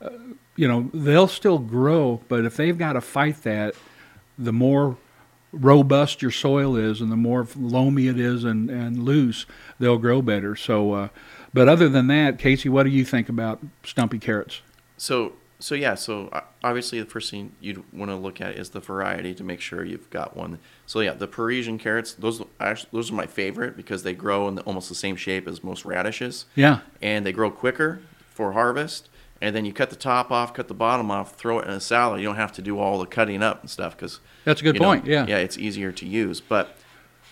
uh, 0.00 0.10
you 0.56 0.68
know 0.68 0.88
they'll 0.94 1.28
still 1.28 1.58
grow 1.58 2.22
but 2.28 2.44
if 2.44 2.56
they've 2.56 2.78
got 2.78 2.94
to 2.94 3.00
fight 3.00 3.42
that 3.42 3.74
the 4.38 4.52
more 4.52 4.96
robust 5.52 6.22
your 6.22 6.30
soil 6.30 6.76
is 6.76 7.00
and 7.00 7.10
the 7.10 7.16
more 7.16 7.46
loamy 7.56 8.06
it 8.06 8.18
is 8.18 8.44
and, 8.44 8.70
and 8.70 9.02
loose 9.02 9.44
they'll 9.78 9.98
grow 9.98 10.22
better. 10.22 10.54
So 10.54 10.92
uh, 10.92 11.08
but 11.52 11.68
other 11.68 11.88
than 11.88 12.06
that 12.06 12.38
casey 12.38 12.68
what 12.68 12.84
do 12.84 12.90
you 12.90 13.04
think 13.04 13.28
about 13.28 13.60
stumpy 13.84 14.18
carrots? 14.18 14.62
So 14.96 15.32
so 15.60 15.74
yeah, 15.74 15.94
so 15.94 16.28
uh, 16.32 16.40
obviously 16.64 17.00
the 17.00 17.06
first 17.06 17.30
thing 17.30 17.52
you'd 17.60 17.84
want 17.92 18.10
to 18.10 18.16
look 18.16 18.40
at 18.40 18.56
is 18.56 18.70
the 18.70 18.80
variety 18.80 19.34
to 19.34 19.44
make 19.44 19.60
sure 19.60 19.84
you've 19.84 20.10
got 20.10 20.36
one. 20.36 20.58
So 20.86 21.00
yeah, 21.00 21.12
the 21.12 21.28
Parisian 21.28 21.78
carrots, 21.78 22.14
those 22.14 22.42
actually 22.58 22.90
those 22.92 23.10
are 23.10 23.14
my 23.14 23.26
favorite 23.26 23.76
because 23.76 24.02
they 24.02 24.14
grow 24.14 24.48
in 24.48 24.56
the, 24.56 24.62
almost 24.62 24.88
the 24.88 24.94
same 24.94 25.16
shape 25.16 25.46
as 25.46 25.62
most 25.62 25.84
radishes, 25.84 26.46
yeah 26.54 26.80
and 27.00 27.24
they 27.24 27.32
grow 27.32 27.50
quicker 27.50 28.00
for 28.30 28.52
harvest. 28.52 29.08
And 29.42 29.56
then 29.56 29.64
you 29.64 29.72
cut 29.72 29.88
the 29.88 29.96
top 29.96 30.30
off, 30.30 30.52
cut 30.52 30.68
the 30.68 30.74
bottom 30.74 31.10
off, 31.10 31.34
throw 31.34 31.60
it 31.60 31.66
in 31.66 31.70
a 31.72 31.80
salad. 31.80 32.20
You 32.20 32.26
don't 32.26 32.36
have 32.36 32.52
to 32.52 32.62
do 32.62 32.78
all 32.78 32.98
the 32.98 33.06
cutting 33.06 33.42
up 33.42 33.62
and 33.62 33.70
stuff 33.70 33.96
because 33.96 34.20
That's 34.44 34.60
a 34.60 34.64
good 34.64 34.76
point, 34.76 35.06
yeah. 35.06 35.26
yeah, 35.26 35.38
it's 35.38 35.56
easier 35.56 35.92
to 35.92 36.06
use. 36.06 36.42
But 36.42 36.76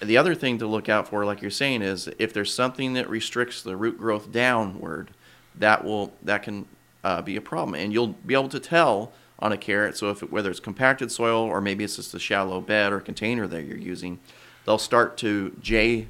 the 0.01 0.17
other 0.17 0.35
thing 0.35 0.57
to 0.59 0.67
look 0.67 0.89
out 0.89 1.09
for, 1.09 1.27
like 1.27 1.43
you're 1.43 1.51
saying, 1.51 1.83
is 1.83 2.09
if 2.19 2.33
there's 2.33 2.55
something 2.55 2.95
that 2.95 3.11
restricts 3.11 3.63
the 3.63 3.77
root 3.77 3.99
growth 3.99 4.33
downward, 4.33 5.11
that 5.57 5.85
will 5.85 6.15
that 6.23 6.43
can 6.43 6.67
uh, 7.05 7.23
be 7.23 7.37
a 7.37 7.41
problem, 7.41 7.75
and 7.75 7.93
you'll 7.93 8.15
be 8.27 8.35
able 8.35 8.49
to 8.49 8.61
tell 8.61 9.13
on 9.39 9.53
a 9.53 9.57
carrot. 9.57 9.97
So 9.97 10.11
if 10.11 10.23
it, 10.23 10.33
whether 10.33 10.51
it's 10.51 10.61
compacted 10.61 11.13
soil 11.13 11.45
or 11.45 11.61
maybe 11.61 11.85
it's 11.85 11.97
just 11.97 12.15
a 12.15 12.19
shallow 12.19 12.61
bed 12.61 12.93
or 12.93 13.01
container 13.01 13.47
that 13.47 13.65
you're 13.65 13.79
using, 13.79 14.19
they'll 14.67 14.79
start 14.79 15.17
to 15.19 15.57
J 15.61 16.09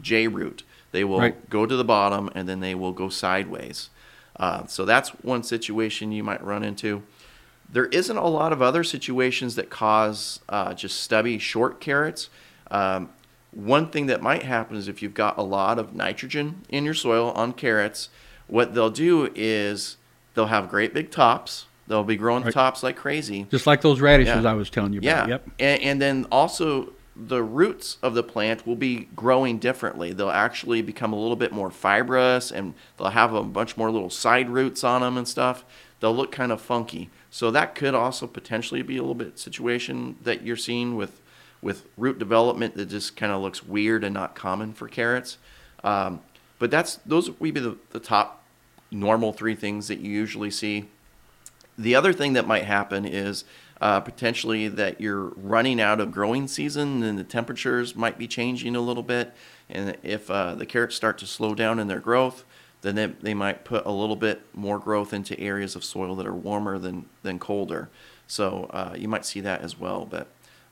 J 0.00 0.28
root. 0.28 0.62
They 0.92 1.04
will 1.04 1.20
Right. 1.20 1.50
go 1.50 1.66
to 1.66 1.76
the 1.76 1.84
bottom 1.84 2.30
and 2.34 2.48
then 2.48 2.60
they 2.60 2.74
will 2.74 2.92
go 2.92 3.08
sideways. 3.08 3.90
Uh, 4.36 4.66
so 4.66 4.84
that's 4.84 5.10
one 5.22 5.42
situation 5.42 6.10
you 6.10 6.24
might 6.24 6.42
run 6.42 6.64
into. 6.64 7.02
There 7.72 7.86
isn't 7.86 8.16
a 8.16 8.26
lot 8.26 8.52
of 8.52 8.62
other 8.62 8.82
situations 8.82 9.54
that 9.56 9.68
cause 9.68 10.40
uh, 10.48 10.72
just 10.74 11.00
stubby 11.00 11.38
short 11.38 11.80
carrots. 11.80 12.30
Um, 12.70 13.10
one 13.52 13.90
thing 13.90 14.06
that 14.06 14.22
might 14.22 14.42
happen 14.44 14.76
is 14.76 14.88
if 14.88 15.02
you've 15.02 15.14
got 15.14 15.36
a 15.36 15.42
lot 15.42 15.78
of 15.78 15.94
nitrogen 15.94 16.62
in 16.70 16.84
your 16.84 16.94
soil 16.94 17.30
on 17.32 17.52
carrots, 17.52 18.08
what 18.46 18.74
they'll 18.74 18.90
do 18.90 19.30
is 19.34 19.98
they'll 20.40 20.46
have 20.46 20.70
great 20.70 20.94
big 20.94 21.10
tops. 21.10 21.66
They'll 21.86 22.02
be 22.04 22.16
growing 22.16 22.44
Right. 22.44 22.52
tops 22.54 22.82
like 22.82 22.96
crazy. 22.96 23.46
just 23.50 23.66
like 23.66 23.82
those 23.82 24.00
radishes 24.00 24.42
Yeah. 24.42 24.50
i 24.50 24.54
was 24.54 24.70
telling 24.70 24.94
you 24.94 25.00
about. 25.00 25.28
Yeah. 25.28 25.34
yep 25.34 25.46
And, 25.58 25.82
and 25.82 26.00
then 26.02 26.26
also 26.32 26.94
the 27.14 27.42
roots 27.42 27.98
of 28.02 28.14
the 28.14 28.22
plant 28.22 28.66
will 28.66 28.76
be 28.76 29.08
growing 29.14 29.58
differently. 29.58 30.14
They'll 30.14 30.30
actually 30.30 30.80
become 30.80 31.12
a 31.12 31.16
little 31.20 31.36
bit 31.36 31.52
more 31.52 31.70
fibrous 31.70 32.50
and 32.50 32.72
they'll 32.96 33.08
have 33.10 33.34
a 33.34 33.42
bunch 33.42 33.76
more 33.76 33.90
little 33.90 34.08
side 34.08 34.48
roots 34.48 34.82
on 34.82 35.02
them 35.02 35.18
and 35.18 35.28
stuff. 35.28 35.64
They'll 35.98 36.14
look 36.16 36.32
kind 36.32 36.52
of 36.52 36.62
funky. 36.62 37.10
So 37.30 37.50
that 37.50 37.74
could 37.74 37.94
also 37.94 38.26
potentially 38.26 38.80
be 38.80 38.96
a 38.96 39.02
little 39.02 39.14
bit 39.14 39.38
situation 39.38 40.16
that 40.22 40.42
you're 40.42 40.56
seeing 40.56 40.96
with 40.96 41.20
with 41.60 41.84
root 41.98 42.18
development 42.18 42.74
that 42.76 42.86
just 42.88 43.16
kind 43.16 43.30
of 43.32 43.42
looks 43.42 43.62
weird 43.62 44.02
and 44.02 44.14
not 44.14 44.34
common 44.34 44.72
for 44.72 44.88
carrots. 44.88 45.36
Um, 45.84 46.20
but 46.58 46.70
that's 46.70 46.96
those 47.04 47.28
would 47.30 47.52
be 47.54 47.60
the, 47.60 47.76
the 47.90 48.00
top 48.00 48.39
normal 48.90 49.32
three 49.32 49.54
things 49.54 49.88
that 49.88 50.00
you 50.00 50.10
usually 50.10 50.50
see. 50.50 50.88
The 51.78 51.94
other 51.94 52.12
thing 52.12 52.34
that 52.34 52.46
might 52.46 52.64
happen 52.64 53.04
is 53.06 53.44
uh, 53.80 54.00
potentially 54.00 54.68
that 54.68 55.00
you're 55.00 55.32
running 55.36 55.80
out 55.80 56.00
of 56.00 56.12
growing 56.12 56.46
season 56.46 57.02
and 57.02 57.18
the 57.18 57.24
temperatures 57.24 57.96
might 57.96 58.18
be 58.18 58.28
changing 58.28 58.76
a 58.76 58.80
little 58.80 59.02
bit. 59.02 59.32
And 59.68 59.96
if 60.02 60.30
uh, 60.30 60.54
the 60.54 60.66
carrots 60.66 60.96
start 60.96 61.16
to 61.18 61.26
slow 61.26 61.54
down 61.54 61.78
in 61.78 61.86
their 61.86 62.00
growth, 62.00 62.44
then 62.82 62.94
they, 62.94 63.06
they 63.06 63.34
might 63.34 63.64
put 63.64 63.86
a 63.86 63.90
little 63.90 64.16
bit 64.16 64.42
more 64.54 64.78
growth 64.78 65.12
into 65.12 65.38
areas 65.38 65.76
of 65.76 65.84
soil 65.84 66.14
that 66.16 66.26
are 66.26 66.34
warmer 66.34 66.78
than, 66.78 67.06
than 67.22 67.38
colder. 67.38 67.88
So 68.26 68.64
uh, 68.70 68.94
you 68.96 69.08
might 69.08 69.24
see 69.24 69.40
that 69.40 69.62
as 69.62 69.78
well. 69.78 70.06
But 70.08 70.28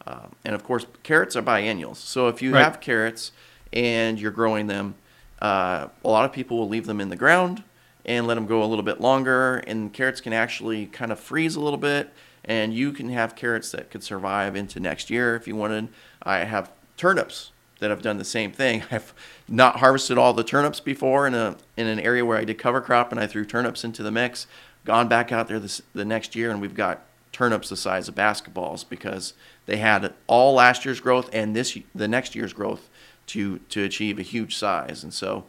uh, 0.06 0.26
and 0.44 0.54
of 0.54 0.64
course, 0.64 0.86
carrots 1.02 1.36
are 1.36 1.42
biennials. 1.42 1.98
So 1.98 2.28
if 2.28 2.40
you 2.40 2.54
Right. 2.54 2.62
have 2.62 2.80
carrots 2.80 3.32
and 3.72 4.18
you're 4.18 4.30
growing 4.30 4.66
them, 4.66 4.94
uh, 5.42 5.88
a 6.04 6.08
lot 6.08 6.24
of 6.24 6.32
people 6.32 6.56
will 6.58 6.68
leave 6.68 6.86
them 6.86 7.00
in 7.00 7.08
the 7.10 7.16
ground 7.16 7.62
and 8.08 8.26
let 8.26 8.36
them 8.36 8.46
go 8.46 8.62
a 8.62 8.64
little 8.64 8.82
bit 8.82 9.00
longer. 9.02 9.58
And 9.58 9.92
carrots 9.92 10.22
can 10.22 10.32
actually 10.32 10.86
kind 10.86 11.12
of 11.12 11.20
freeze 11.20 11.54
a 11.54 11.60
little 11.60 11.78
bit, 11.78 12.10
and 12.42 12.72
you 12.72 12.90
can 12.90 13.10
have 13.10 13.36
carrots 13.36 13.70
that 13.72 13.90
could 13.90 14.02
survive 14.02 14.56
into 14.56 14.80
next 14.80 15.10
year 15.10 15.36
if 15.36 15.46
you 15.46 15.54
wanted. 15.54 15.90
I 16.22 16.38
have 16.38 16.72
turnips 16.96 17.52
that 17.80 17.90
have 17.90 18.00
done 18.00 18.16
the 18.16 18.24
same 18.24 18.50
thing. 18.50 18.82
I've 18.90 19.12
not 19.46 19.76
harvested 19.76 20.16
all 20.16 20.32
the 20.32 20.42
turnips 20.42 20.80
before 20.80 21.26
in 21.26 21.34
a 21.34 21.58
in 21.76 21.86
an 21.86 22.00
area 22.00 22.24
where 22.24 22.38
I 22.38 22.44
did 22.44 22.58
cover 22.58 22.80
crop 22.80 23.12
and 23.12 23.20
I 23.20 23.26
threw 23.26 23.44
turnips 23.44 23.84
into 23.84 24.02
the 24.02 24.10
mix. 24.10 24.46
Gone 24.86 25.06
back 25.06 25.30
out 25.30 25.48
there 25.48 25.60
this, 25.60 25.82
the 25.92 26.06
next 26.06 26.34
year, 26.34 26.50
and 26.50 26.62
we've 26.62 26.74
got 26.74 27.02
turnips 27.30 27.68
the 27.68 27.76
size 27.76 28.08
of 28.08 28.14
basketballs 28.14 28.88
because 28.88 29.34
they 29.66 29.76
had 29.76 30.14
all 30.26 30.54
last 30.54 30.86
year's 30.86 30.98
growth 30.98 31.28
and 31.30 31.54
this 31.54 31.78
the 31.94 32.08
next 32.08 32.34
year's 32.34 32.54
growth 32.54 32.88
to 33.26 33.58
to 33.68 33.84
achieve 33.84 34.18
a 34.18 34.22
huge 34.22 34.56
size. 34.56 35.04
And 35.04 35.12
so, 35.12 35.44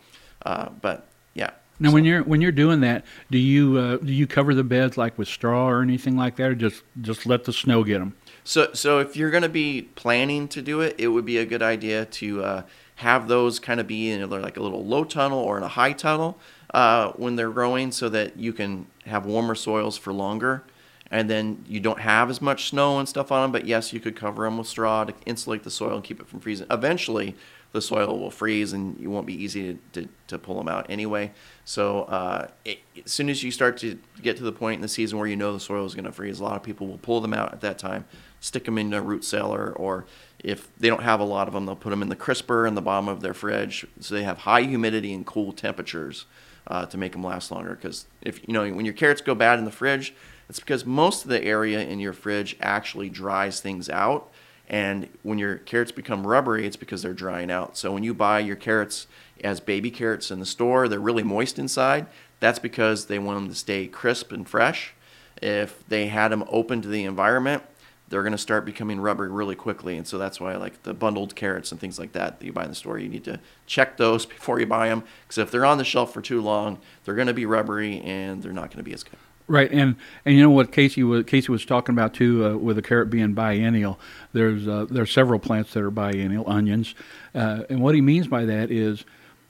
uh, 0.45 0.69
but 0.81 1.07
yeah. 1.33 1.51
Now, 1.79 1.89
So- 1.89 1.93
when 1.93 2.05
you're 2.05 2.23
when 2.23 2.41
you're 2.41 2.51
doing 2.51 2.81
that, 2.81 3.05
do 3.31 3.37
you 3.37 3.77
uh, 3.77 3.97
do 3.97 4.11
you 4.11 4.27
cover 4.27 4.53
the 4.53 4.63
beds 4.63 4.97
like 4.97 5.17
with 5.17 5.27
straw 5.27 5.67
or 5.69 5.81
anything 5.81 6.17
like 6.17 6.35
that, 6.37 6.43
or 6.51 6.55
just 6.55 6.83
just 7.01 7.25
let 7.25 7.45
the 7.45 7.53
snow 7.53 7.83
get 7.83 7.99
them? 7.99 8.15
So, 8.43 8.69
so 8.73 8.99
if 8.99 9.15
you're 9.15 9.29
going 9.29 9.43
to 9.43 9.49
be 9.49 9.83
planning 9.95 10.47
to 10.49 10.61
do 10.61 10.81
it, 10.81 10.95
it 10.97 11.09
would 11.09 11.25
be 11.25 11.37
a 11.37 11.45
good 11.45 11.61
idea 11.61 12.05
to 12.05 12.43
uh, 12.43 12.61
have 12.95 13.27
those 13.27 13.59
kind 13.59 13.79
of 13.79 13.85
be 13.85 14.09
in 14.09 14.27
like 14.29 14.57
a 14.57 14.61
little 14.63 14.83
low 14.83 15.03
tunnel 15.03 15.39
or 15.39 15.57
in 15.57 15.63
a 15.63 15.67
high 15.67 15.93
tunnel 15.93 16.37
uh, 16.73 17.11
when 17.11 17.35
they're 17.35 17.51
growing, 17.51 17.91
so 17.91 18.09
that 18.09 18.37
you 18.37 18.51
can 18.53 18.87
have 19.05 19.25
warmer 19.25 19.55
soils 19.55 19.97
for 19.97 20.11
longer, 20.13 20.63
and 21.11 21.29
then 21.29 21.63
you 21.67 21.79
don't 21.79 21.99
have 21.99 22.29
as 22.29 22.41
much 22.41 22.69
snow 22.69 22.97
and 22.97 23.07
stuff 23.07 23.31
on 23.31 23.43
them. 23.43 23.51
But 23.51 23.65
yes, 23.65 23.93
you 23.93 23.99
could 23.99 24.15
cover 24.15 24.45
them 24.45 24.57
with 24.57 24.67
straw 24.67 25.03
to 25.05 25.13
insulate 25.25 25.63
the 25.63 25.71
soil 25.71 25.95
and 25.95 26.03
keep 26.03 26.19
it 26.19 26.27
from 26.27 26.39
freezing. 26.39 26.67
Eventually, 26.71 27.35
the 27.71 27.81
soil 27.81 28.17
will 28.17 28.31
freeze, 28.31 28.73
and 28.73 28.99
you 28.99 29.09
won't 29.09 29.27
be 29.27 29.43
easy 29.43 29.73
to, 29.73 30.01
to, 30.01 30.09
to 30.27 30.37
pull 30.39 30.57
them 30.57 30.67
out 30.67 30.87
anyway. 30.89 31.31
So, 31.65 32.03
uh, 32.03 32.47
it, 32.65 32.79
as 33.05 33.11
soon 33.11 33.29
as 33.29 33.43
you 33.43 33.51
start 33.51 33.77
to 33.79 33.99
get 34.21 34.37
to 34.37 34.43
the 34.43 34.51
point 34.51 34.75
in 34.75 34.81
the 34.81 34.87
season 34.87 35.19
where 35.19 35.27
you 35.27 35.35
know 35.35 35.53
the 35.53 35.59
soil 35.59 35.85
is 35.85 35.93
going 35.93 36.05
to 36.05 36.11
freeze, 36.11 36.39
a 36.39 36.43
lot 36.43 36.55
of 36.55 36.63
people 36.63 36.87
will 36.87 36.97
pull 36.97 37.21
them 37.21 37.33
out 37.33 37.53
at 37.53 37.61
that 37.61 37.77
time, 37.77 38.05
stick 38.39 38.65
them 38.65 38.77
in 38.77 38.93
a 38.93 39.01
root 39.01 39.23
cellar, 39.23 39.71
or 39.73 40.05
if 40.39 40.75
they 40.77 40.87
don't 40.87 41.03
have 41.03 41.19
a 41.19 41.25
lot 41.25 41.47
of 41.47 41.53
them, 41.53 41.65
they'll 41.65 41.75
put 41.75 41.91
them 41.91 42.01
in 42.01 42.09
the 42.09 42.15
crisper 42.15 42.65
in 42.65 42.75
the 42.75 42.81
bottom 42.81 43.07
of 43.07 43.21
their 43.21 43.33
fridge, 43.33 43.85
so 43.99 44.15
they 44.15 44.23
have 44.23 44.39
high 44.39 44.61
humidity 44.61 45.13
and 45.13 45.25
cool 45.25 45.53
temperatures 45.53 46.25
uh, 46.67 46.85
to 46.85 46.97
make 46.97 47.11
them 47.11 47.23
last 47.23 47.51
longer. 47.51 47.75
Because 47.75 48.07
if 48.21 48.47
you 48.47 48.53
know 48.53 48.67
when 48.71 48.85
your 48.85 48.93
carrots 48.93 49.21
go 49.21 49.35
bad 49.35 49.59
in 49.59 49.65
the 49.65 49.71
fridge, 49.71 50.13
it's 50.49 50.59
because 50.59 50.85
most 50.85 51.23
of 51.23 51.29
the 51.29 51.43
area 51.43 51.79
in 51.81 51.99
your 51.99 52.13
fridge 52.13 52.57
actually 52.61 53.09
dries 53.09 53.59
things 53.59 53.89
out. 53.89 54.31
And 54.69 55.09
when 55.23 55.39
your 55.39 55.57
carrots 55.57 55.91
become 55.91 56.27
rubbery, 56.27 56.65
it's 56.65 56.75
because 56.75 57.01
they're 57.01 57.13
drying 57.13 57.49
out. 57.49 57.75
So 57.75 57.91
when 57.91 58.03
you 58.03 58.13
buy 58.13 58.39
your 58.39 58.55
carrots 58.55 59.07
as 59.43 59.59
baby 59.59 59.89
carrots 59.89 60.29
in 60.29 60.39
the 60.39 60.45
store, 60.45 60.87
they're 60.87 60.99
really 60.99 61.23
moist 61.23 61.57
inside. 61.57 62.05
That's 62.39 62.59
because 62.59 63.05
they 63.05 63.17
want 63.17 63.39
them 63.39 63.49
to 63.49 63.55
stay 63.55 63.87
crisp 63.87 64.31
and 64.31 64.47
fresh. 64.47 64.93
If 65.41 65.87
they 65.87 66.07
had 66.07 66.29
them 66.29 66.43
open 66.49 66.81
to 66.83 66.87
the 66.87 67.05
environment, 67.05 67.63
they're 68.09 68.23
going 68.23 68.31
to 68.31 68.37
start 68.37 68.65
becoming 68.65 68.99
rubbery 68.99 69.29
really 69.29 69.55
quickly. 69.55 69.97
And 69.97 70.07
so 70.07 70.17
that's 70.17 70.39
why, 70.39 70.55
like 70.55 70.83
the 70.83 70.93
bundled 70.93 71.35
carrots 71.35 71.71
and 71.71 71.79
things 71.79 71.97
like 71.97 72.11
that 72.13 72.39
that 72.39 72.45
you 72.45 72.51
buy 72.51 72.63
in 72.63 72.69
the 72.69 72.75
store, 72.75 72.99
you 72.99 73.09
need 73.09 73.23
to 73.25 73.39
check 73.65 73.97
those 73.97 74.25
before 74.27 74.59
you 74.59 74.65
buy 74.65 74.89
them. 74.89 75.03
Because 75.23 75.37
if 75.37 75.51
they're 75.51 75.65
on 75.65 75.77
the 75.77 75.83
shelf 75.83 76.13
for 76.13 76.21
too 76.21 76.41
long, 76.41 76.79
they're 77.05 77.15
going 77.15 77.27
to 77.27 77.33
be 77.33 77.45
rubbery 77.45 78.01
and 78.01 78.43
they're 78.43 78.51
not 78.51 78.69
going 78.69 78.77
to 78.77 78.83
be 78.83 78.93
as 78.93 79.03
good. 79.03 79.17
Right, 79.49 79.71
and 79.71 79.95
and 80.25 80.35
you 80.35 80.43
know 80.43 80.51
what 80.51 80.71
Casey 80.71 81.01
was 81.01 81.25
Casey 81.25 81.51
was 81.51 81.65
talking 81.65 81.93
about 81.95 82.13
too, 82.13 82.45
uh, 82.45 82.55
with 82.55 82.75
the 82.75 82.83
carrot 82.83 83.09
being 83.09 83.33
biennial. 83.33 83.99
There's 84.31 84.67
uh, 84.67 84.85
there's 84.89 85.11
several 85.11 85.39
plants 85.39 85.73
that 85.73 85.81
are 85.81 85.89
biennial, 85.89 86.47
onions, 86.47 86.93
uh, 87.33 87.63
and 87.67 87.81
what 87.81 87.95
he 87.95 88.01
means 88.01 88.27
by 88.27 88.45
that 88.45 88.69
is 88.69 89.05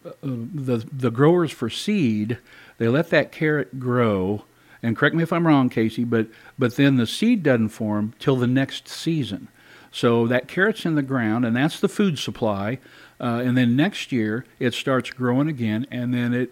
uh, 0.05 0.11
the 0.23 0.87
the 0.91 1.11
growers 1.11 1.51
for 1.51 1.69
seed 1.69 2.37
they 2.77 2.87
let 2.87 3.09
that 3.09 3.33
carrot 3.33 3.77
grow. 3.77 4.45
And 4.81 4.95
correct 4.95 5.13
me 5.13 5.23
if 5.23 5.33
I'm 5.33 5.45
wrong, 5.45 5.69
Casey, 5.69 6.05
but 6.05 6.27
but 6.57 6.77
then 6.77 6.95
the 6.95 7.05
seed 7.05 7.43
doesn't 7.43 7.69
form 7.69 8.13
till 8.19 8.37
the 8.37 8.47
next 8.47 8.87
season. 8.87 9.49
So 9.91 10.27
that 10.27 10.47
carrot's 10.47 10.85
in 10.85 10.95
the 10.95 11.01
ground, 11.01 11.45
and 11.45 11.55
that's 11.55 11.79
the 11.79 11.89
food 11.89 12.17
supply. 12.17 12.79
Uh, 13.19 13.41
and 13.43 13.57
then 13.57 13.75
next 13.75 14.13
year 14.13 14.45
it 14.59 14.73
starts 14.73 15.09
growing 15.09 15.49
again, 15.49 15.85
and 15.91 16.13
then 16.13 16.33
it 16.33 16.51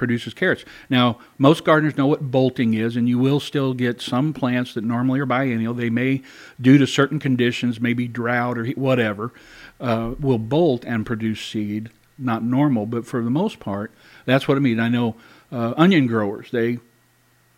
produces 0.00 0.32
carrots. 0.32 0.64
Now, 0.88 1.18
most 1.36 1.62
gardeners 1.62 1.98
know 1.98 2.06
what 2.06 2.30
bolting 2.30 2.72
is, 2.72 2.96
and 2.96 3.06
you 3.06 3.18
will 3.18 3.38
still 3.38 3.74
get 3.74 4.00
some 4.00 4.32
plants 4.32 4.72
that 4.72 4.82
normally 4.82 5.20
are 5.20 5.26
biennial. 5.26 5.74
They 5.74 5.90
may, 5.90 6.22
due 6.58 6.78
to 6.78 6.86
certain 6.86 7.20
conditions, 7.20 7.82
maybe 7.82 8.08
drought 8.08 8.56
or 8.56 8.66
whatever, 8.68 9.30
uh, 9.78 10.14
will 10.18 10.38
bolt 10.38 10.84
and 10.86 11.04
produce 11.04 11.40
seed. 11.40 11.90
Not 12.18 12.42
normal, 12.42 12.86
but 12.86 13.06
for 13.06 13.22
the 13.22 13.30
most 13.30 13.60
part, 13.60 13.92
that's 14.24 14.48
what 14.48 14.56
I 14.56 14.60
mean. 14.60 14.80
I 14.80 14.88
know 14.88 15.16
uh, 15.52 15.74
onion 15.76 16.06
growers; 16.06 16.50
they 16.50 16.78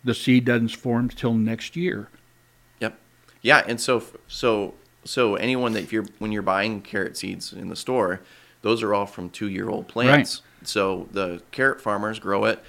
the 0.03 0.13
seed 0.13 0.45
doesn't 0.45 0.75
form 0.75 1.09
till 1.09 1.33
next 1.33 1.77
year. 1.77 2.09
Yep. 2.79 2.99
Yeah, 3.41 3.63
and 3.65 3.79
so 3.79 4.03
so 4.27 4.73
so 5.05 5.35
anyone 5.35 5.73
that 5.73 5.83
if 5.83 5.93
you're 5.93 6.05
when 6.19 6.31
you're 6.31 6.41
buying 6.41 6.81
carrot 6.81 7.17
seeds 7.17 7.53
in 7.53 7.69
the 7.69 7.75
store, 7.75 8.21
those 8.61 8.83
are 8.83 8.93
all 8.93 9.05
from 9.05 9.29
two 9.29 9.47
year 9.47 9.69
old 9.69 9.87
plants. 9.87 10.41
So 10.67 11.07
the 11.11 11.41
carrot 11.51 11.81
farmers 11.81 12.19
grow 12.19 12.45
it. 12.45 12.63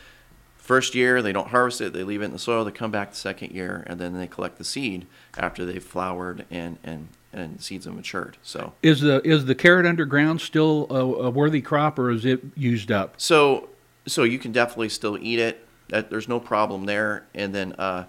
First 0.57 0.95
year 0.95 1.21
they 1.21 1.33
don't 1.33 1.49
harvest 1.49 1.81
it; 1.81 1.93
they 1.93 2.03
leave 2.05 2.23
it 2.23 2.27
in 2.27 2.33
the 2.33 2.39
soil. 2.39 2.65
They 2.65 2.71
come 2.71 2.91
back 2.91 3.11
the 3.11 3.17
second 3.17 3.53
year, 3.53 3.85
and 3.87 4.01
then 4.01 4.19
they 4.19 4.27
collect 4.27 4.57
the 4.59 4.65
seed 4.65 5.07
after 5.37 5.65
they've 5.67 5.85
flowered 5.85 6.47
and 6.51 6.79
and 6.83 7.09
and 7.33 7.61
seeds 7.61 7.85
have 7.85 7.95
matured. 7.95 8.39
So 8.43 8.73
Is 8.83 9.01
the 9.01 9.21
is 9.29 9.45
the 9.45 9.55
carrot 9.55 9.85
underground 9.87 10.41
still 10.41 10.87
a, 10.91 11.27
a 11.27 11.31
worthy 11.31 11.61
crop, 11.61 11.99
or 11.99 12.11
is 12.11 12.25
it 12.25 12.43
used 12.55 12.91
up? 12.91 13.15
so 13.19 13.69
so 14.07 14.23
you 14.23 14.39
can 14.39 14.53
definitely 14.53 14.91
still 14.91 15.19
eat 15.21 15.39
it. 15.39 15.67
That 15.89 16.11
there's 16.11 16.29
no 16.29 16.41
problem 16.41 16.85
there. 16.87 17.27
And 17.35 17.55
then 17.55 17.73
uh, 17.75 18.05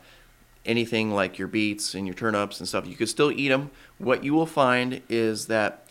anything 0.65 1.11
like 1.11 1.37
your 1.37 1.47
beets 1.47 1.93
and 1.93 2.07
your 2.07 2.13
turnips 2.15 2.59
and 2.59 2.67
stuff, 2.67 2.87
you 2.87 2.95
could 2.95 3.09
still 3.09 3.31
eat 3.31 3.49
them. 3.49 3.71
What 3.97 4.23
you 4.23 4.33
will 4.33 4.45
find 4.45 5.01
is 5.09 5.47
that 5.47 5.84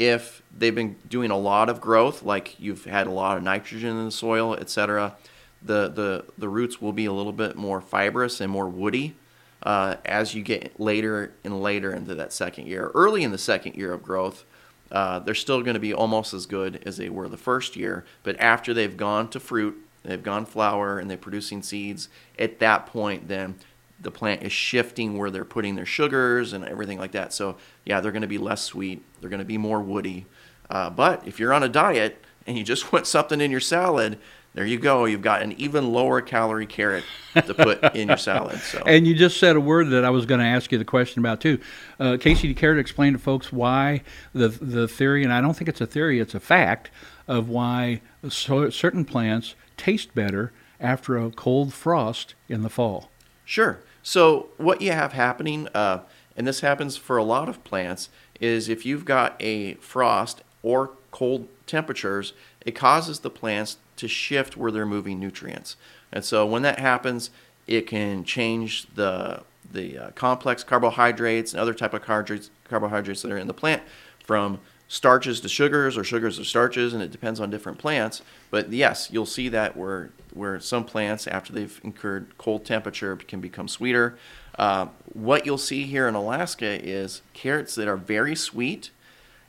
if 0.00 0.42
they've 0.56 0.74
been 0.74 0.96
doing 1.10 1.30
a 1.30 1.36
lot 1.36 1.68
of 1.68 1.78
growth, 1.78 2.22
like 2.22 2.58
you've 2.58 2.86
had 2.86 3.06
a 3.06 3.10
lot 3.10 3.36
of 3.36 3.42
nitrogen 3.42 3.98
in 3.98 4.06
the 4.06 4.10
soil, 4.10 4.54
etc., 4.54 5.14
the, 5.62 5.88
the, 5.88 6.24
the 6.38 6.48
roots 6.48 6.80
will 6.80 6.94
be 6.94 7.04
a 7.04 7.12
little 7.12 7.34
bit 7.34 7.54
more 7.54 7.82
fibrous 7.82 8.40
and 8.40 8.50
more 8.50 8.66
woody 8.66 9.14
uh, 9.62 9.96
as 10.06 10.34
you 10.34 10.42
get 10.42 10.80
later 10.80 11.34
and 11.44 11.60
later 11.60 11.92
into 11.92 12.14
that 12.14 12.32
second 12.32 12.66
year. 12.66 12.90
Early 12.94 13.22
in 13.22 13.30
the 13.30 13.36
second 13.36 13.74
year 13.76 13.92
of 13.92 14.02
growth, 14.02 14.46
uh, 14.90 15.18
they're 15.18 15.34
still 15.34 15.60
going 15.60 15.74
to 15.74 15.80
be 15.80 15.92
almost 15.92 16.32
as 16.32 16.46
good 16.46 16.82
as 16.86 16.96
they 16.96 17.10
were 17.10 17.28
the 17.28 17.36
first 17.36 17.76
year. 17.76 18.06
But 18.22 18.40
after 18.40 18.72
they've 18.72 18.96
gone 18.96 19.28
to 19.28 19.38
fruit, 19.38 19.76
they've 20.02 20.22
gone 20.22 20.46
flower, 20.46 20.98
and 20.98 21.10
they're 21.10 21.18
producing 21.18 21.60
seeds, 21.60 22.08
at 22.38 22.58
that 22.60 22.86
point, 22.86 23.28
then 23.28 23.56
the 24.00 24.10
plant 24.10 24.42
is 24.42 24.52
shifting 24.52 25.18
where 25.18 25.30
they're 25.30 25.44
putting 25.44 25.74
their 25.76 25.86
sugars 25.86 26.52
and 26.52 26.64
everything 26.64 26.98
like 26.98 27.12
that. 27.12 27.32
So, 27.32 27.56
yeah, 27.84 28.00
they're 28.00 28.12
going 28.12 28.22
to 28.22 28.28
be 28.28 28.38
less 28.38 28.62
sweet, 28.62 29.02
they're 29.20 29.30
going 29.30 29.40
to 29.40 29.44
be 29.44 29.58
more 29.58 29.80
woody. 29.80 30.26
Uh, 30.68 30.88
but 30.88 31.26
if 31.26 31.38
you're 31.38 31.52
on 31.52 31.62
a 31.62 31.68
diet 31.68 32.24
and 32.46 32.56
you 32.56 32.64
just 32.64 32.92
want 32.92 33.06
something 33.06 33.40
in 33.40 33.50
your 33.50 33.60
salad, 33.60 34.18
there 34.52 34.66
you 34.66 34.78
go. 34.78 35.04
You've 35.04 35.22
got 35.22 35.42
an 35.42 35.52
even 35.60 35.92
lower 35.92 36.20
calorie 36.20 36.66
carrot 36.66 37.04
to 37.34 37.54
put 37.54 37.94
in 37.94 38.08
your 38.08 38.16
salad. 38.16 38.58
So. 38.58 38.82
And 38.86 39.06
you 39.06 39.14
just 39.14 39.38
said 39.38 39.54
a 39.54 39.60
word 39.60 39.90
that 39.90 40.04
I 40.04 40.10
was 40.10 40.26
going 40.26 40.40
to 40.40 40.46
ask 40.46 40.72
you 40.72 40.78
the 40.78 40.84
question 40.84 41.20
about 41.20 41.40
too. 41.40 41.60
Uh, 42.00 42.16
Casey, 42.18 42.42
do 42.42 42.48
you 42.48 42.54
care 42.56 42.74
to 42.74 42.80
explain 42.80 43.12
to 43.12 43.18
folks 43.18 43.52
why 43.52 44.02
the 44.32 44.48
the 44.48 44.88
theory, 44.88 45.22
and 45.22 45.32
I 45.32 45.40
don't 45.40 45.56
think 45.56 45.68
it's 45.68 45.80
a 45.80 45.86
theory, 45.86 46.18
it's 46.18 46.34
a 46.34 46.40
fact 46.40 46.90
of 47.28 47.48
why 47.48 48.00
so, 48.28 48.70
certain 48.70 49.04
plants 49.04 49.54
taste 49.76 50.16
better 50.16 50.52
after 50.80 51.16
a 51.16 51.30
cold 51.30 51.72
frost 51.72 52.34
in 52.48 52.62
the 52.62 52.70
fall. 52.70 53.10
Sure. 53.44 53.78
So 54.02 54.48
what 54.56 54.80
you 54.80 54.92
have 54.92 55.12
happening, 55.12 55.68
uh, 55.74 56.00
and 56.36 56.46
this 56.46 56.60
happens 56.60 56.96
for 56.96 57.16
a 57.16 57.24
lot 57.24 57.48
of 57.48 57.62
plants, 57.64 58.08
is 58.40 58.68
if 58.68 58.86
you've 58.86 59.04
got 59.04 59.36
a 59.40 59.74
frost 59.74 60.42
or 60.62 60.92
cold 61.10 61.48
temperatures, 61.66 62.32
it 62.64 62.72
causes 62.72 63.20
the 63.20 63.30
plants 63.30 63.76
to 63.96 64.08
shift 64.08 64.56
where 64.56 64.70
they're 64.70 64.86
moving 64.86 65.20
nutrients. 65.20 65.76
And 66.12 66.24
so 66.24 66.46
when 66.46 66.62
that 66.62 66.78
happens, 66.78 67.30
it 67.66 67.86
can 67.86 68.24
change 68.24 68.86
the 68.94 69.42
the 69.72 69.96
uh, 69.96 70.10
complex 70.12 70.64
carbohydrates 70.64 71.52
and 71.52 71.60
other 71.60 71.74
type 71.74 71.94
of 71.94 72.02
carbohydrates, 72.02 72.50
carbohydrates 72.68 73.22
that 73.22 73.30
are 73.30 73.38
in 73.38 73.46
the 73.46 73.54
plant 73.54 73.82
from 74.24 74.58
starches 74.90 75.40
to 75.40 75.48
sugars 75.48 75.96
or 75.96 76.02
sugars 76.02 76.36
to 76.36 76.44
starches, 76.44 76.92
and 76.92 77.00
it 77.00 77.12
depends 77.12 77.38
on 77.38 77.48
different 77.48 77.78
plants. 77.78 78.22
But 78.50 78.72
yes, 78.72 79.08
you'll 79.12 79.24
see 79.24 79.48
that 79.48 79.76
where 79.76 80.10
where 80.34 80.58
some 80.58 80.84
plants 80.84 81.28
after 81.28 81.52
they've 81.52 81.80
incurred 81.84 82.36
cold 82.38 82.64
temperature 82.64 83.14
can 83.16 83.40
become 83.40 83.68
sweeter. 83.68 84.18
Uh, 84.58 84.86
what 85.12 85.46
you'll 85.46 85.58
see 85.58 85.84
here 85.84 86.08
in 86.08 86.16
Alaska 86.16 86.84
is 86.84 87.22
carrots 87.34 87.76
that 87.76 87.86
are 87.86 87.96
very 87.96 88.34
sweet, 88.34 88.90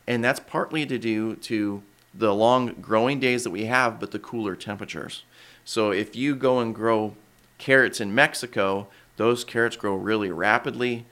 and 0.07 0.23
that's 0.23 0.39
partly 0.39 0.85
to 0.85 0.99
do 0.99 1.35
to 1.37 1.81
the 2.13 2.33
long 2.35 2.75
growing 2.79 3.19
days 3.19 3.43
that 3.43 3.51
we 3.51 3.65
have, 3.65 3.99
but 3.99 4.11
the 4.11 4.19
cooler 4.19 4.55
temperatures. 4.55 5.23
So 5.65 5.89
if 5.91 6.15
you 6.15 6.35
go 6.35 6.59
and 6.59 6.73
grow 6.73 7.15
carrots 7.57 7.99
in 7.99 8.13
Mexico, 8.13 8.87
those 9.17 9.43
carrots 9.43 9.75
grow 9.75 9.95
really 9.95 10.29
rapidly, 10.29 11.05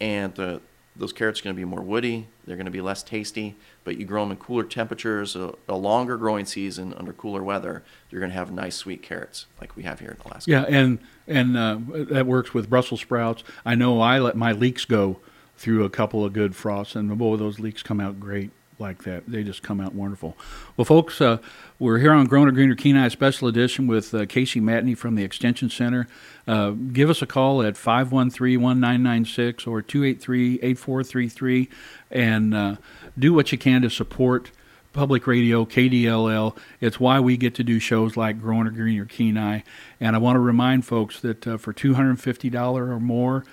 and 0.00 0.34
the, 0.34 0.60
those 0.96 1.12
carrots 1.12 1.40
are 1.40 1.44
going 1.44 1.54
to 1.54 1.60
be 1.60 1.64
more 1.64 1.82
woody. 1.82 2.26
They're 2.44 2.56
going 2.56 2.66
to 2.66 2.72
be 2.72 2.80
less 2.80 3.02
tasty. 3.02 3.56
But 3.84 3.96
you 3.96 4.04
grow 4.04 4.22
them 4.22 4.32
in 4.32 4.36
cooler 4.36 4.64
temperatures, 4.64 5.36
a, 5.36 5.54
a 5.68 5.76
longer 5.76 6.16
growing 6.16 6.44
season 6.44 6.94
under 6.94 7.12
cooler 7.12 7.42
weather. 7.42 7.82
You're 8.10 8.20
going 8.20 8.30
to 8.32 8.36
have 8.36 8.52
nice 8.52 8.76
sweet 8.76 9.02
carrots 9.02 9.46
like 9.60 9.76
we 9.76 9.84
have 9.84 10.00
here 10.00 10.10
in 10.10 10.16
Alaska. 10.24 10.50
Yeah, 10.50 10.64
and 10.68 10.98
and 11.26 11.56
uh, 11.56 11.78
that 12.10 12.26
works 12.26 12.52
with 12.52 12.68
Brussels 12.68 13.00
sprouts. 13.00 13.44
I 13.64 13.74
know 13.74 14.00
I 14.00 14.18
let 14.18 14.36
my 14.36 14.52
leeks 14.52 14.84
go 14.84 15.20
through 15.56 15.84
a 15.84 15.90
couple 15.90 16.24
of 16.24 16.32
good 16.32 16.56
frosts, 16.56 16.96
and 16.96 17.16
boy, 17.16 17.36
those 17.36 17.60
leeks 17.60 17.82
come 17.82 18.00
out 18.00 18.18
great. 18.18 18.50
Like 18.80 19.04
that. 19.04 19.24
They 19.26 19.42
just 19.42 19.62
come 19.62 19.80
out 19.80 19.94
wonderful. 19.94 20.36
Well, 20.76 20.84
folks, 20.84 21.20
uh, 21.20 21.38
we're 21.78 21.98
here 21.98 22.12
on 22.12 22.26
Growing 22.26 22.52
Greener 22.54 22.74
Kenai 22.74 23.08
Special 23.08 23.48
Edition 23.48 23.86
with 23.86 24.14
uh, 24.14 24.26
Casey 24.26 24.60
Matney 24.60 24.96
from 24.96 25.14
the 25.14 25.24
Extension 25.24 25.70
Center. 25.70 26.08
Uh, 26.46 26.70
give 26.70 27.10
us 27.10 27.22
a 27.22 27.26
call 27.26 27.62
at 27.62 27.74
513-1996 27.74 29.66
or 29.66 29.82
283-8433 29.82 31.68
and 32.10 32.54
uh, 32.54 32.76
do 33.18 33.32
what 33.32 33.52
you 33.52 33.58
can 33.58 33.82
to 33.82 33.90
support 33.90 34.50
public 34.92 35.26
radio, 35.26 35.64
KDLL. 35.64 36.56
It's 36.80 36.98
why 36.98 37.20
we 37.20 37.36
get 37.36 37.54
to 37.56 37.64
do 37.64 37.78
shows 37.78 38.16
like 38.16 38.40
Growing 38.40 38.68
Greener 38.74 39.04
Kenai. 39.04 39.60
And 40.00 40.16
I 40.16 40.18
want 40.18 40.36
to 40.36 40.40
remind 40.40 40.84
folks 40.84 41.20
that 41.20 41.46
uh, 41.46 41.56
for 41.58 41.72
$250 41.72 42.76
or 42.76 42.98
more, 43.00 43.44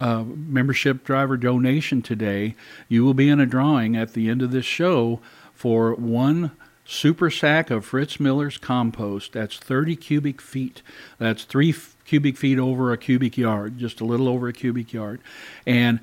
uh, 0.00 0.24
membership 0.24 1.04
driver 1.04 1.36
donation 1.36 2.02
today, 2.02 2.54
you 2.88 3.04
will 3.04 3.14
be 3.14 3.28
in 3.28 3.40
a 3.40 3.46
drawing 3.46 3.96
at 3.96 4.12
the 4.12 4.28
end 4.28 4.42
of 4.42 4.50
this 4.50 4.66
show 4.66 5.20
for 5.54 5.94
one 5.94 6.52
super 6.84 7.30
sack 7.30 7.70
of 7.70 7.84
Fritz 7.84 8.20
Miller's 8.20 8.58
compost. 8.58 9.32
That's 9.32 9.58
30 9.58 9.96
cubic 9.96 10.40
feet. 10.40 10.82
That's 11.18 11.44
three 11.44 11.70
f- 11.70 11.96
cubic 12.04 12.36
feet 12.36 12.58
over 12.58 12.92
a 12.92 12.98
cubic 12.98 13.36
yard, 13.36 13.78
just 13.78 14.00
a 14.00 14.04
little 14.04 14.28
over 14.28 14.48
a 14.48 14.52
cubic 14.52 14.92
yard. 14.92 15.20
And 15.66 16.00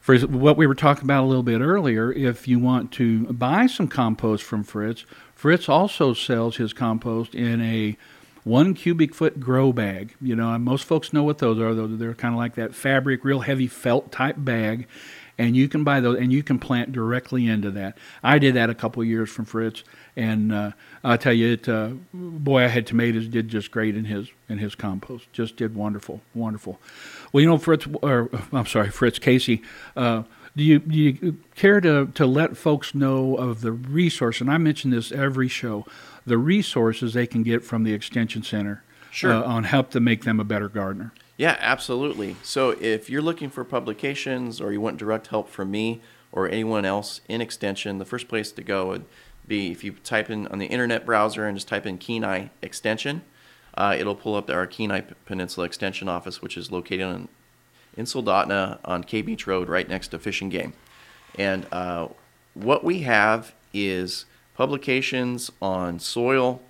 for 0.00 0.18
what 0.18 0.56
we 0.56 0.66
were 0.66 0.74
talking 0.74 1.04
about 1.04 1.24
a 1.24 1.26
little 1.26 1.42
bit 1.42 1.60
earlier, 1.60 2.12
if 2.12 2.46
you 2.46 2.58
want 2.58 2.92
to 2.92 3.24
buy 3.32 3.66
some 3.66 3.88
compost 3.88 4.44
from 4.44 4.62
Fritz, 4.62 5.04
Fritz 5.34 5.68
also 5.68 6.14
sells 6.14 6.56
his 6.56 6.72
compost 6.72 7.34
in 7.34 7.60
a 7.60 7.96
one 8.46 8.74
cubic 8.74 9.12
foot 9.12 9.40
grow 9.40 9.72
bag. 9.72 10.14
You 10.20 10.36
know, 10.36 10.56
most 10.58 10.84
folks 10.84 11.12
know 11.12 11.24
what 11.24 11.38
those 11.38 11.58
are. 11.58 11.74
They're 11.74 12.14
kind 12.14 12.32
of 12.32 12.38
like 12.38 12.54
that 12.54 12.74
fabric, 12.74 13.24
real 13.24 13.40
heavy 13.40 13.66
felt 13.66 14.12
type 14.12 14.36
bag 14.38 14.86
and 15.38 15.56
you 15.56 15.68
can 15.68 15.84
buy 15.84 16.00
those 16.00 16.18
and 16.18 16.32
you 16.32 16.42
can 16.42 16.58
plant 16.58 16.92
directly 16.92 17.46
into 17.46 17.70
that. 17.72 17.98
I 18.22 18.38
did 18.38 18.54
that 18.54 18.70
a 18.70 18.74
couple 18.74 19.02
years 19.04 19.30
from 19.30 19.44
Fritz, 19.44 19.84
and 20.16 20.52
uh, 20.52 20.70
I'll 21.04 21.18
tell 21.18 21.32
you, 21.32 21.52
it 21.52 21.68
uh, 21.68 21.90
boy, 22.12 22.64
I 22.64 22.68
had 22.68 22.86
tomatoes 22.86 23.28
did 23.28 23.48
just 23.48 23.70
great 23.70 23.96
in 23.96 24.04
his 24.04 24.30
in 24.48 24.58
his 24.58 24.74
compost. 24.74 25.32
Just 25.32 25.56
did 25.56 25.74
wonderful, 25.74 26.22
wonderful. 26.34 26.80
Well, 27.32 27.42
you 27.42 27.48
know, 27.48 27.58
Fritz, 27.58 27.86
or 28.02 28.30
I'm 28.52 28.66
sorry, 28.66 28.90
Fritz 28.90 29.18
Casey. 29.18 29.62
Uh, 29.96 30.22
do 30.56 30.64
you, 30.64 30.78
do 30.78 30.96
you 30.96 31.36
care 31.54 31.82
to, 31.82 32.06
to 32.14 32.24
let 32.24 32.56
folks 32.56 32.94
know 32.94 33.36
of 33.36 33.60
the 33.60 33.72
resource? 33.72 34.40
And 34.40 34.50
I 34.50 34.56
mention 34.56 34.90
this 34.90 35.12
every 35.12 35.48
show 35.48 35.84
the 36.26 36.38
resources 36.38 37.14
they 37.14 37.26
can 37.26 37.42
get 37.42 37.64
from 37.64 37.84
the 37.84 37.92
Extension 37.92 38.42
Center 38.42 38.82
sure. 39.10 39.32
uh, 39.32 39.42
on 39.42 39.64
help 39.64 39.90
to 39.90 40.00
make 40.00 40.24
them 40.24 40.40
a 40.40 40.44
better 40.44 40.68
gardener. 40.68 41.12
Yeah, 41.36 41.56
absolutely. 41.60 42.36
So 42.42 42.70
if 42.70 43.08
you're 43.08 43.22
looking 43.22 43.50
for 43.50 43.64
publications 43.64 44.60
or 44.60 44.72
you 44.72 44.80
want 44.80 44.96
direct 44.96 45.28
help 45.28 45.48
from 45.48 45.70
me 45.70 46.00
or 46.32 46.48
anyone 46.48 46.84
else 46.84 47.20
in 47.28 47.40
Extension, 47.40 47.98
the 47.98 48.04
first 48.04 48.26
place 48.26 48.50
to 48.52 48.62
go 48.62 48.86
would 48.88 49.04
be 49.46 49.70
if 49.70 49.84
you 49.84 49.92
type 49.92 50.30
in 50.30 50.46
on 50.48 50.58
the 50.58 50.66
internet 50.66 51.06
browser 51.06 51.46
and 51.46 51.56
just 51.56 51.68
type 51.68 51.86
in 51.86 51.98
Kenai 51.98 52.48
Extension, 52.62 53.22
uh, 53.74 53.94
it'll 53.96 54.14
pull 54.14 54.34
up 54.34 54.50
our 54.50 54.66
Kenai 54.66 55.02
Peninsula 55.26 55.66
Extension 55.66 56.08
office, 56.08 56.40
which 56.40 56.56
is 56.56 56.72
located 56.72 57.02
in, 57.02 57.28
in 57.96 58.04
Soldotna 58.06 58.78
on 58.84 59.04
K 59.04 59.22
Beach 59.22 59.46
Road, 59.46 59.68
right 59.68 59.88
next 59.88 60.08
to 60.08 60.18
Fish 60.18 60.40
and 60.40 60.50
Game. 60.50 60.72
And 61.38 61.66
uh, 61.70 62.08
what 62.54 62.82
we 62.82 63.00
have 63.00 63.54
is 63.74 64.24
publications 64.56 65.52
on 65.60 65.98
soil, 65.98 66.62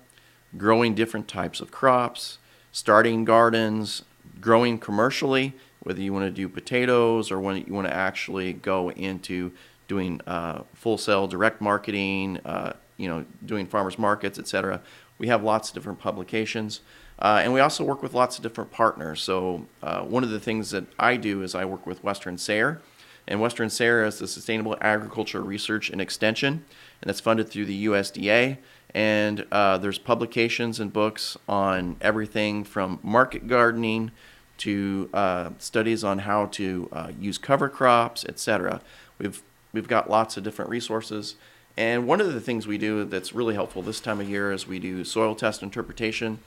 growing 0.57 0.93
different 0.93 1.27
types 1.27 1.61
of 1.61 1.71
crops, 1.71 2.37
starting 2.71 3.23
gardens, 3.23 4.03
growing 4.41 4.77
commercially, 4.77 5.53
whether 5.83 6.01
you 6.01 6.11
want 6.11 6.25
to 6.25 6.31
do 6.31 6.49
potatoes 6.49 7.31
or 7.31 7.39
when 7.39 7.63
you 7.65 7.73
want 7.73 7.87
to 7.87 7.93
actually 7.93 8.51
go 8.51 8.91
into 8.91 9.53
doing 9.87 10.19
uh, 10.27 10.63
full 10.73 10.97
sale 10.97 11.27
direct 11.27 11.61
marketing, 11.61 12.37
uh, 12.43 12.73
you 12.97 13.07
know, 13.07 13.23
doing 13.45 13.65
farmers 13.65 13.97
markets, 13.97 14.37
etc. 14.37 14.81
We 15.17 15.27
have 15.27 15.43
lots 15.43 15.69
of 15.69 15.75
different 15.75 15.99
publications. 15.99 16.81
Uh, 17.19 17.39
and 17.41 17.53
we 17.53 17.61
also 17.61 17.83
work 17.83 18.03
with 18.03 18.13
lots 18.13 18.37
of 18.37 18.43
different 18.43 18.69
partners. 18.69 19.21
So, 19.21 19.65
uh, 19.81 20.01
one 20.01 20.23
of 20.23 20.29
the 20.29 20.39
things 20.39 20.71
that 20.71 20.85
I 20.99 21.15
do 21.15 21.41
is 21.41 21.55
I 21.55 21.65
work 21.65 21.87
with 21.87 22.03
Western 22.03 22.37
SARE. 22.37 22.81
And 23.27 23.41
Western 23.41 23.69
SARE 23.69 24.05
is 24.05 24.19
the 24.19 24.27
Sustainable 24.27 24.77
Agriculture 24.79 25.41
Research 25.41 25.89
and 25.89 25.99
Extension, 25.99 26.63
and 27.01 27.09
it's 27.09 27.19
funded 27.19 27.49
through 27.49 27.65
the 27.65 27.85
USDA. 27.85 28.57
And 28.93 29.45
uh, 29.51 29.77
there's 29.77 29.99
publications 29.99 30.79
and 30.79 30.91
books 30.91 31.37
on 31.47 31.97
everything 32.01 32.63
from 32.63 32.99
market 33.03 33.47
gardening 33.47 34.11
to 34.59 35.09
uh, 35.13 35.49
studies 35.59 36.03
on 36.03 36.19
how 36.19 36.47
to 36.47 36.89
uh, 36.91 37.11
use 37.19 37.37
cover 37.37 37.69
crops, 37.69 38.25
etc. 38.25 38.81
We've 39.19 39.41
we've 39.73 39.87
got 39.87 40.09
lots 40.09 40.37
of 40.37 40.43
different 40.43 40.71
resources. 40.71 41.35
And 41.75 42.07
one 42.07 42.19
of 42.19 42.33
the 42.33 42.41
things 42.41 42.65
we 42.65 42.79
do 42.79 43.05
that's 43.05 43.33
really 43.33 43.53
helpful 43.53 43.83
this 43.83 43.99
time 43.99 44.19
of 44.19 44.27
year 44.27 44.51
is 44.51 44.67
we 44.67 44.79
do 44.79 45.03
soil 45.03 45.35
test 45.35 45.61
interpretation. 45.61 46.39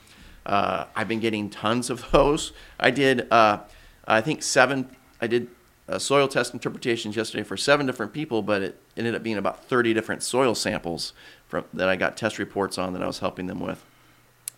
Uh, 0.44 0.86
I've 0.96 1.06
been 1.06 1.20
getting 1.20 1.48
tons 1.50 1.88
of 1.88 2.04
those. 2.12 2.52
I 2.80 2.90
did, 2.90 3.30
uh, 3.32 3.60
I 4.06 4.20
think 4.20 4.42
seven. 4.42 4.96
I 5.20 5.26
did 5.26 5.48
uh, 5.90 5.98
soil 5.98 6.28
test 6.28 6.54
interpretations 6.54 7.16
yesterday 7.16 7.42
for 7.42 7.56
seven 7.56 7.84
different 7.84 8.12
people, 8.12 8.42
but 8.42 8.62
it 8.62 8.80
ended 8.96 9.14
up 9.14 9.22
being 9.22 9.36
about 9.36 9.64
30 9.64 9.92
different 9.92 10.22
soil 10.22 10.54
samples 10.54 11.12
from, 11.48 11.64
that 11.74 11.88
I 11.88 11.96
got 11.96 12.16
test 12.16 12.38
reports 12.38 12.78
on 12.78 12.92
that 12.92 13.02
I 13.02 13.06
was 13.06 13.18
helping 13.18 13.48
them 13.48 13.60
with. 13.60 13.84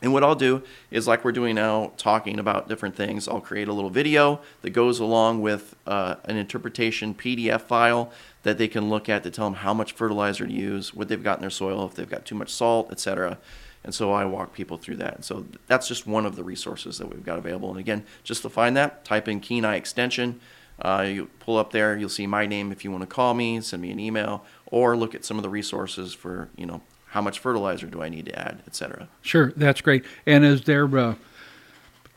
And 0.02 0.12
what 0.12 0.24
I'll 0.24 0.34
do 0.34 0.62
is, 0.90 1.06
like 1.06 1.24
we're 1.24 1.32
doing 1.32 1.54
now, 1.54 1.92
talking 1.96 2.40
about 2.40 2.68
different 2.68 2.96
things, 2.96 3.28
I'll 3.28 3.40
create 3.40 3.68
a 3.68 3.72
little 3.72 3.88
video 3.88 4.40
that 4.62 4.70
goes 4.70 4.98
along 4.98 5.42
with 5.42 5.76
uh, 5.86 6.16
an 6.24 6.36
interpretation 6.36 7.14
PDF 7.14 7.62
file 7.62 8.12
that 8.42 8.58
they 8.58 8.66
can 8.66 8.90
look 8.90 9.08
at 9.08 9.22
to 9.22 9.30
tell 9.30 9.46
them 9.46 9.54
how 9.54 9.72
much 9.72 9.92
fertilizer 9.92 10.44
to 10.44 10.52
use, 10.52 10.92
what 10.92 11.06
they've 11.06 11.22
got 11.22 11.38
in 11.38 11.42
their 11.42 11.50
soil, 11.50 11.86
if 11.86 11.94
they've 11.94 12.10
got 12.10 12.26
too 12.26 12.34
much 12.34 12.50
salt, 12.50 12.90
etc. 12.90 13.38
And 13.84 13.94
so 13.94 14.12
I 14.12 14.24
walk 14.24 14.52
people 14.52 14.76
through 14.76 14.96
that. 14.96 15.14
And 15.14 15.24
so 15.24 15.46
that's 15.68 15.86
just 15.86 16.04
one 16.04 16.26
of 16.26 16.34
the 16.34 16.42
resources 16.42 16.98
that 16.98 17.08
we've 17.08 17.24
got 17.24 17.38
available. 17.38 17.70
And 17.70 17.78
again, 17.78 18.04
just 18.24 18.42
to 18.42 18.50
find 18.50 18.76
that, 18.76 19.04
type 19.04 19.28
in 19.28 19.38
Kenai 19.38 19.76
Extension. 19.76 20.40
Uh, 20.82 21.06
you 21.06 21.26
pull 21.38 21.56
up 21.56 21.70
there, 21.70 21.96
you'll 21.96 22.08
see 22.08 22.26
my 22.26 22.44
name 22.44 22.72
if 22.72 22.84
you 22.84 22.90
want 22.90 23.02
to 23.02 23.06
call 23.06 23.34
me, 23.34 23.60
send 23.60 23.80
me 23.80 23.90
an 23.90 24.00
email, 24.00 24.44
or 24.66 24.96
look 24.96 25.14
at 25.14 25.24
some 25.24 25.36
of 25.36 25.42
the 25.42 25.48
resources 25.48 26.12
for 26.12 26.48
you 26.56 26.66
know 26.66 26.82
how 27.06 27.20
much 27.20 27.38
fertilizer 27.38 27.86
do 27.86 28.02
I 28.02 28.08
need 28.08 28.26
to 28.26 28.38
add, 28.38 28.62
etc. 28.66 29.08
Sure, 29.20 29.52
that's 29.56 29.80
great. 29.80 30.04
And 30.26 30.44
is 30.44 30.62
there 30.62 30.86
uh, 30.98 31.14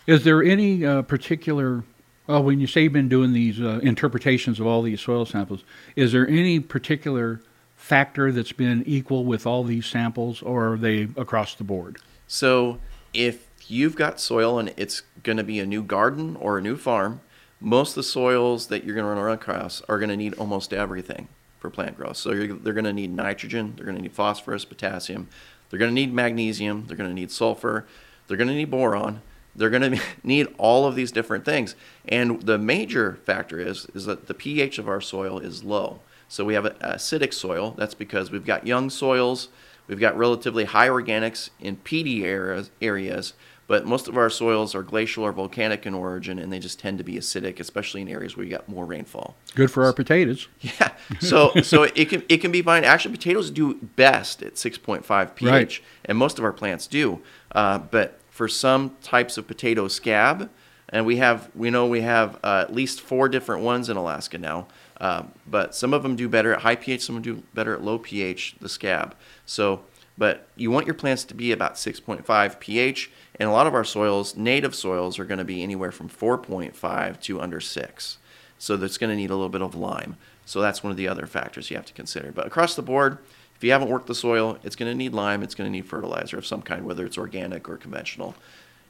is 0.08 0.24
there 0.24 0.44
any 0.44 0.84
uh, 0.84 1.04
particular 1.04 1.84
well, 2.28 2.44
when 2.44 2.60
you 2.60 2.68
say 2.68 2.84
you've 2.84 2.94
been 2.94 3.10
doing 3.10 3.34
these 3.34 3.62
uh, 3.62 3.80
interpretations 3.84 4.60
of 4.60 4.66
all 4.66 4.82
these 4.82 5.00
soil 5.00 5.26
samples, 5.26 5.64
is 5.96 6.12
there 6.12 6.28
any 6.28 6.60
particular 6.60 7.42
factor 7.76 8.32
that's 8.32 8.52
been 8.52 8.84
equal 8.88 9.26
with 9.26 9.46
all 9.46 9.64
these 9.64 9.86
samples, 9.86 10.42
or 10.42 10.74
are 10.74 10.78
they 10.78 11.04
across 11.18 11.54
the 11.54 11.64
board? 11.64 11.98
So, 12.28 12.80
if 13.14 13.48
you've 13.68 13.96
got 13.96 14.20
soil 14.20 14.58
and 14.58 14.74
it's 14.76 15.04
going 15.24 15.38
to 15.38 15.44
be 15.44 15.60
a 15.60 15.66
new 15.66 15.84
garden 15.84 16.36
or 16.38 16.58
a 16.58 16.62
new 16.62 16.78
farm, 16.78 17.22
most 17.66 17.92
of 17.92 17.96
the 17.96 18.04
soils 18.04 18.68
that 18.68 18.84
you're 18.84 18.94
going 18.94 19.08
to 19.08 19.24
run 19.24 19.34
across 19.34 19.82
are 19.90 19.98
going 19.98 20.10
to 20.10 20.16
need 20.16 20.36
almost 20.36 20.72
everything 20.72 21.28
for 21.58 21.72
plant 21.72 21.98
growth. 21.98 22.16
So 22.16 22.30
they're 22.30 22.74
going 22.74 22.86
to 22.86 22.94
need 22.94 23.12
nitrogen, 23.12 23.74
they're 23.76 23.86
going 23.86 23.98
to 23.98 24.04
need 24.04 24.14
phosphorus, 24.14 24.64
potassium, 24.66 25.28
they're 25.70 25.80
going 25.80 25.90
to 25.90 25.96
need 25.96 26.14
magnesium, 26.14 26.86
they're 26.86 26.96
going 26.96 27.10
to 27.10 27.16
need 27.16 27.32
sulfur, 27.32 27.88
they're 28.28 28.38
going 28.38 28.50
to 28.50 28.54
need 28.54 28.70
boron. 28.70 29.22
They're 29.56 29.72
going 29.72 29.92
to 29.98 30.02
need 30.22 30.48
all 30.60 30.86
of 30.86 30.94
these 30.94 31.12
different 31.12 31.44
things. 31.44 31.76
And 32.08 32.44
the 32.44 32.60
major 32.60 33.18
factor 33.24 33.60
is 33.60 33.88
is 33.96 34.06
that 34.06 34.28
the 34.28 34.36
pH 34.36 34.78
of 34.78 34.88
our 34.88 35.02
soil 35.02 35.40
is 35.40 35.64
low. 35.64 36.02
So 36.28 36.46
we 36.46 36.54
have 36.54 36.66
an 36.66 36.76
acidic 36.82 37.34
soil. 37.34 37.74
That's 37.78 37.96
because 37.96 38.30
we've 38.30 38.46
got 38.46 38.68
young 38.68 38.92
soils, 38.92 39.50
we've 39.88 40.00
got 40.00 40.16
relatively 40.16 40.66
high 40.66 40.90
organics 40.90 41.50
in 41.60 41.78
peaty 41.78 42.26
areas, 42.26 42.70
areas 42.80 43.34
but 43.68 43.86
most 43.86 44.08
of 44.08 44.18
our 44.18 44.30
soils 44.30 44.76
are 44.76 44.84
glacial 44.84 45.24
or 45.24 45.32
volcanic 45.32 45.86
in 45.86 45.94
origin, 45.94 46.38
and 46.40 46.52
they 46.52 46.60
just 46.60 46.80
tend 46.80 46.98
to 47.00 47.04
be 47.04 47.14
acidic, 47.16 47.60
especially 47.60 48.02
in 48.02 48.08
areas 48.10 48.38
where 48.38 48.46
you 48.46 48.52
got 48.52 48.70
more 48.70 48.86
rainfall. 48.86 49.36
Good 49.56 49.72
for 49.72 49.86
our 49.86 49.94
potatoes. 49.94 50.48
Yeah. 50.62 50.92
So 51.20 51.52
so 51.62 51.84
it 51.84 52.10
can 52.10 52.24
it 52.28 52.38
can 52.38 52.52
be 52.52 52.62
fine. 52.62 52.84
Actually, 52.84 53.16
potatoes 53.16 53.52
do 53.52 53.76
best 53.76 54.42
at 54.42 54.56
6.5 54.56 55.36
pH, 55.36 55.50
right. 55.50 55.82
and 56.06 56.18
most 56.18 56.40
of 56.40 56.46
our 56.46 56.54
plants 56.54 56.88
do. 56.88 57.22
Uh, 57.52 57.78
but 57.78 58.20
for 58.30 58.48
some 58.48 58.98
types 59.02 59.38
of 59.38 59.48
potato 59.48 59.88
scab, 59.88 60.50
and 60.90 61.06
we 61.06 61.18
have 61.18 61.50
we 61.56 61.70
know 61.70 61.86
we 61.86 62.02
have 62.02 62.38
uh, 62.44 62.66
at 62.68 62.74
least 62.74 63.02
four 63.02 63.30
different 63.30 63.64
ones 63.64 63.90
in 63.90 63.98
Alaska 63.98 64.38
now. 64.38 64.68
Uh, 65.00 65.24
but 65.46 65.76
some 65.76 65.94
of 65.94 66.04
them 66.04 66.16
do 66.16 66.30
better 66.30 66.54
at 66.54 66.62
high 66.62 66.76
pH, 66.76 67.02
some 67.02 67.18
of 67.18 67.24
them 67.24 67.36
do 67.36 67.44
better 67.54 67.74
at 67.74 67.84
low 67.84 67.98
pH. 67.98 68.56
The 68.60 68.70
scab. 68.70 69.16
So, 69.46 69.82
but 70.18 70.48
you 70.56 70.72
want 70.72 70.86
your 70.86 70.96
plants 70.96 71.24
to 71.26 71.34
be 71.34 71.52
about 71.52 71.76
6.5 71.76 72.60
pH 72.60 73.12
and 73.40 73.50
a 73.50 73.52
lot 73.52 73.68
of 73.68 73.74
our 73.74 73.84
soils, 73.84 74.36
native 74.36 74.74
soils, 74.74 75.20
are 75.20 75.26
going 75.26 75.40
to 75.40 75.44
be 75.44 75.62
anywhere 75.62 75.92
from 75.92 76.10
4.5 76.10 77.20
to 77.22 77.42
under 77.42 77.60
6. 77.60 78.18
So 78.58 78.78
that's 78.78 78.98
going 78.98 79.10
to 79.10 79.16
need 79.16 79.30
a 79.30 79.36
little 79.36 79.50
bit 79.50 79.62
of 79.62 79.76
lime. 79.76 80.16
So 80.46 80.62
that's 80.62 80.84
one 80.84 80.92
of 80.92 80.98
the 80.98 81.08
other 81.08 81.28
factors 81.28 81.70
you 81.70 81.76
have 81.76 81.86
to 81.86 81.94
consider. 81.94 82.32
But 82.32 82.48
across 82.48 82.76
the 82.76 82.82
board, 82.82 83.18
if 83.56 83.64
you 83.64 83.72
haven't 83.72 83.90
worked 83.90 84.08
the 84.08 84.16
soil, 84.16 84.58
it's 84.64 84.76
going 84.76 84.92
to 84.92 84.98
need 84.98 85.14
lime, 85.14 85.44
it's 85.44 85.56
going 85.56 85.68
to 85.68 85.72
need 85.72 85.86
fertilizer 85.86 86.38
of 86.38 86.46
some 86.46 86.62
kind, 86.62 86.86
whether 86.86 87.06
it's 87.06 87.18
organic 87.18 87.68
or 87.68 87.78
conventional. 87.78 88.36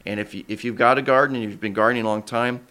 And 0.06 0.20
if, 0.20 0.36
you, 0.36 0.44
if 0.48 0.64
you've 0.64 0.76
got 0.76 0.98
a 0.98 1.02
garden 1.02 1.36
and 1.36 1.44
you've 1.44 1.60
been 1.60 1.74
gardening 1.74 2.06
a 2.06 2.08
long 2.08 2.22
time, 2.24 2.68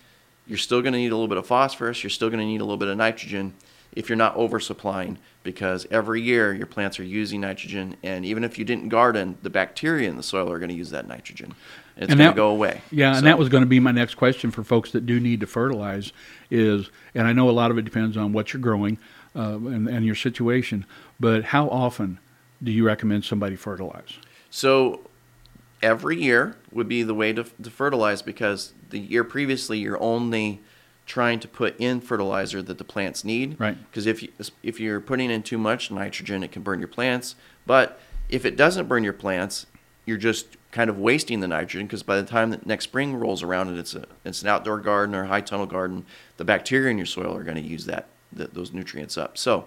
you're 0.47 0.59
still 0.59 0.83
going 0.83 0.93
to 0.93 0.99
need 0.99 1.11
a 1.13 1.17
little 1.17 1.29
bit 1.29 1.39
of 1.39 1.47
phosphorus, 1.47 2.03
you're 2.03 2.11
still 2.11 2.29
going 2.29 2.41
to 2.41 2.47
need 2.47 2.61
a 2.61 2.65
little 2.65 2.77
bit 2.77 2.89
of 2.89 2.97
nitrogen. 2.97 3.55
If 3.95 4.09
you're 4.09 4.17
not 4.17 4.37
oversupplying 4.37 5.17
because 5.43 5.87
every 5.91 6.21
year 6.21 6.53
your 6.53 6.67
plants 6.67 6.99
are 6.99 7.05
using 7.05 7.41
nitrogen 7.41 7.97
and 8.03 8.25
even 8.25 8.43
if 8.45 8.59
you 8.59 8.65
didn't 8.65 8.89
garden 8.89 9.37
the 9.43 9.51
bacteria 9.51 10.09
in 10.09 10.17
the 10.17 10.23
soil 10.23 10.51
are 10.51 10.59
going 10.59 10.69
to 10.71 10.75
use 10.75 10.91
that 10.91 11.07
nitrogen 11.07 11.55
it's 11.97 12.11
And 12.11 12.19
going 12.19 12.19
that- 12.19 12.31
to 12.33 12.37
go 12.37 12.49
away 12.51 12.83
Yeah, 12.91 13.13
So- 13.13 13.19
and 13.19 13.27
that 13.27 13.39
was 13.39 13.49
going 13.49 13.63
to 13.63 13.69
be 13.69 13.79
my 13.81 13.93
next 13.93 14.15
question 14.17 14.51
for 14.51 14.65
folks 14.65 14.91
that 14.93 15.07
do 15.07 15.21
need 15.21 15.41
to 15.41 15.47
fertilize 15.47 16.13
is, 16.51 16.91
and 17.15 17.27
I 17.27 17.33
know 17.33 17.49
a 17.49 17.53
lot 17.53 17.71
of 17.71 17.79
it 17.79 17.83
depends 17.85 18.17
on 18.17 18.33
what 18.33 18.53
you're 18.53 18.61
growing 18.63 18.99
uh, 19.37 19.57
and, 19.57 19.89
and 19.89 20.05
your 20.07 20.15
situation, 20.17 20.87
but 21.21 21.45
how 21.45 21.69
often 21.69 22.19
do 22.63 22.71
you 22.73 22.85
recommend 22.87 23.25
somebody 23.25 23.55
fertilize? 23.57 24.19
So 24.51 25.01
every 25.83 26.21
year 26.21 26.57
would 26.73 26.89
be 26.89 27.03
the 27.03 27.15
way 27.15 27.33
to, 27.33 27.45
to 27.63 27.71
fertilize 27.71 28.23
because 28.23 28.73
the 28.91 28.99
year 28.99 29.23
previously 29.25 29.79
you're 29.79 30.01
only 30.03 30.61
trying 31.07 31.41
to 31.41 31.49
put 31.49 31.79
in 31.79 32.01
fertilizer 32.01 32.63
that 32.63 32.79
the 32.79 32.85
plants 32.85 33.25
need. 33.25 33.59
Right. 33.61 33.77
Because 33.91 34.07
if 34.07 34.23
you, 34.23 34.33
if 34.63 34.81
you're 34.81 35.01
putting 35.01 35.31
in 35.31 35.43
too 35.43 35.59
much 35.59 35.91
nitrogen, 35.91 36.43
it 36.43 36.53
can 36.53 36.63
burn 36.63 36.79
your 36.79 36.89
plants. 36.89 37.35
But 37.67 38.01
if 38.29 38.45
it 38.45 38.57
doesn't 38.57 38.89
burn 38.89 39.05
your 39.05 39.13
plants, 39.13 39.67
you're 40.07 40.19
just 40.19 40.57
kind 40.71 40.91
of 40.91 40.99
wasting 40.99 41.41
the 41.41 41.49
nitrogen 41.49 41.87
because 41.87 42.03
by 42.03 42.17
the 42.17 42.27
time 42.27 42.51
that 42.51 42.67
next 42.67 42.85
spring 42.85 43.15
rolls 43.15 43.43
around 43.43 43.69
and 43.69 43.79
it's 43.79 43.95
a 43.95 44.05
it's 44.25 44.43
an 44.43 44.49
outdoor 44.49 44.79
garden 44.81 45.15
or 45.15 45.23
a 45.23 45.27
high 45.29 45.41
tunnel 45.41 45.67
garden, 45.67 46.05
the 46.37 46.45
bacteria 46.45 46.91
in 46.91 46.97
your 46.97 47.07
soil 47.07 47.35
are 47.35 47.45
going 47.45 47.57
to 47.57 47.63
use 47.63 47.87
that, 47.87 48.09
that 48.33 48.55
those 48.55 48.73
nutrients 48.73 49.17
up. 49.17 49.39
So 49.39 49.67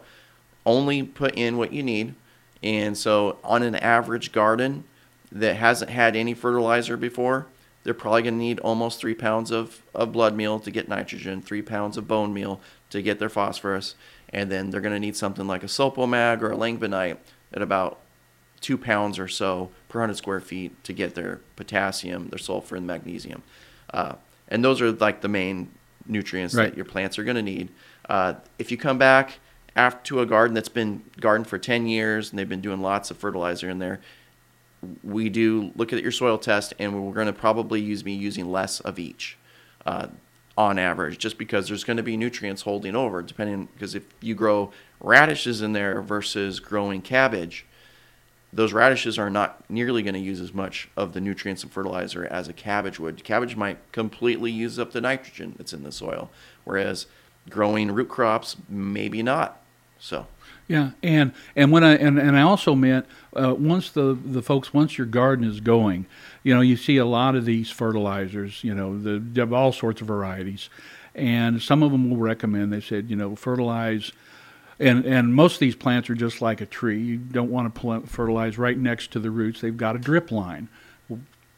only 0.67 1.01
put 1.01 1.33
in 1.35 1.57
what 1.57 1.71
you 1.73 1.81
need. 1.81 2.13
And 2.61 2.97
so, 2.97 3.37
on 3.43 3.63
an 3.63 3.75
average 3.75 4.31
garden 4.31 4.83
that 5.31 5.55
hasn't 5.55 5.91
had 5.91 6.15
any 6.15 6.33
fertilizer 6.33 6.97
before, 6.97 7.45
they're 7.87 7.93
probably 7.93 8.21
going 8.21 8.33
to 8.33 8.37
need 8.39 8.59
almost 8.59 8.99
three 8.99 9.13
pounds 9.13 9.49
of, 9.49 9.81
of 9.95 10.11
blood 10.11 10.35
meal 10.35 10.59
to 10.59 10.69
get 10.69 10.89
nitrogen, 10.89 11.41
three 11.41 11.61
pounds 11.61 11.95
of 11.95 12.05
bone 12.05 12.33
meal 12.33 12.59
to 12.89 13.01
get 13.01 13.17
their 13.17 13.29
phosphorus, 13.29 13.95
and 14.33 14.51
then 14.51 14.69
they're 14.71 14.81
going 14.81 14.93
to 14.93 14.99
need 14.99 15.15
something 15.15 15.47
like 15.47 15.63
a 15.63 15.67
sulfomag 15.67 16.41
or 16.41 16.51
a 16.51 16.57
langbeinite 16.57 17.15
at 17.53 17.61
about 17.61 17.99
two 18.59 18.77
pounds 18.77 19.17
or 19.17 19.29
so 19.29 19.71
per 19.87 19.99
100 20.01 20.17
square 20.17 20.41
feet 20.41 20.83
to 20.83 20.91
get 20.91 21.15
their 21.15 21.39
potassium, 21.55 22.27
their 22.27 22.37
sulfur, 22.37 22.75
and 22.75 22.85
magnesium. 22.85 23.41
Uh, 23.93 24.15
and 24.49 24.65
those 24.65 24.81
are 24.81 24.91
like 24.91 25.21
the 25.21 25.29
main 25.29 25.71
nutrients 26.05 26.55
Right. 26.55 26.71
that 26.71 26.75
your 26.75 26.83
plants 26.83 27.17
are 27.17 27.23
going 27.23 27.37
to 27.37 27.41
need. 27.41 27.69
Uh, 28.09 28.33
if 28.59 28.69
you 28.69 28.75
come 28.75 28.97
back 28.97 29.39
after 29.77 30.03
to 30.07 30.19
a 30.19 30.25
garden 30.25 30.53
that's 30.53 30.67
been 30.67 31.03
garden 31.21 31.45
for 31.45 31.57
10 31.57 31.87
years 31.87 32.31
and 32.31 32.37
they've 32.37 32.49
been 32.49 32.59
doing 32.59 32.81
lots 32.81 33.11
of 33.11 33.15
fertilizer 33.17 33.69
in 33.69 33.79
there, 33.79 34.01
we 35.03 35.29
do 35.29 35.71
look 35.75 35.93
at 35.93 36.01
your 36.01 36.11
soil 36.11 36.37
test 36.37 36.73
and 36.79 37.05
we're 37.05 37.13
going 37.13 37.27
to 37.27 37.33
probably 37.33 37.81
use 37.81 38.03
me 38.03 38.13
using 38.13 38.51
less 38.51 38.79
of 38.81 38.99
each 38.99 39.37
uh, 39.85 40.07
on 40.57 40.79
average 40.79 41.17
just 41.17 41.37
because 41.37 41.67
there's 41.67 41.83
going 41.83 41.97
to 41.97 42.03
be 42.03 42.17
nutrients 42.17 42.63
holding 42.63 42.95
over 42.95 43.21
depending 43.21 43.67
because 43.73 43.95
if 43.95 44.03
you 44.21 44.33
grow 44.33 44.71
radishes 44.99 45.61
in 45.61 45.73
there 45.73 46.01
versus 46.01 46.59
growing 46.59 47.01
cabbage 47.01 47.65
those 48.53 48.73
radishes 48.73 49.19
are 49.19 49.29
not 49.29 49.69
nearly 49.69 50.01
going 50.01 50.13
to 50.13 50.19
use 50.19 50.39
as 50.39 50.53
much 50.53 50.89
of 50.95 51.13
the 51.13 51.21
nutrients 51.21 51.63
and 51.63 51.71
fertilizer 51.71 52.25
as 52.25 52.47
a 52.47 52.53
cabbage 52.53 52.99
would. 52.99 53.23
Cabbage 53.23 53.55
might 53.55 53.77
completely 53.91 54.51
use 54.51 54.79
up 54.79 54.91
the 54.91 55.01
nitrogen 55.01 55.53
that's 55.57 55.73
in 55.73 55.83
the 55.83 55.91
soil, 55.91 56.29
whereas 56.63 57.07
growing 57.49 57.91
root 57.91 58.09
crops 58.09 58.55
maybe 58.69 59.21
not. 59.21 59.61
So, 59.99 60.27
Yeah, 60.67 60.91
and 61.01 61.31
and 61.55 61.71
when 61.71 61.83
I 61.83 61.95
and, 61.95 62.19
and 62.19 62.37
I 62.37 62.41
also 62.41 62.75
meant 62.75 63.05
uh, 63.33 63.55
once 63.57 63.89
the 63.89 64.17
the 64.21 64.41
folks 64.41 64.73
once 64.73 64.97
your 64.97 65.07
garden 65.07 65.45
is 65.45 65.61
going, 65.61 66.05
you 66.43 66.53
know, 66.53 66.61
you 66.61 66.75
see 66.75 66.97
a 66.97 67.05
lot 67.05 67.35
of 67.35 67.45
these 67.45 67.69
fertilizers, 67.69 68.63
you 68.63 68.75
know, 68.75 68.99
the 68.99 69.17
they 69.19 69.39
have 69.39 69.53
all 69.53 69.71
sorts 69.71 70.01
of 70.01 70.07
varieties, 70.07 70.69
and 71.15 71.61
some 71.61 71.83
of 71.83 71.91
them 71.93 72.09
will 72.09 72.17
recommend. 72.17 72.73
They 72.73 72.81
said, 72.81 73.09
you 73.09 73.15
know, 73.15 73.35
fertilize. 73.35 74.11
And, 74.79 75.05
and 75.05 75.33
most 75.33 75.55
of 75.55 75.59
these 75.59 75.75
plants 75.75 76.07
are 76.07 76.13
just 76.13 76.39
like 76.39 76.61
a 76.61 76.65
tree. 76.67 77.01
You 77.01 77.17
don't 77.17 77.49
want 77.49 77.73
to 77.73 78.01
fertilize 78.05 78.59
right 78.59 78.77
next 78.77 79.11
to 79.13 79.19
the 79.19 79.31
roots. 79.31 79.59
They've 79.59 79.75
got 79.75 79.95
a 79.95 79.99
drip 79.99 80.31
line, 80.31 80.69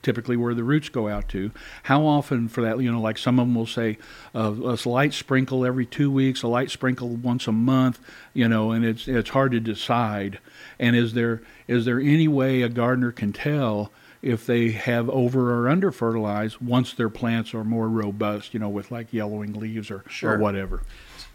typically 0.02 0.38
where 0.38 0.54
the 0.54 0.64
roots 0.64 0.90
go 0.90 1.08
out 1.08 1.28
to. 1.30 1.52
How 1.84 2.06
often 2.06 2.48
for 2.48 2.62
that? 2.62 2.80
You 2.80 2.92
know, 2.92 3.02
like 3.02 3.18
some 3.18 3.40
of 3.40 3.48
them 3.48 3.56
will 3.56 3.66
say 3.66 3.98
uh, 4.34 4.54
a 4.64 4.78
light 4.90 5.14
sprinkle 5.14 5.66
every 5.66 5.86
two 5.86 6.12
weeks, 6.12 6.44
a 6.44 6.48
light 6.48 6.72
sprinkle 6.72 7.10
once 7.10 7.48
a 7.48 7.52
month. 7.52 8.00
You 8.34 8.48
know, 8.48 8.72
and 8.72 8.86
it's 8.86 9.08
it's 9.08 9.30
hard 9.30 9.52
to 9.52 9.60
decide. 9.60 10.40
And 10.80 10.96
is 10.96 11.14
there 11.14 11.42
is 11.68 11.86
there 11.86 12.00
any 12.00 12.28
way 12.28 12.62
a 12.62 12.70
gardener 12.70 13.12
can 13.12 13.34
tell 13.34 13.92
if 14.22 14.46
they 14.46 14.72
have 14.72 15.10
over 15.10 15.54
or 15.54 15.70
under 15.70 15.92
fertilized 15.92 16.60
once 16.60 16.94
their 16.94 17.10
plants 17.10 17.54
are 17.54 17.64
more 17.64 17.90
robust? 17.90 18.54
You 18.54 18.60
know, 18.60 18.70
with 18.70 18.92
like 18.92 19.14
yellowing 19.14 19.54
leaves 19.54 19.92
or 19.92 20.04
Sure. 20.08 20.36
or 20.36 20.38
whatever. 20.40 20.84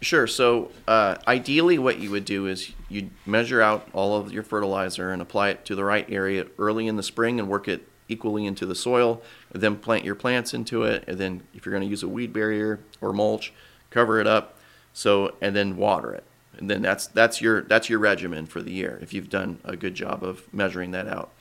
Sure. 0.01 0.27
So, 0.27 0.71
uh, 0.87 1.15
ideally, 1.25 1.79
what 1.79 1.99
you 1.99 2.11
would 2.11 2.25
do 2.25 2.47
is 2.47 2.73
you'd 2.89 3.11
measure 3.25 3.61
out 3.61 3.87
all 3.93 4.17
of 4.19 4.31
your 4.31 4.43
fertilizer 4.43 5.09
and 5.09 5.21
apply 5.21 5.49
it 5.49 5.65
to 5.65 5.75
the 5.75 5.85
right 5.85 6.05
area 6.09 6.47
early 6.59 6.85
in 6.87 6.97
the 6.97 7.01
spring 7.01 7.39
and 7.39 7.47
work 7.47 7.67
it 7.67 7.87
equally 8.07 8.45
into 8.45 8.65
the 8.65 8.75
soil. 8.75 9.21
Then 9.51 9.77
plant 9.77 10.05
your 10.05 10.15
plants 10.15 10.53
into 10.53 10.83
it. 10.83 11.03
And 11.07 11.17
then, 11.17 11.43
if 11.53 11.65
you're 11.65 11.73
going 11.73 11.83
to 11.83 11.89
use 11.89 12.03
a 12.03 12.07
weed 12.07 12.33
barrier 12.33 12.79
or 13.01 13.13
mulch, 13.13 13.53
cover 13.89 14.19
it 14.19 14.27
up. 14.27 14.57
So, 14.93 15.35
and 15.41 15.55
then 15.55 15.77
water 15.77 16.13
it. 16.13 16.23
And 16.57 16.69
then 16.69 16.81
that's 16.81 17.07
that's 17.07 17.41
your 17.41 17.61
that's 17.63 17.89
your 17.89 17.99
regimen 17.99 18.45
for 18.45 18.61
the 18.61 18.71
year. 18.71 18.97
If 19.01 19.13
you've 19.13 19.29
done 19.29 19.59
a 19.63 19.75
good 19.75 19.93
job 19.93 20.23
of 20.23 20.41
measuring 20.53 20.91
that 20.91 21.07
out, 21.07 21.31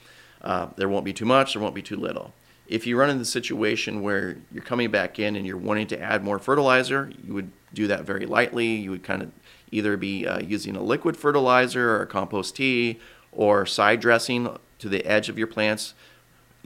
uh, 0.43 0.69
there 0.77 0.89
won't 0.89 1.05
be 1.05 1.13
too 1.13 1.25
much. 1.25 1.55
There 1.55 1.63
won't 1.63 1.75
be 1.75 1.83
too 1.83 1.97
little. 1.97 2.33
If 2.67 2.87
you 2.87 2.99
run 2.99 3.11
into 3.11 3.21
the 3.21 3.27
situation 3.27 4.03
where 4.03 4.39
you're 4.51 4.65
coming 4.65 4.91
back 4.91 5.19
in 5.19 5.37
and 5.37 5.47
you're 5.47 5.59
wanting 5.59 5.87
to 5.89 6.01
add 6.01 6.25
more 6.25 6.39
fertilizer, 6.39 7.13
you 7.23 7.35
would 7.35 7.51
do 7.75 7.87
that 7.89 8.05
very 8.05 8.27
lightly. 8.27 8.67
You 8.67 8.91
would 8.91 9.03
kind 9.03 9.23
of 9.23 9.33
either 9.71 9.97
be 9.97 10.27
uh, 10.27 10.41
using 10.41 10.75
a 10.75 10.83
liquid 10.83 11.17
fertilizer 11.17 11.97
or 11.97 12.03
a 12.03 12.07
compost 12.07 12.57
tea 12.57 12.99
or 13.33 13.67
side 13.67 14.01
dressing 14.01 14.57
to 14.79 14.89
the 14.89 15.05
edge 15.05 15.29
of 15.29 15.37
your 15.37 15.47
plants, 15.47 15.95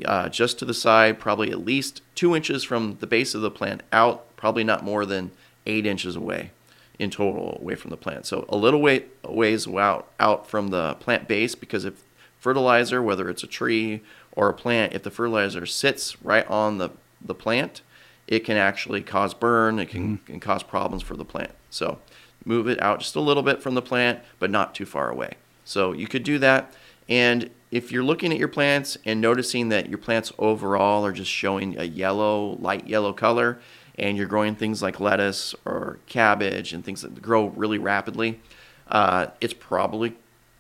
uh, 0.05 0.29
just 0.29 0.59
to 0.59 0.65
the 0.65 0.75
side, 0.75 1.19
probably 1.19 1.51
at 1.51 1.65
least 1.65 2.03
two 2.15 2.35
inches 2.35 2.65
from 2.65 2.99
the 3.01 3.07
base 3.07 3.35
of 3.35 3.41
the 3.41 3.51
plant 3.51 3.83
out, 3.93 4.37
probably 4.37 4.65
not 4.65 4.85
more 4.85 5.05
than 5.05 5.31
eight 5.67 5.87
inches 5.87 6.17
away 6.17 6.51
in 6.99 7.11
total 7.11 7.59
away 7.61 7.75
from 7.75 7.91
the 7.91 7.97
plant. 7.97 8.27
So 8.27 8.45
a 8.49 8.57
little 8.57 8.81
way, 8.81 9.05
ways 9.25 9.69
out, 9.69 10.11
out 10.19 10.49
from 10.49 10.69
the 10.69 10.95
plant 10.95 11.29
base 11.29 11.55
because 11.55 11.85
if 11.85 12.03
fertilizer, 12.39 13.03
whether 13.03 13.29
it's 13.29 13.43
a 13.43 13.49
tree 13.49 14.03
or 14.33 14.49
a 14.49 14.55
plant, 14.55 14.95
if 14.95 15.03
the 15.03 15.11
fertilizer 15.11 15.67
sits 15.67 16.21
right 16.23 16.47
on 16.49 16.79
the, 16.79 16.91
the 17.21 17.35
plant, 17.35 17.83
it 18.27 18.41
can 18.41 18.57
actually 18.57 19.01
cause 19.01 19.33
burn. 19.33 19.79
It 19.79 19.89
can, 19.89 20.19
can 20.19 20.41
cause 20.41 20.63
problems 20.63 21.03
for 21.03 21.17
the 21.17 21.25
plant. 21.25 21.53
So 21.71 21.99
move 22.45 22.69
it 22.69 22.81
out 22.83 23.01
just 23.01 23.17
a 23.17 23.21
little 23.21 23.43
bit 23.43 23.63
from 23.63 23.75
the 23.75 23.83
plant, 23.83 24.21
but 24.39 24.51
not 24.51 24.75
too 24.75 24.87
far 24.87 25.11
away. 25.11 25.35
So 25.65 25.93
you 25.93 26.09
could 26.09 26.25
do 26.25 26.39
that. 26.39 26.73
And 27.09 27.51
if 27.71 27.93
you're 27.93 28.05
looking 28.05 28.33
at 28.33 28.39
your 28.39 28.49
plants 28.49 28.97
and 29.05 29.21
noticing 29.21 29.69
that 29.71 29.89
your 29.89 29.99
plants 29.99 30.33
overall 30.39 31.05
are 31.05 31.13
just 31.13 31.31
showing 31.31 31.79
a 31.79 31.85
yellow, 31.85 32.57
light 32.61 32.87
yellow 32.87 33.13
color, 33.13 33.59
and 33.99 34.17
you're 34.17 34.27
growing 34.27 34.55
things 34.55 34.81
like 34.81 35.01
lettuce 35.01 35.55
or 35.65 35.99
cabbage 36.07 36.73
and 36.73 36.85
things 36.85 37.03
that 37.03 37.21
grow 37.21 37.47
really 37.49 37.79
rapidly, 37.79 38.41
uh, 38.89 39.27
it's 39.41 39.55
probably 39.55 40.17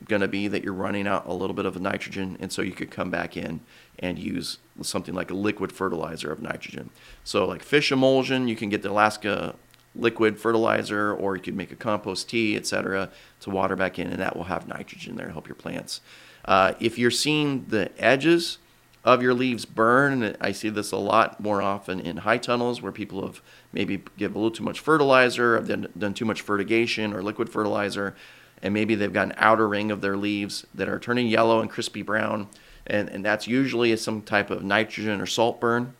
going 0.06 0.20
to 0.20 0.28
be 0.28 0.48
that 0.48 0.62
you're 0.62 0.72
running 0.72 1.06
out 1.06 1.26
a 1.26 1.32
little 1.32 1.54
bit 1.54 1.66
of 1.66 1.80
nitrogen, 1.80 2.36
and 2.40 2.52
so 2.52 2.62
you 2.62 2.72
could 2.72 2.90
come 2.90 3.10
back 3.10 3.36
in 3.36 3.60
and 3.98 4.18
use 4.18 4.58
something 4.82 5.14
like 5.14 5.30
a 5.30 5.34
liquid 5.34 5.72
fertilizer 5.72 6.30
of 6.30 6.40
nitrogen. 6.40 6.90
So, 7.24 7.46
like 7.46 7.62
fish 7.62 7.90
emulsion, 7.90 8.48
you 8.48 8.54
can 8.54 8.68
get 8.68 8.82
the 8.82 8.90
Alaska 8.90 9.56
liquid 9.94 10.38
fertilizer, 10.38 11.12
or 11.12 11.36
you 11.36 11.42
could 11.42 11.56
make 11.56 11.72
a 11.72 11.76
compost 11.76 12.28
tea, 12.28 12.56
etc., 12.56 13.10
to 13.40 13.50
water 13.50 13.74
back 13.74 13.98
in, 13.98 14.08
and 14.08 14.20
that 14.20 14.36
will 14.36 14.44
have 14.44 14.68
nitrogen 14.68 15.16
there 15.16 15.26
to 15.26 15.32
help 15.32 15.48
your 15.48 15.56
plants. 15.56 16.00
Uh, 16.48 16.72
if 16.80 16.98
you're 16.98 17.10
seeing 17.10 17.66
the 17.68 17.90
edges 18.02 18.56
of 19.04 19.20
your 19.22 19.34
leaves 19.34 19.66
burn, 19.66 20.22
and 20.22 20.34
I 20.40 20.52
see 20.52 20.70
this 20.70 20.92
a 20.92 20.96
lot 20.96 21.38
more 21.38 21.60
often 21.60 22.00
in 22.00 22.16
high 22.16 22.38
tunnels 22.38 22.80
where 22.80 22.90
people 22.90 23.20
have 23.26 23.42
maybe 23.70 24.02
give 24.16 24.34
a 24.34 24.38
little 24.38 24.50
too 24.50 24.64
much 24.64 24.80
fertilizer, 24.80 25.56
have 25.56 25.68
done, 25.68 25.88
done 25.96 26.14
too 26.14 26.24
much 26.24 26.40
fertigation 26.40 27.12
or 27.12 27.22
liquid 27.22 27.50
fertilizer, 27.50 28.16
and 28.62 28.72
maybe 28.72 28.94
they've 28.94 29.12
got 29.12 29.26
an 29.26 29.34
outer 29.36 29.68
ring 29.68 29.90
of 29.90 30.00
their 30.00 30.16
leaves 30.16 30.66
that 30.74 30.88
are 30.88 30.98
turning 30.98 31.26
yellow 31.26 31.60
and 31.60 31.68
crispy 31.68 32.00
brown, 32.00 32.48
and, 32.86 33.10
and 33.10 33.22
that's 33.22 33.46
usually 33.46 33.94
some 33.98 34.22
type 34.22 34.48
of 34.50 34.64
nitrogen 34.64 35.20
or 35.20 35.26
salt 35.26 35.60
burn 35.60 35.92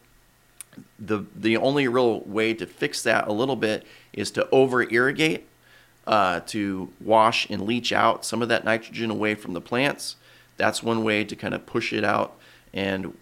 the 0.96 1.24
the 1.34 1.56
only 1.56 1.88
real 1.88 2.20
way 2.20 2.54
to 2.54 2.64
fix 2.64 3.02
that 3.02 3.26
a 3.26 3.32
little 3.32 3.56
bit 3.56 3.84
is 4.12 4.30
to 4.30 4.48
over 4.50 4.88
irrigate 4.92 5.44
uh, 6.08 6.40
to 6.46 6.90
wash 7.00 7.48
and 7.50 7.62
leach 7.62 7.92
out 7.92 8.24
some 8.24 8.40
of 8.42 8.48
that 8.48 8.64
nitrogen 8.64 9.10
away 9.10 9.34
from 9.34 9.52
the 9.52 9.60
plants. 9.60 10.16
That's 10.58 10.82
one 10.82 11.02
way 11.04 11.24
to 11.24 11.34
kind 11.34 11.54
of 11.54 11.64
push 11.64 11.92
it 11.94 12.04
out. 12.04 12.36
And 12.74 13.16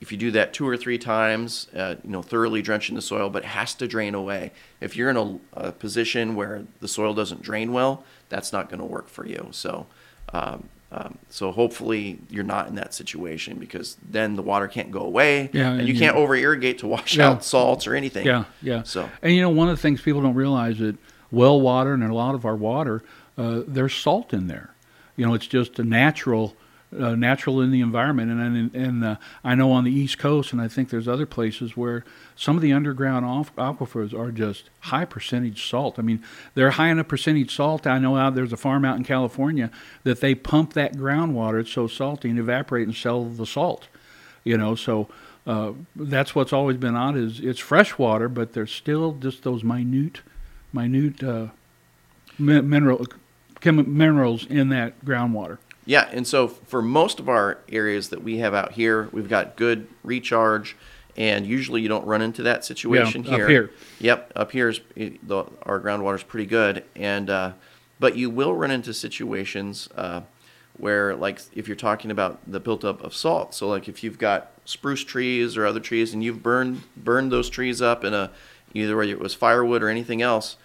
if 0.00 0.10
you 0.12 0.16
do 0.18 0.30
that 0.32 0.52
two 0.54 0.66
or 0.66 0.76
three 0.76 0.98
times, 0.98 1.68
uh, 1.76 1.96
you 2.02 2.10
know, 2.10 2.22
thoroughly 2.22 2.62
drenching 2.62 2.94
the 2.96 3.02
soil, 3.02 3.28
but 3.28 3.42
it 3.42 3.48
has 3.48 3.74
to 3.74 3.86
drain 3.86 4.14
away. 4.14 4.52
If 4.80 4.96
you're 4.96 5.10
in 5.10 5.16
a, 5.16 5.38
a 5.54 5.72
position 5.72 6.34
where 6.34 6.64
the 6.80 6.88
soil 6.88 7.12
doesn't 7.12 7.42
drain 7.42 7.72
well, 7.72 8.04
that's 8.28 8.52
not 8.52 8.68
going 8.70 8.80
to 8.80 8.86
work 8.86 9.08
for 9.08 9.26
you. 9.26 9.48
So, 9.50 9.86
um, 10.32 10.68
um, 10.92 11.18
so 11.28 11.50
hopefully 11.50 12.18
you're 12.30 12.44
not 12.44 12.68
in 12.68 12.76
that 12.76 12.94
situation 12.94 13.58
because 13.58 13.96
then 14.08 14.36
the 14.36 14.42
water 14.42 14.68
can't 14.68 14.90
go 14.92 15.00
away, 15.00 15.50
Yeah, 15.52 15.70
and 15.72 15.80
and 15.80 15.88
you 15.88 15.94
you- 15.94 16.00
can't 16.00 16.16
over 16.16 16.34
irrigate 16.36 16.78
to 16.78 16.86
wash 16.86 17.16
Yeah. 17.16 17.30
out 17.30 17.44
salts 17.44 17.86
or 17.88 17.94
anything. 17.94 18.24
Yeah, 18.24 18.44
yeah. 18.62 18.82
So 18.84 19.08
And 19.22 19.34
you 19.34 19.40
know, 19.42 19.50
one 19.50 19.68
of 19.68 19.76
the 19.76 19.82
things 19.82 20.00
people 20.00 20.22
don't 20.22 20.34
realize 20.34 20.78
that 20.78 20.96
well 21.32 21.60
water 21.60 21.92
and 21.94 22.02
a 22.04 22.14
lot 22.14 22.34
of 22.36 22.44
our 22.44 22.54
water, 22.54 23.02
uh, 23.36 23.62
there's 23.66 23.94
salt 23.94 24.32
in 24.32 24.46
there. 24.46 24.70
You 25.16 25.26
know, 25.26 25.34
it's 25.34 25.46
just 25.46 25.78
a 25.80 25.84
natural, 25.84 26.54
uh, 26.98 27.14
natural 27.14 27.60
in 27.60 27.70
the 27.70 27.80
environment. 27.80 28.30
And 28.30 28.40
and, 28.40 28.74
and 28.74 29.04
uh, 29.04 29.16
I 29.44 29.54
know 29.54 29.72
on 29.72 29.84
the 29.84 29.92
East 29.92 30.18
Coast, 30.18 30.52
and 30.52 30.60
I 30.60 30.68
think 30.68 30.90
there's 30.90 31.08
other 31.08 31.26
places 31.26 31.76
where 31.76 32.04
some 32.34 32.56
of 32.56 32.62
the 32.62 32.72
underground 32.72 33.24
aquifers 33.56 34.12
are 34.18 34.30
just 34.30 34.70
high 34.80 35.04
percentage 35.04 35.68
salt. 35.68 35.98
I 35.98 36.02
mean, 36.02 36.22
they're 36.54 36.70
high 36.70 36.88
a 36.88 37.04
percentage 37.04 37.54
salt. 37.54 37.86
I 37.86 37.98
know 37.98 38.16
out 38.16 38.34
there's 38.34 38.52
a 38.52 38.56
farm 38.56 38.84
out 38.84 38.96
in 38.96 39.04
California 39.04 39.70
that 40.04 40.20
they 40.20 40.34
pump 40.34 40.72
that 40.74 40.94
groundwater. 40.94 41.60
It's 41.60 41.72
so 41.72 41.86
salty 41.86 42.30
and 42.30 42.38
evaporate 42.38 42.86
and 42.86 42.96
sell 42.96 43.24
the 43.24 43.46
salt. 43.46 43.88
You 44.44 44.56
know, 44.56 44.74
so. 44.74 45.08
Uh, 45.46 45.74
that's 45.94 46.34
what's 46.34 46.52
always 46.52 46.76
been 46.76 46.96
odd 46.96 47.16
is 47.16 47.38
it's 47.38 47.60
fresh 47.60 47.96
water, 47.98 48.28
but 48.28 48.52
there's 48.52 48.72
still 48.72 49.12
just 49.12 49.44
those 49.44 49.62
minute, 49.62 50.20
minute 50.72 51.22
uh, 51.22 51.46
mi- 52.36 52.62
mineral 52.62 53.06
chem- 53.60 53.96
minerals 53.96 54.44
in 54.46 54.70
that 54.70 55.04
groundwater. 55.04 55.58
Yeah, 55.86 56.08
and 56.12 56.26
so 56.26 56.48
for 56.48 56.82
most 56.82 57.20
of 57.20 57.28
our 57.28 57.58
areas 57.70 58.08
that 58.10 58.22
we 58.22 58.38
have 58.38 58.52
out 58.54 58.72
here, 58.72 59.08
we've 59.12 59.28
got 59.28 59.56
good 59.56 59.86
recharge, 60.02 60.76
and 61.16 61.46
usually 61.46 61.80
you 61.80 61.88
don't 61.88 62.04
run 62.04 62.20
into 62.20 62.42
that 62.42 62.64
situation 62.64 63.24
Yeah, 63.24 63.30
up 63.30 63.38
here. 63.38 63.48
here. 63.48 63.70
Yep, 64.00 64.32
up 64.34 64.50
here 64.50 64.68
is 64.68 64.80
the, 64.96 65.44
our 65.62 65.80
groundwater 65.80 66.16
is 66.16 66.24
pretty 66.24 66.46
good, 66.46 66.84
and 66.96 67.30
uh, 67.30 67.52
but 68.00 68.16
you 68.16 68.28
will 68.28 68.54
run 68.54 68.70
into 68.70 68.92
situations 68.92 69.88
uh, 69.96 70.22
where, 70.76 71.14
like, 71.14 71.40
if 71.54 71.68
you're 71.68 71.76
talking 71.76 72.10
about 72.10 72.40
the 72.46 72.60
buildup 72.60 73.02
of 73.02 73.14
salt. 73.14 73.54
So, 73.54 73.68
like, 73.68 73.88
if 73.88 74.04
you've 74.04 74.18
got 74.18 74.50
spruce 74.64 75.04
trees 75.04 75.56
or 75.56 75.64
other 75.64 75.80
trees, 75.80 76.12
and 76.12 76.22
you've 76.22 76.42
burned 76.42 76.82
burned 76.96 77.30
those 77.30 77.48
trees 77.48 77.80
up 77.80 78.04
in 78.04 78.12
a 78.12 78.30
either 78.74 78.96
whether 78.96 79.12
it 79.12 79.20
was 79.20 79.34
firewood 79.34 79.82
or 79.82 79.88
anything 79.88 80.20
else, 80.20 80.56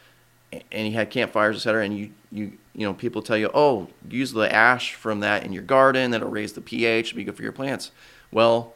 and 0.72 0.88
you 0.88 0.94
had 0.94 1.12
campfires, 1.12 1.56
et 1.56 1.60
cetera, 1.60 1.86
and 1.86 1.98
you 1.98 2.10
you 2.32 2.58
you 2.74 2.86
know 2.86 2.94
people 2.94 3.22
tell 3.22 3.38
you, 3.38 3.50
oh, 3.54 3.88
use 4.10 4.32
the 4.32 4.54
ash 4.54 4.94
from 4.94 5.20
that 5.20 5.46
in 5.46 5.54
your 5.54 5.64
garden, 5.64 6.12
that'll 6.12 6.30
raise 6.30 6.54
the 6.54 6.62
pH, 6.62 7.16
be 7.16 7.24
good 7.24 7.36
for 7.36 7.44
your 7.44 7.52
plants. 7.52 7.92
Well, 8.32 8.74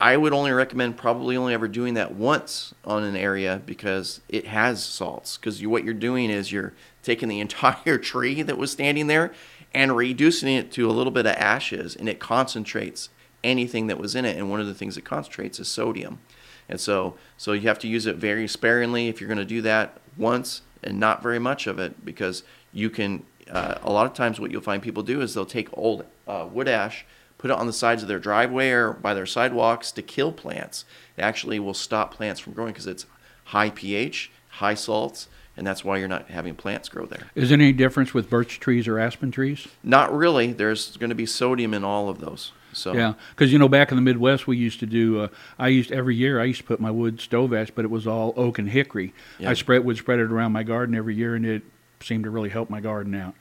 I 0.00 0.16
would 0.16 0.32
only 0.32 0.52
recommend 0.52 0.96
probably 0.96 1.36
only 1.36 1.54
ever 1.54 1.66
doing 1.66 1.94
that 1.94 2.14
once 2.14 2.72
on 2.84 3.02
an 3.02 3.16
area 3.16 3.60
because 3.66 4.20
it 4.28 4.46
has 4.46 4.84
salts. 4.84 5.36
Because 5.36 5.60
you, 5.60 5.68
what 5.68 5.84
you're 5.84 5.94
doing 5.94 6.30
is 6.30 6.52
you're 6.52 6.72
taking 7.02 7.28
the 7.28 7.40
entire 7.48 7.98
tree 7.98 8.42
that 8.42 8.58
was 8.58 8.70
standing 8.70 9.08
there 9.08 9.32
and 9.74 9.96
reducing 9.96 10.54
it 10.54 10.72
to 10.72 10.88
a 10.88 10.92
little 10.92 11.10
bit 11.10 11.26
of 11.26 11.34
ashes, 11.34 11.94
and 11.94 12.08
it 12.08 12.18
concentrates 12.18 13.10
anything 13.44 13.86
that 13.88 13.98
was 13.98 14.14
in 14.14 14.24
it. 14.24 14.36
And 14.36 14.50
one 14.50 14.60
of 14.60 14.66
the 14.66 14.74
things 14.74 14.96
it 14.96 15.04
concentrates 15.04 15.60
is 15.60 15.68
sodium. 15.68 16.20
And 16.68 16.80
so, 16.80 17.16
so 17.36 17.52
you 17.52 17.68
have 17.68 17.78
to 17.80 17.88
use 17.88 18.06
it 18.06 18.16
very 18.16 18.46
sparingly 18.46 19.08
if 19.08 19.20
you're 19.20 19.28
going 19.28 19.38
to 19.38 19.44
do 19.44 19.62
that 19.62 19.98
once 20.16 20.62
and 20.82 21.00
not 21.00 21.22
very 21.22 21.38
much 21.38 21.66
of 21.66 21.78
it 21.78 22.04
because 22.04 22.44
you 22.78 22.90
can. 22.90 23.24
Uh, 23.50 23.78
a 23.82 23.90
lot 23.90 24.06
of 24.06 24.12
times, 24.12 24.38
what 24.38 24.50
you'll 24.50 24.60
find 24.60 24.82
people 24.82 25.02
do 25.02 25.20
is 25.20 25.34
they'll 25.34 25.46
take 25.46 25.68
old 25.72 26.04
uh, 26.26 26.46
wood 26.50 26.68
ash, 26.68 27.06
put 27.38 27.50
it 27.50 27.56
on 27.56 27.66
the 27.66 27.72
sides 27.72 28.02
of 28.02 28.08
their 28.08 28.18
driveway 28.18 28.70
or 28.70 28.92
by 28.92 29.14
their 29.14 29.26
sidewalks 29.26 29.90
to 29.92 30.02
kill 30.02 30.32
plants. 30.32 30.84
It 31.16 31.22
actually 31.22 31.58
will 31.58 31.74
stop 31.74 32.14
plants 32.14 32.40
from 32.40 32.52
growing 32.52 32.72
because 32.72 32.86
it's 32.86 33.06
high 33.44 33.70
pH, 33.70 34.30
high 34.48 34.74
salts, 34.74 35.28
and 35.56 35.66
that's 35.66 35.82
why 35.84 35.96
you're 35.96 36.08
not 36.08 36.28
having 36.28 36.54
plants 36.54 36.88
grow 36.88 37.06
there. 37.06 37.30
Is 37.34 37.48
there 37.48 37.56
any 37.56 37.72
difference 37.72 38.12
with 38.12 38.28
birch 38.28 38.60
trees 38.60 38.86
or 38.86 38.98
aspen 38.98 39.30
trees? 39.30 39.66
Not 39.82 40.14
really. 40.14 40.52
There's 40.52 40.96
going 40.98 41.10
to 41.10 41.16
be 41.16 41.26
sodium 41.26 41.72
in 41.72 41.84
all 41.84 42.08
of 42.08 42.20
those. 42.20 42.52
So 42.72 42.92
Yeah, 42.92 43.14
because 43.30 43.50
you 43.50 43.58
know 43.58 43.68
back 43.68 43.90
in 43.90 43.96
the 43.96 44.02
Midwest 44.02 44.46
we 44.46 44.56
used 44.56 44.78
to 44.80 44.86
do. 44.86 45.22
Uh, 45.22 45.28
I 45.58 45.68
used 45.68 45.90
every 45.90 46.14
year 46.14 46.40
I 46.40 46.44
used 46.44 46.60
to 46.60 46.66
put 46.66 46.80
my 46.80 46.90
wood 46.90 47.20
stove 47.20 47.54
ash, 47.54 47.70
but 47.70 47.84
it 47.84 47.90
was 47.90 48.06
all 48.06 48.34
oak 48.36 48.58
and 48.58 48.68
hickory. 48.68 49.14
Yeah. 49.38 49.50
I 49.50 49.54
spread 49.54 49.84
would 49.84 49.96
spread 49.96 50.18
it 50.18 50.30
around 50.30 50.52
my 50.52 50.62
garden 50.62 50.94
every 50.94 51.14
year, 51.14 51.34
and 51.34 51.46
it 51.46 51.62
seemed 52.02 52.24
to 52.24 52.30
really 52.30 52.48
help 52.48 52.70
my 52.70 52.80
garden 52.80 53.14
out. 53.14 53.34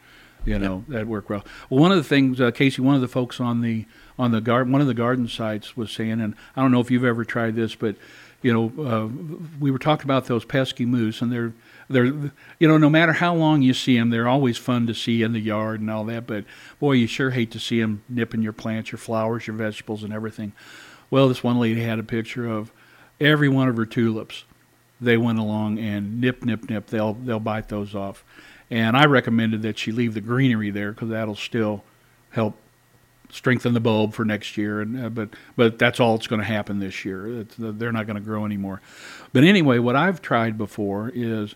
You 0.46 0.60
know 0.60 0.86
that 0.88 1.08
worked 1.08 1.30
well. 1.30 1.44
Well, 1.70 1.82
one 1.82 1.92
of 1.92 1.98
the 1.98 2.04
things, 2.04 2.40
uh, 2.40 2.52
Casey, 2.52 2.82
one 2.82 2.96
of 2.96 3.02
the 3.02 3.08
folks 3.08 3.42
on 3.42 3.62
the 3.62 3.86
on 4.18 4.32
the 4.32 4.40
garden, 4.40 4.72
one 4.72 4.82
of 4.82 4.88
the 4.88 4.94
garden 4.94 5.28
sites 5.28 5.76
was 5.76 5.92
saying, 5.92 6.22
and 6.22 6.36
I 6.56 6.62
don't 6.62 6.72
know 6.72 6.80
if 6.80 6.90
you've 6.90 7.04
ever 7.04 7.26
tried 7.26 7.56
this, 7.56 7.76
but 7.76 7.96
you 8.42 8.54
know, 8.54 8.86
uh, 8.86 9.08
we 9.60 9.72
were 9.72 9.80
talking 9.80 10.06
about 10.06 10.26
those 10.26 10.46
pesky 10.46 10.86
moose, 10.86 11.22
and 11.22 11.32
they're 11.32 11.54
they're 11.90 12.06
you 12.06 12.68
know, 12.68 12.78
no 12.78 12.90
matter 12.90 13.14
how 13.14 13.34
long 13.34 13.62
you 13.62 13.74
see 13.74 13.98
them, 13.98 14.10
they're 14.10 14.28
always 14.28 14.58
fun 14.58 14.88
to 14.88 14.94
see 14.94 15.24
in 15.24 15.34
the 15.34 15.40
yard 15.40 15.80
and 15.82 15.90
all 15.90 16.06
that. 16.06 16.28
But 16.28 16.46
boy, 16.80 16.94
you 16.94 17.08
sure 17.08 17.32
hate 17.32 17.52
to 17.52 17.60
see 17.60 17.82
them 17.82 18.04
nipping 18.08 18.42
your 18.42 18.54
plants, 18.54 18.92
your 18.92 19.00
flowers, 19.00 19.48
your 19.48 19.56
vegetables, 19.56 20.04
and 20.04 20.14
everything. 20.14 20.54
Well, 21.10 21.28
this 21.28 21.44
one 21.44 21.60
lady 21.60 21.82
had 21.82 22.00
a 22.00 22.04
picture 22.04 22.48
of 22.48 22.72
every 23.20 23.50
one 23.50 23.68
of 23.68 23.78
her 23.78 23.86
tulips. 23.86 24.44
They 25.00 25.18
went 25.18 25.40
along 25.40 25.80
and 25.80 26.20
nip, 26.20 26.44
nip, 26.44 26.70
nip. 26.70 26.88
They'll 26.88 27.14
they'll 27.14 27.40
bite 27.40 27.70
those 27.70 27.96
off, 27.96 28.24
and 28.70 28.98
I 28.98 29.06
recommended 29.06 29.62
that 29.62 29.78
she 29.78 29.92
leave 29.92 30.14
the 30.14 30.22
greenery 30.22 30.72
there 30.72 30.92
because 30.92 31.10
that'll 31.10 31.36
still 31.36 31.84
help 32.32 32.56
strengthen 33.30 33.74
the 33.74 33.80
bulb 33.80 34.14
for 34.14 34.26
next 34.26 34.58
year. 34.58 34.82
And 34.82 35.06
uh, 35.06 35.10
but 35.10 35.30
but 35.56 35.80
that's 35.80 36.00
all 36.00 36.18
that's 36.18 36.28
going 36.28 36.42
to 36.42 36.48
happen 36.48 36.80
this 36.80 37.06
year. 37.06 37.42
It's, 37.42 37.56
they're 37.58 37.92
not 37.92 38.08
going 38.08 38.16
to 38.16 38.22
grow 38.22 38.46
anymore. 38.46 38.82
But 39.34 39.44
anyway, 39.44 39.80
what 39.80 39.96
I've 39.96 40.22
tried 40.22 40.58
before 40.58 41.12
is 41.14 41.56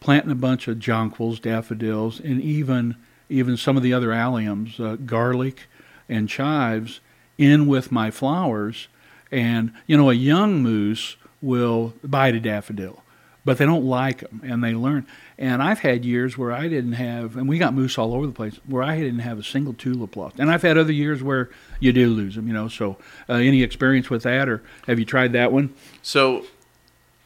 planting 0.00 0.30
a 0.30 0.36
bunch 0.36 0.68
of 0.68 0.78
jonquils, 0.78 1.40
daffodils, 1.40 2.20
and 2.20 2.40
even 2.40 2.96
even 3.28 3.56
some 3.56 3.76
of 3.76 3.82
the 3.82 3.92
other 3.92 4.08
alliums, 4.08 4.78
uh, 4.78 4.96
garlic 4.96 5.62
and 6.08 6.28
chives, 6.28 7.00
in 7.38 7.66
with 7.66 7.90
my 7.90 8.10
flowers. 8.10 8.88
And 9.30 9.72
you 9.86 9.96
know, 9.96 10.10
a 10.10 10.14
young 10.14 10.62
moose 10.62 11.16
will 11.40 11.94
bite 12.02 12.34
a 12.34 12.40
daffodil, 12.40 13.02
but 13.44 13.58
they 13.58 13.66
don't 13.66 13.84
like 13.84 14.20
them, 14.20 14.40
and 14.44 14.64
they 14.64 14.74
learn. 14.74 15.06
And 15.38 15.62
I've 15.62 15.80
had 15.80 16.04
years 16.04 16.38
where 16.38 16.52
I 16.52 16.68
didn't 16.68 16.92
have, 16.92 17.36
and 17.36 17.48
we 17.48 17.58
got 17.58 17.74
moose 17.74 17.98
all 17.98 18.14
over 18.14 18.26
the 18.26 18.32
place, 18.32 18.58
where 18.66 18.82
I 18.82 18.98
didn't 18.98 19.20
have 19.20 19.38
a 19.38 19.42
single 19.42 19.74
tulip 19.74 20.16
lost. 20.16 20.38
And 20.38 20.50
I've 20.50 20.62
had 20.62 20.78
other 20.78 20.92
years 20.92 21.22
where 21.22 21.50
you 21.80 21.92
do 21.92 22.08
lose 22.08 22.36
them, 22.36 22.46
you 22.46 22.54
know. 22.54 22.68
So, 22.68 22.96
uh, 23.28 23.34
any 23.34 23.62
experience 23.62 24.08
with 24.08 24.22
that, 24.22 24.48
or 24.48 24.62
have 24.86 24.98
you 24.98 25.04
tried 25.04 25.32
that 25.32 25.52
one? 25.52 25.74
So, 26.02 26.46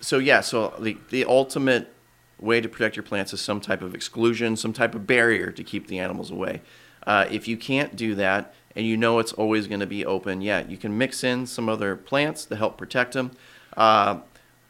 so 0.01 0.19
yeah. 0.19 0.41
So 0.41 0.75
the 0.79 0.97
the 1.11 1.25
ultimate 1.25 1.93
way 2.41 2.61
to 2.61 2.69
protect 2.69 2.97
your 2.97 3.03
plants 3.03 3.33
is 3.33 3.41
some 3.41 3.61
type 3.61 3.83
of 3.83 3.95
exclusion, 3.95 4.57
some 4.57 4.73
type 4.73 4.95
of 4.95 5.07
barrier 5.07 5.51
to 5.53 5.65
keep 5.65 5.87
the 5.87 5.99
animals 5.99 6.31
away. 6.31 6.63
Uh, 7.07 7.27
if 7.31 7.49
you 7.49 7.57
can't 7.57 7.97
do 7.97 8.15
that, 8.15 8.55
and 8.77 8.87
you 8.87 8.97
know 8.97 9.19
it's 9.19 9.33
always 9.33 9.67
going 9.67 9.81
to 9.81 9.87
be 9.87 10.05
open, 10.05 10.41
yeah, 10.41 10.65
you 10.67 10.77
can 10.77 10.97
mix 10.97 11.25
in 11.25 11.47
some 11.47 11.69
other 11.69 11.97
plants 11.97 12.45
to 12.45 12.57
help 12.57 12.77
protect 12.77 13.15
them. 13.15 13.31
Uh, 13.77 14.21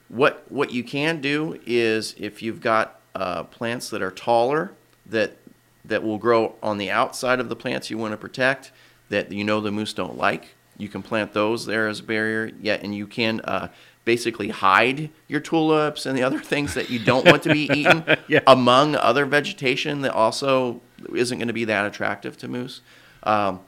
what 0.08 0.44
what 0.50 0.72
you 0.72 0.82
can 0.84 1.20
do 1.20 1.58
is 1.66 2.14
if 2.18 2.42
you've 2.42 2.60
got 2.60 3.00
uh, 3.14 3.44
plants 3.44 3.90
that 3.90 4.00
are 4.02 4.10
taller 4.10 4.72
that 5.06 5.36
that 5.84 6.02
will 6.02 6.18
grow 6.18 6.54
on 6.62 6.78
the 6.78 6.90
outside 6.90 7.40
of 7.40 7.48
the 7.48 7.56
plants 7.56 7.90
you 7.90 7.96
want 7.98 8.12
to 8.12 8.16
protect 8.18 8.72
that 9.08 9.32
you 9.32 9.42
know 9.42 9.60
the 9.60 9.70
moose 9.72 9.92
don't 9.94 10.18
like, 10.18 10.54
you 10.76 10.86
can 10.88 11.02
plant 11.02 11.32
those 11.32 11.64
there 11.64 11.88
as 11.88 12.00
a 12.00 12.02
barrier. 12.02 12.50
Yeah, 12.60 12.74
and 12.74 12.94
you 12.94 13.06
can 13.06 13.40
uh, 13.40 13.68
basically 14.04 14.48
hide 14.50 15.08
your 15.28 15.40
tulips 15.40 16.04
and 16.04 16.16
the 16.16 16.22
other 16.22 16.38
things 16.52 16.74
that 16.74 16.90
you 16.90 16.98
don't 16.98 17.24
want 17.24 17.42
to 17.44 17.52
be 17.52 17.70
eaten 17.74 18.04
Yeah. 18.28 18.40
among 18.46 18.96
other 18.96 19.24
vegetation 19.24 20.02
that 20.02 20.12
also 20.12 20.82
isn't 21.14 21.38
going 21.38 21.48
to 21.48 21.54
be 21.54 21.64
that 21.64 21.86
attractive 21.86 22.36
to 22.38 22.48
moose. 22.48 22.82
Um, 23.22 23.60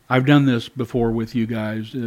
I've 0.10 0.26
done 0.26 0.46
this 0.46 0.70
before 0.70 1.12
with 1.12 1.36
you 1.36 1.46
guys. 1.46 1.94
Uh, 1.94 2.00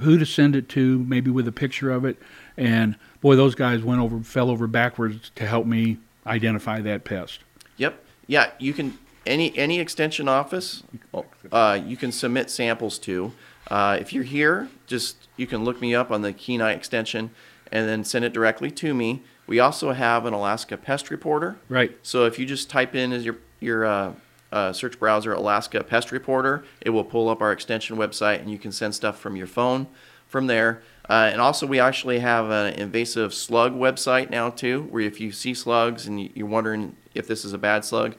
who 0.00 0.18
to 0.18 0.24
send 0.24 0.56
it 0.56 0.68
to, 0.70 0.98
maybe 1.04 1.30
with 1.30 1.46
a 1.46 1.52
picture 1.52 1.90
of 1.90 2.04
it, 2.04 2.16
and 2.56 2.96
boy, 3.20 3.36
those 3.36 3.54
guys 3.54 3.82
went 3.82 4.00
over, 4.00 4.20
fell 4.20 4.50
over 4.50 4.66
backwards 4.66 5.30
to 5.34 5.46
help 5.46 5.66
me 5.66 5.98
identify 6.26 6.80
that 6.80 7.04
pest. 7.04 7.40
Yep. 7.76 8.02
Yeah, 8.26 8.50
you 8.58 8.72
can 8.72 8.98
any 9.26 9.56
any 9.56 9.78
extension 9.78 10.28
office, 10.28 10.82
uh, 11.50 11.78
you 11.84 11.96
can 11.96 12.12
submit 12.12 12.50
samples 12.50 12.98
to. 13.00 13.32
Uh, 13.70 13.96
if 14.00 14.12
you're 14.12 14.24
here, 14.24 14.68
just 14.86 15.28
you 15.36 15.46
can 15.46 15.64
look 15.64 15.80
me 15.80 15.94
up 15.94 16.10
on 16.10 16.22
the 16.22 16.32
Kenai 16.32 16.72
extension, 16.72 17.30
and 17.70 17.88
then 17.88 18.04
send 18.04 18.24
it 18.24 18.32
directly 18.32 18.70
to 18.70 18.94
me. 18.94 19.22
We 19.46 19.60
also 19.60 19.92
have 19.92 20.24
an 20.24 20.32
Alaska 20.32 20.76
Pest 20.76 21.10
Reporter. 21.10 21.56
Right. 21.68 21.96
So 22.02 22.24
if 22.24 22.38
you 22.38 22.46
just 22.46 22.70
type 22.70 22.94
in 22.94 23.12
as 23.12 23.24
your 23.24 23.36
your 23.60 23.84
uh, 24.52 24.72
search 24.72 24.98
browser 24.98 25.32
Alaska 25.32 25.82
Pest 25.82 26.12
Reporter. 26.12 26.64
It 26.80 26.90
will 26.90 27.04
pull 27.04 27.28
up 27.28 27.40
our 27.40 27.52
extension 27.52 27.96
website, 27.96 28.40
and 28.40 28.50
you 28.50 28.58
can 28.58 28.72
send 28.72 28.94
stuff 28.94 29.18
from 29.18 29.36
your 29.36 29.46
phone 29.46 29.86
from 30.26 30.46
there. 30.46 30.82
Uh, 31.08 31.28
and 31.32 31.40
also, 31.40 31.66
we 31.66 31.80
actually 31.80 32.20
have 32.20 32.50
an 32.50 32.74
invasive 32.74 33.34
slug 33.34 33.74
website 33.74 34.30
now 34.30 34.50
too, 34.50 34.82
where 34.90 35.02
if 35.02 35.20
you 35.20 35.32
see 35.32 35.54
slugs 35.54 36.06
and 36.06 36.30
you're 36.36 36.46
wondering 36.46 36.96
if 37.14 37.26
this 37.26 37.44
is 37.44 37.52
a 37.52 37.58
bad 37.58 37.84
slug, 37.84 38.14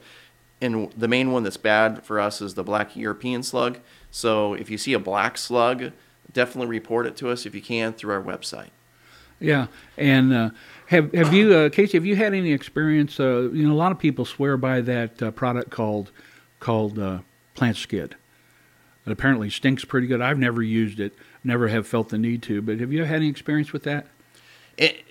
and 0.60 0.92
the 0.92 1.08
main 1.08 1.32
one 1.32 1.42
that's 1.42 1.56
bad 1.56 2.04
for 2.04 2.20
us 2.20 2.40
is 2.40 2.54
the 2.54 2.62
black 2.62 2.96
European 2.96 3.42
slug. 3.42 3.78
So 4.10 4.54
if 4.54 4.70
you 4.70 4.78
see 4.78 4.92
a 4.92 4.98
black 4.98 5.36
slug, 5.38 5.92
definitely 6.32 6.68
report 6.68 7.06
it 7.06 7.16
to 7.16 7.30
us 7.30 7.46
if 7.46 7.54
you 7.54 7.62
can 7.62 7.92
through 7.92 8.12
our 8.12 8.22
website. 8.22 8.70
Yeah, 9.40 9.66
and 9.98 10.32
uh, 10.32 10.50
have 10.86 11.12
have 11.12 11.32
you, 11.32 11.54
uh, 11.54 11.68
Casey? 11.70 11.96
Have 11.96 12.06
you 12.06 12.16
had 12.16 12.34
any 12.34 12.52
experience? 12.52 13.18
Uh, 13.18 13.50
you 13.52 13.66
know, 13.66 13.72
a 13.72 13.76
lot 13.76 13.92
of 13.92 13.98
people 13.98 14.24
swear 14.24 14.56
by 14.56 14.80
that 14.82 15.22
uh, 15.22 15.30
product 15.30 15.70
called 15.70 16.10
called 16.60 16.98
uh, 16.98 17.20
Plantskydd. 17.56 18.12
It 19.06 19.12
apparently 19.12 19.50
stinks 19.50 19.84
pretty 19.84 20.06
good. 20.06 20.20
I've 20.20 20.38
never 20.38 20.62
used 20.62 20.98
it, 20.98 21.12
never 21.42 21.68
have 21.68 21.86
felt 21.86 22.08
the 22.08 22.18
need 22.18 22.42
to. 22.44 22.62
But 22.62 22.80
have 22.80 22.92
you 22.92 23.04
had 23.04 23.16
any 23.16 23.28
experience 23.28 23.72
with 23.72 23.82
that? 23.84 24.06
It, 24.78 25.04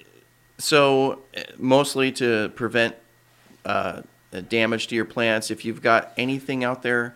so 0.57 1.19
mostly 1.57 2.11
to 2.13 2.49
prevent 2.55 2.95
uh, 3.65 4.01
damage 4.49 4.87
to 4.87 4.95
your 4.95 5.05
plants. 5.05 5.51
If 5.51 5.63
you've 5.65 5.81
got 5.81 6.11
anything 6.17 6.63
out 6.63 6.81
there, 6.81 7.15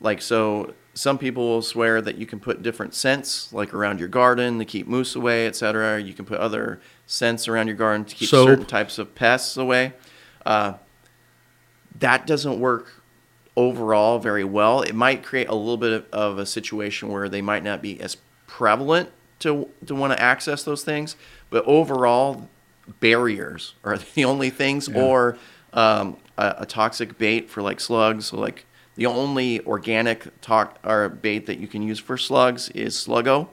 like 0.00 0.20
so, 0.20 0.74
some 0.94 1.18
people 1.18 1.46
will 1.46 1.62
swear 1.62 2.00
that 2.00 2.16
you 2.16 2.26
can 2.26 2.40
put 2.40 2.62
different 2.62 2.94
scents, 2.94 3.52
like 3.52 3.72
around 3.72 4.00
your 4.00 4.08
garden, 4.08 4.58
to 4.58 4.64
keep 4.64 4.88
moose 4.88 5.14
away, 5.14 5.46
etc. 5.46 6.00
You 6.00 6.12
can 6.12 6.24
put 6.24 6.38
other 6.38 6.80
scents 7.10 7.48
around 7.48 7.66
your 7.66 7.74
garden 7.74 8.04
to 8.04 8.14
keep 8.14 8.28
certain 8.28 8.64
types 8.64 8.96
of 8.96 9.16
pests 9.16 9.56
away. 9.56 9.92
Uh, 10.46 10.74
that 11.98 12.24
doesn't 12.24 12.60
work 12.60 13.02
overall 13.56 14.20
very 14.20 14.44
well. 14.44 14.82
It 14.82 14.94
might 14.94 15.24
create 15.24 15.48
a 15.48 15.54
little 15.56 15.76
bit 15.76 15.92
of, 15.92 16.06
of 16.12 16.38
a 16.38 16.46
situation 16.46 17.08
where 17.08 17.28
they 17.28 17.42
might 17.42 17.64
not 17.64 17.82
be 17.82 18.00
as 18.00 18.16
prevalent 18.46 19.10
to 19.40 19.68
to 19.86 19.94
want 19.94 20.12
to 20.12 20.22
access 20.22 20.62
those 20.62 20.84
things, 20.84 21.16
but 21.50 21.64
overall, 21.66 22.48
barriers 23.00 23.74
are 23.82 23.98
the 24.14 24.24
only 24.24 24.50
things, 24.50 24.88
yeah. 24.88 25.02
or 25.02 25.36
um, 25.72 26.16
a, 26.38 26.56
a, 26.58 26.66
toxic 26.66 27.18
bait 27.18 27.50
for 27.50 27.60
like 27.60 27.80
slugs. 27.80 28.26
So 28.26 28.38
like 28.38 28.66
the 28.94 29.06
only 29.06 29.64
organic 29.66 30.40
talk 30.40 30.78
or 30.84 31.08
bait 31.08 31.46
that 31.46 31.58
you 31.58 31.66
can 31.66 31.82
use 31.82 31.98
for 31.98 32.16
slugs 32.16 32.68
is 32.70 32.94
Sluggo. 32.94 33.48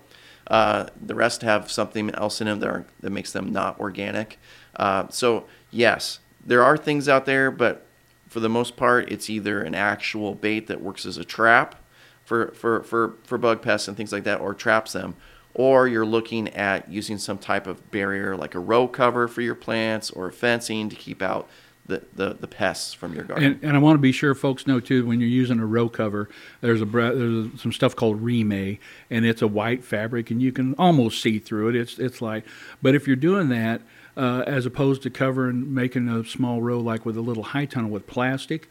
Uh, 0.47 0.87
the 1.05 1.13
rest 1.13 1.41
have 1.41 1.69
something 1.69 2.09
else 2.15 2.39
in 2.39 2.47
them 2.47 2.59
that, 2.59 2.69
are, 2.69 2.85
that 3.01 3.09
makes 3.09 3.31
them 3.31 3.51
not 3.51 3.79
organic. 3.79 4.39
Uh, 4.75 5.07
so 5.09 5.45
yes, 5.71 6.19
there 6.45 6.63
are 6.63 6.77
things 6.77 7.09
out 7.09 7.25
there, 7.25 7.51
but 7.51 7.85
for 8.29 8.39
the 8.39 8.49
most 8.49 8.77
part, 8.77 9.11
it's 9.11 9.29
either 9.29 9.61
an 9.61 9.75
actual 9.75 10.35
bait 10.35 10.67
that 10.67 10.81
works 10.81 11.05
as 11.05 11.17
a 11.17 11.25
trap 11.25 11.75
for, 12.23 12.51
for, 12.51 12.83
for, 12.83 13.15
for 13.23 13.37
bug 13.37 13.61
pests 13.61 13.87
and 13.87 13.95
things 13.95 14.11
like 14.11 14.23
that, 14.23 14.39
or 14.39 14.53
traps 14.53 14.93
them, 14.93 15.15
or 15.53 15.87
you're 15.87 16.05
looking 16.05 16.47
at 16.49 16.89
using 16.89 17.17
some 17.17 17.37
type 17.37 17.67
of 17.67 17.89
barrier 17.91 18.35
like 18.35 18.55
a 18.55 18.59
row 18.59 18.87
cover 18.87 19.27
for 19.27 19.41
your 19.41 19.55
plants 19.55 20.09
or 20.11 20.31
fencing 20.31 20.89
to 20.89 20.95
keep 20.95 21.21
out 21.21 21.49
the, 21.88 22.03
the, 22.15 22.33
the 22.33 22.47
pests 22.47 22.93
from 22.93 23.13
your 23.13 23.23
garden. 23.23 23.53
And, 23.53 23.63
and, 23.63 23.75
I 23.75 23.79
want 23.79 23.95
to 23.95 24.01
be 24.01 24.11
sure 24.11 24.35
folks 24.35 24.67
know 24.67 24.79
too 24.79 25.05
when 25.05 25.19
you're 25.19 25.29
using 25.29 25.59
a 25.59 25.65
row 25.65 25.89
cover, 25.89 26.29
there's 26.61 26.81
a 26.81 26.85
there's 26.85 27.61
some 27.61 27.71
stuff 27.71 27.95
called 27.95 28.21
Reemay, 28.21 28.79
and 29.09 29.25
it's 29.25 29.41
a 29.41 29.47
white 29.47 29.83
fabric, 29.83 30.29
and 30.29 30.41
you 30.41 30.51
can 30.51 30.75
almost 30.75 31.21
see 31.21 31.39
through 31.39 31.69
it. 31.69 31.75
It's 31.75 31.97
it's 31.97 32.21
like, 32.21 32.45
but 32.81 32.93
if 32.93 33.07
you're 33.07 33.15
doing 33.15 33.49
that, 33.49 33.81
uh, 34.15 34.43
as 34.45 34.65
opposed 34.65 35.01
to 35.03 35.09
covering 35.09 35.73
making 35.73 36.09
a 36.09 36.25
small 36.25 36.61
row 36.61 36.79
like 36.79 37.05
with 37.05 37.17
a 37.17 37.21
little 37.21 37.43
high 37.43 37.65
tunnel 37.65 37.89
with 37.89 38.05
plastic, 38.05 38.69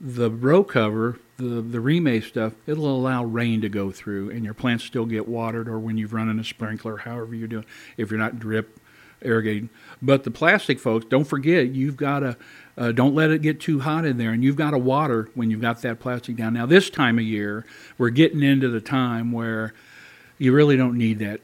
the 0.00 0.30
row 0.30 0.64
cover, 0.64 1.18
the 1.36 1.60
the 1.60 1.78
Reemay 1.78 2.24
stuff, 2.24 2.54
it'll 2.66 2.88
allow 2.88 3.22
rain 3.22 3.60
to 3.60 3.68
go 3.68 3.90
through, 3.90 4.30
and 4.30 4.44
your 4.44 4.54
plants 4.54 4.84
still 4.84 5.06
get 5.06 5.28
watered, 5.28 5.68
or 5.68 5.78
when 5.78 5.98
you're 5.98 6.08
running 6.08 6.38
a 6.38 6.44
sprinkler, 6.44 6.98
however 6.98 7.34
you're 7.34 7.48
doing, 7.48 7.66
if 7.98 8.10
you're 8.10 8.18
not 8.18 8.38
drip 8.38 8.79
irrigating. 9.22 9.70
But 10.02 10.24
the 10.24 10.30
plastic, 10.30 10.78
folks, 10.78 11.06
don't 11.06 11.24
forget 11.24 11.70
you've 11.70 11.96
got 11.96 12.20
to 12.20 12.36
uh, 12.80 12.92
don't 12.92 13.14
let 13.14 13.30
it 13.30 13.42
get 13.42 13.60
too 13.60 13.80
hot 13.80 14.06
in 14.06 14.16
there, 14.16 14.30
and 14.30 14.42
you've 14.42 14.56
got 14.56 14.70
to 14.70 14.78
water 14.78 15.28
when 15.34 15.50
you've 15.50 15.60
got 15.60 15.82
that 15.82 16.00
plastic 16.00 16.36
down. 16.36 16.54
Now, 16.54 16.64
this 16.64 16.88
time 16.88 17.18
of 17.18 17.24
year, 17.24 17.66
we're 17.98 18.08
getting 18.08 18.42
into 18.42 18.68
the 18.68 18.80
time 18.80 19.32
where 19.32 19.74
you 20.38 20.52
really 20.54 20.78
don't 20.78 20.96
need 20.96 21.18
that 21.18 21.40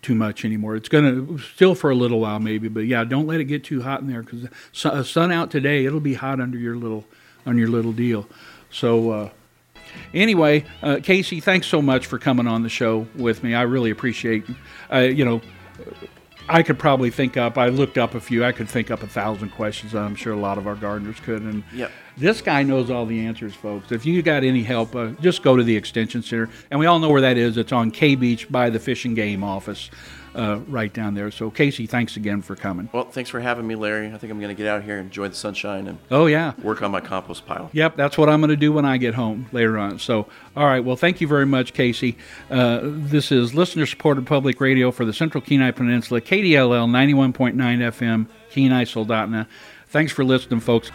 too 0.00 0.14
much 0.14 0.46
anymore. 0.46 0.76
It's 0.76 0.88
to 0.88 1.38
still 1.38 1.74
for 1.74 1.90
a 1.90 1.94
little 1.94 2.20
while 2.20 2.38
maybe, 2.38 2.68
but 2.68 2.86
yeah, 2.86 3.04
don't 3.04 3.26
let 3.26 3.40
it 3.40 3.44
get 3.44 3.64
too 3.64 3.82
hot 3.82 4.00
in 4.00 4.06
there 4.06 4.22
because 4.22 4.48
uh, 4.86 5.02
sun 5.02 5.30
out 5.30 5.50
today, 5.50 5.84
it'll 5.84 6.00
be 6.00 6.14
hot 6.14 6.40
under 6.40 6.56
your 6.56 6.76
little 6.76 7.04
on 7.44 7.58
your 7.58 7.68
little 7.68 7.92
deal. 7.92 8.26
So. 8.70 9.10
Uh, 9.10 9.30
anyway, 10.12 10.64
uh, 10.82 11.00
Casey, 11.02 11.40
thanks 11.40 11.66
so 11.66 11.80
much 11.80 12.06
for 12.06 12.18
coming 12.18 12.46
on 12.46 12.62
the 12.62 12.68
show 12.68 13.06
with 13.16 13.42
me. 13.42 13.54
I 13.54 13.62
really 13.62 13.90
appreciate, 13.90 14.44
uh, 14.92 14.98
you 14.98 15.24
know, 15.24 15.40
I 16.48 16.62
could 16.62 16.78
probably 16.78 17.10
think 17.10 17.36
up. 17.36 17.58
I 17.58 17.68
looked 17.68 17.98
up 17.98 18.14
a 18.14 18.20
few. 18.20 18.44
I 18.44 18.52
could 18.52 18.68
think 18.68 18.90
up 18.90 19.02
a 19.02 19.06
thousand 19.06 19.50
questions. 19.50 19.94
I'm 19.94 20.14
sure 20.14 20.32
a 20.32 20.36
lot 20.36 20.58
of 20.58 20.66
our 20.66 20.74
gardeners 20.74 21.20
could. 21.20 21.42
And 21.42 21.62
yep. 21.72 21.90
this 22.16 22.40
guy 22.40 22.62
knows 22.62 22.90
all 22.90 23.06
the 23.06 23.26
answers, 23.26 23.54
folks. 23.54 23.92
If 23.92 24.06
you 24.06 24.22
got 24.22 24.44
any 24.44 24.62
help, 24.62 24.94
uh, 24.94 25.08
just 25.20 25.42
go 25.42 25.56
to 25.56 25.62
the 25.62 25.76
extension 25.76 26.22
center, 26.22 26.48
and 26.70 26.80
we 26.80 26.86
all 26.86 26.98
know 26.98 27.10
where 27.10 27.20
that 27.20 27.36
is. 27.36 27.56
It's 27.56 27.72
on 27.72 27.90
K 27.90 28.14
Beach 28.14 28.50
by 28.50 28.70
the 28.70 28.78
Fish 28.78 29.04
and 29.04 29.14
Game 29.14 29.44
office 29.44 29.90
uh, 30.34 30.60
right 30.68 30.92
down 30.92 31.14
there. 31.14 31.30
So, 31.30 31.50
Casey, 31.50 31.86
thanks 31.86 32.16
again 32.16 32.42
for 32.42 32.56
coming. 32.56 32.88
Well, 32.92 33.04
thanks 33.04 33.30
for 33.30 33.40
having 33.40 33.66
me, 33.66 33.74
Larry. 33.74 34.06
I 34.06 34.18
think 34.18 34.32
I'm 34.32 34.40
going 34.40 34.54
to 34.54 34.60
get 34.60 34.66
out 34.66 34.82
here 34.82 34.98
and 34.98 35.06
enjoy 35.06 35.28
the 35.28 35.34
sunshine 35.34 35.86
and 35.86 35.98
oh 36.10 36.26
yeah, 36.26 36.54
work 36.62 36.82
on 36.82 36.90
my 36.90 37.00
compost 37.00 37.46
pile. 37.46 37.70
Yep, 37.72 37.96
that's 37.96 38.18
what 38.18 38.28
I'm 38.28 38.40
going 38.40 38.50
to 38.50 38.56
do 38.56 38.72
when 38.72 38.84
I 38.84 38.96
get 38.96 39.14
home 39.14 39.46
later 39.52 39.78
on. 39.78 39.98
So, 39.98 40.26
all 40.56 40.66
right. 40.66 40.84
Well, 40.84 40.96
thank 40.96 41.20
you 41.20 41.28
very 41.28 41.46
much, 41.46 41.72
Casey. 41.72 42.16
Uh, 42.50 42.80
this 42.82 43.30
is 43.32 43.54
listener-supported 43.54 44.26
public 44.26 44.60
radio 44.60 44.90
for 44.90 45.04
the 45.04 45.12
Central 45.12 45.40
Kenai 45.40 45.70
Peninsula, 45.70 46.20
KDLL 46.20 46.88
91.9 46.88 47.54
FM, 47.54 48.26
Kenai 48.50 48.84
Soldotna. 48.84 49.46
Thanks 49.88 50.12
for 50.12 50.24
listening, 50.24 50.60
folks. 50.60 50.90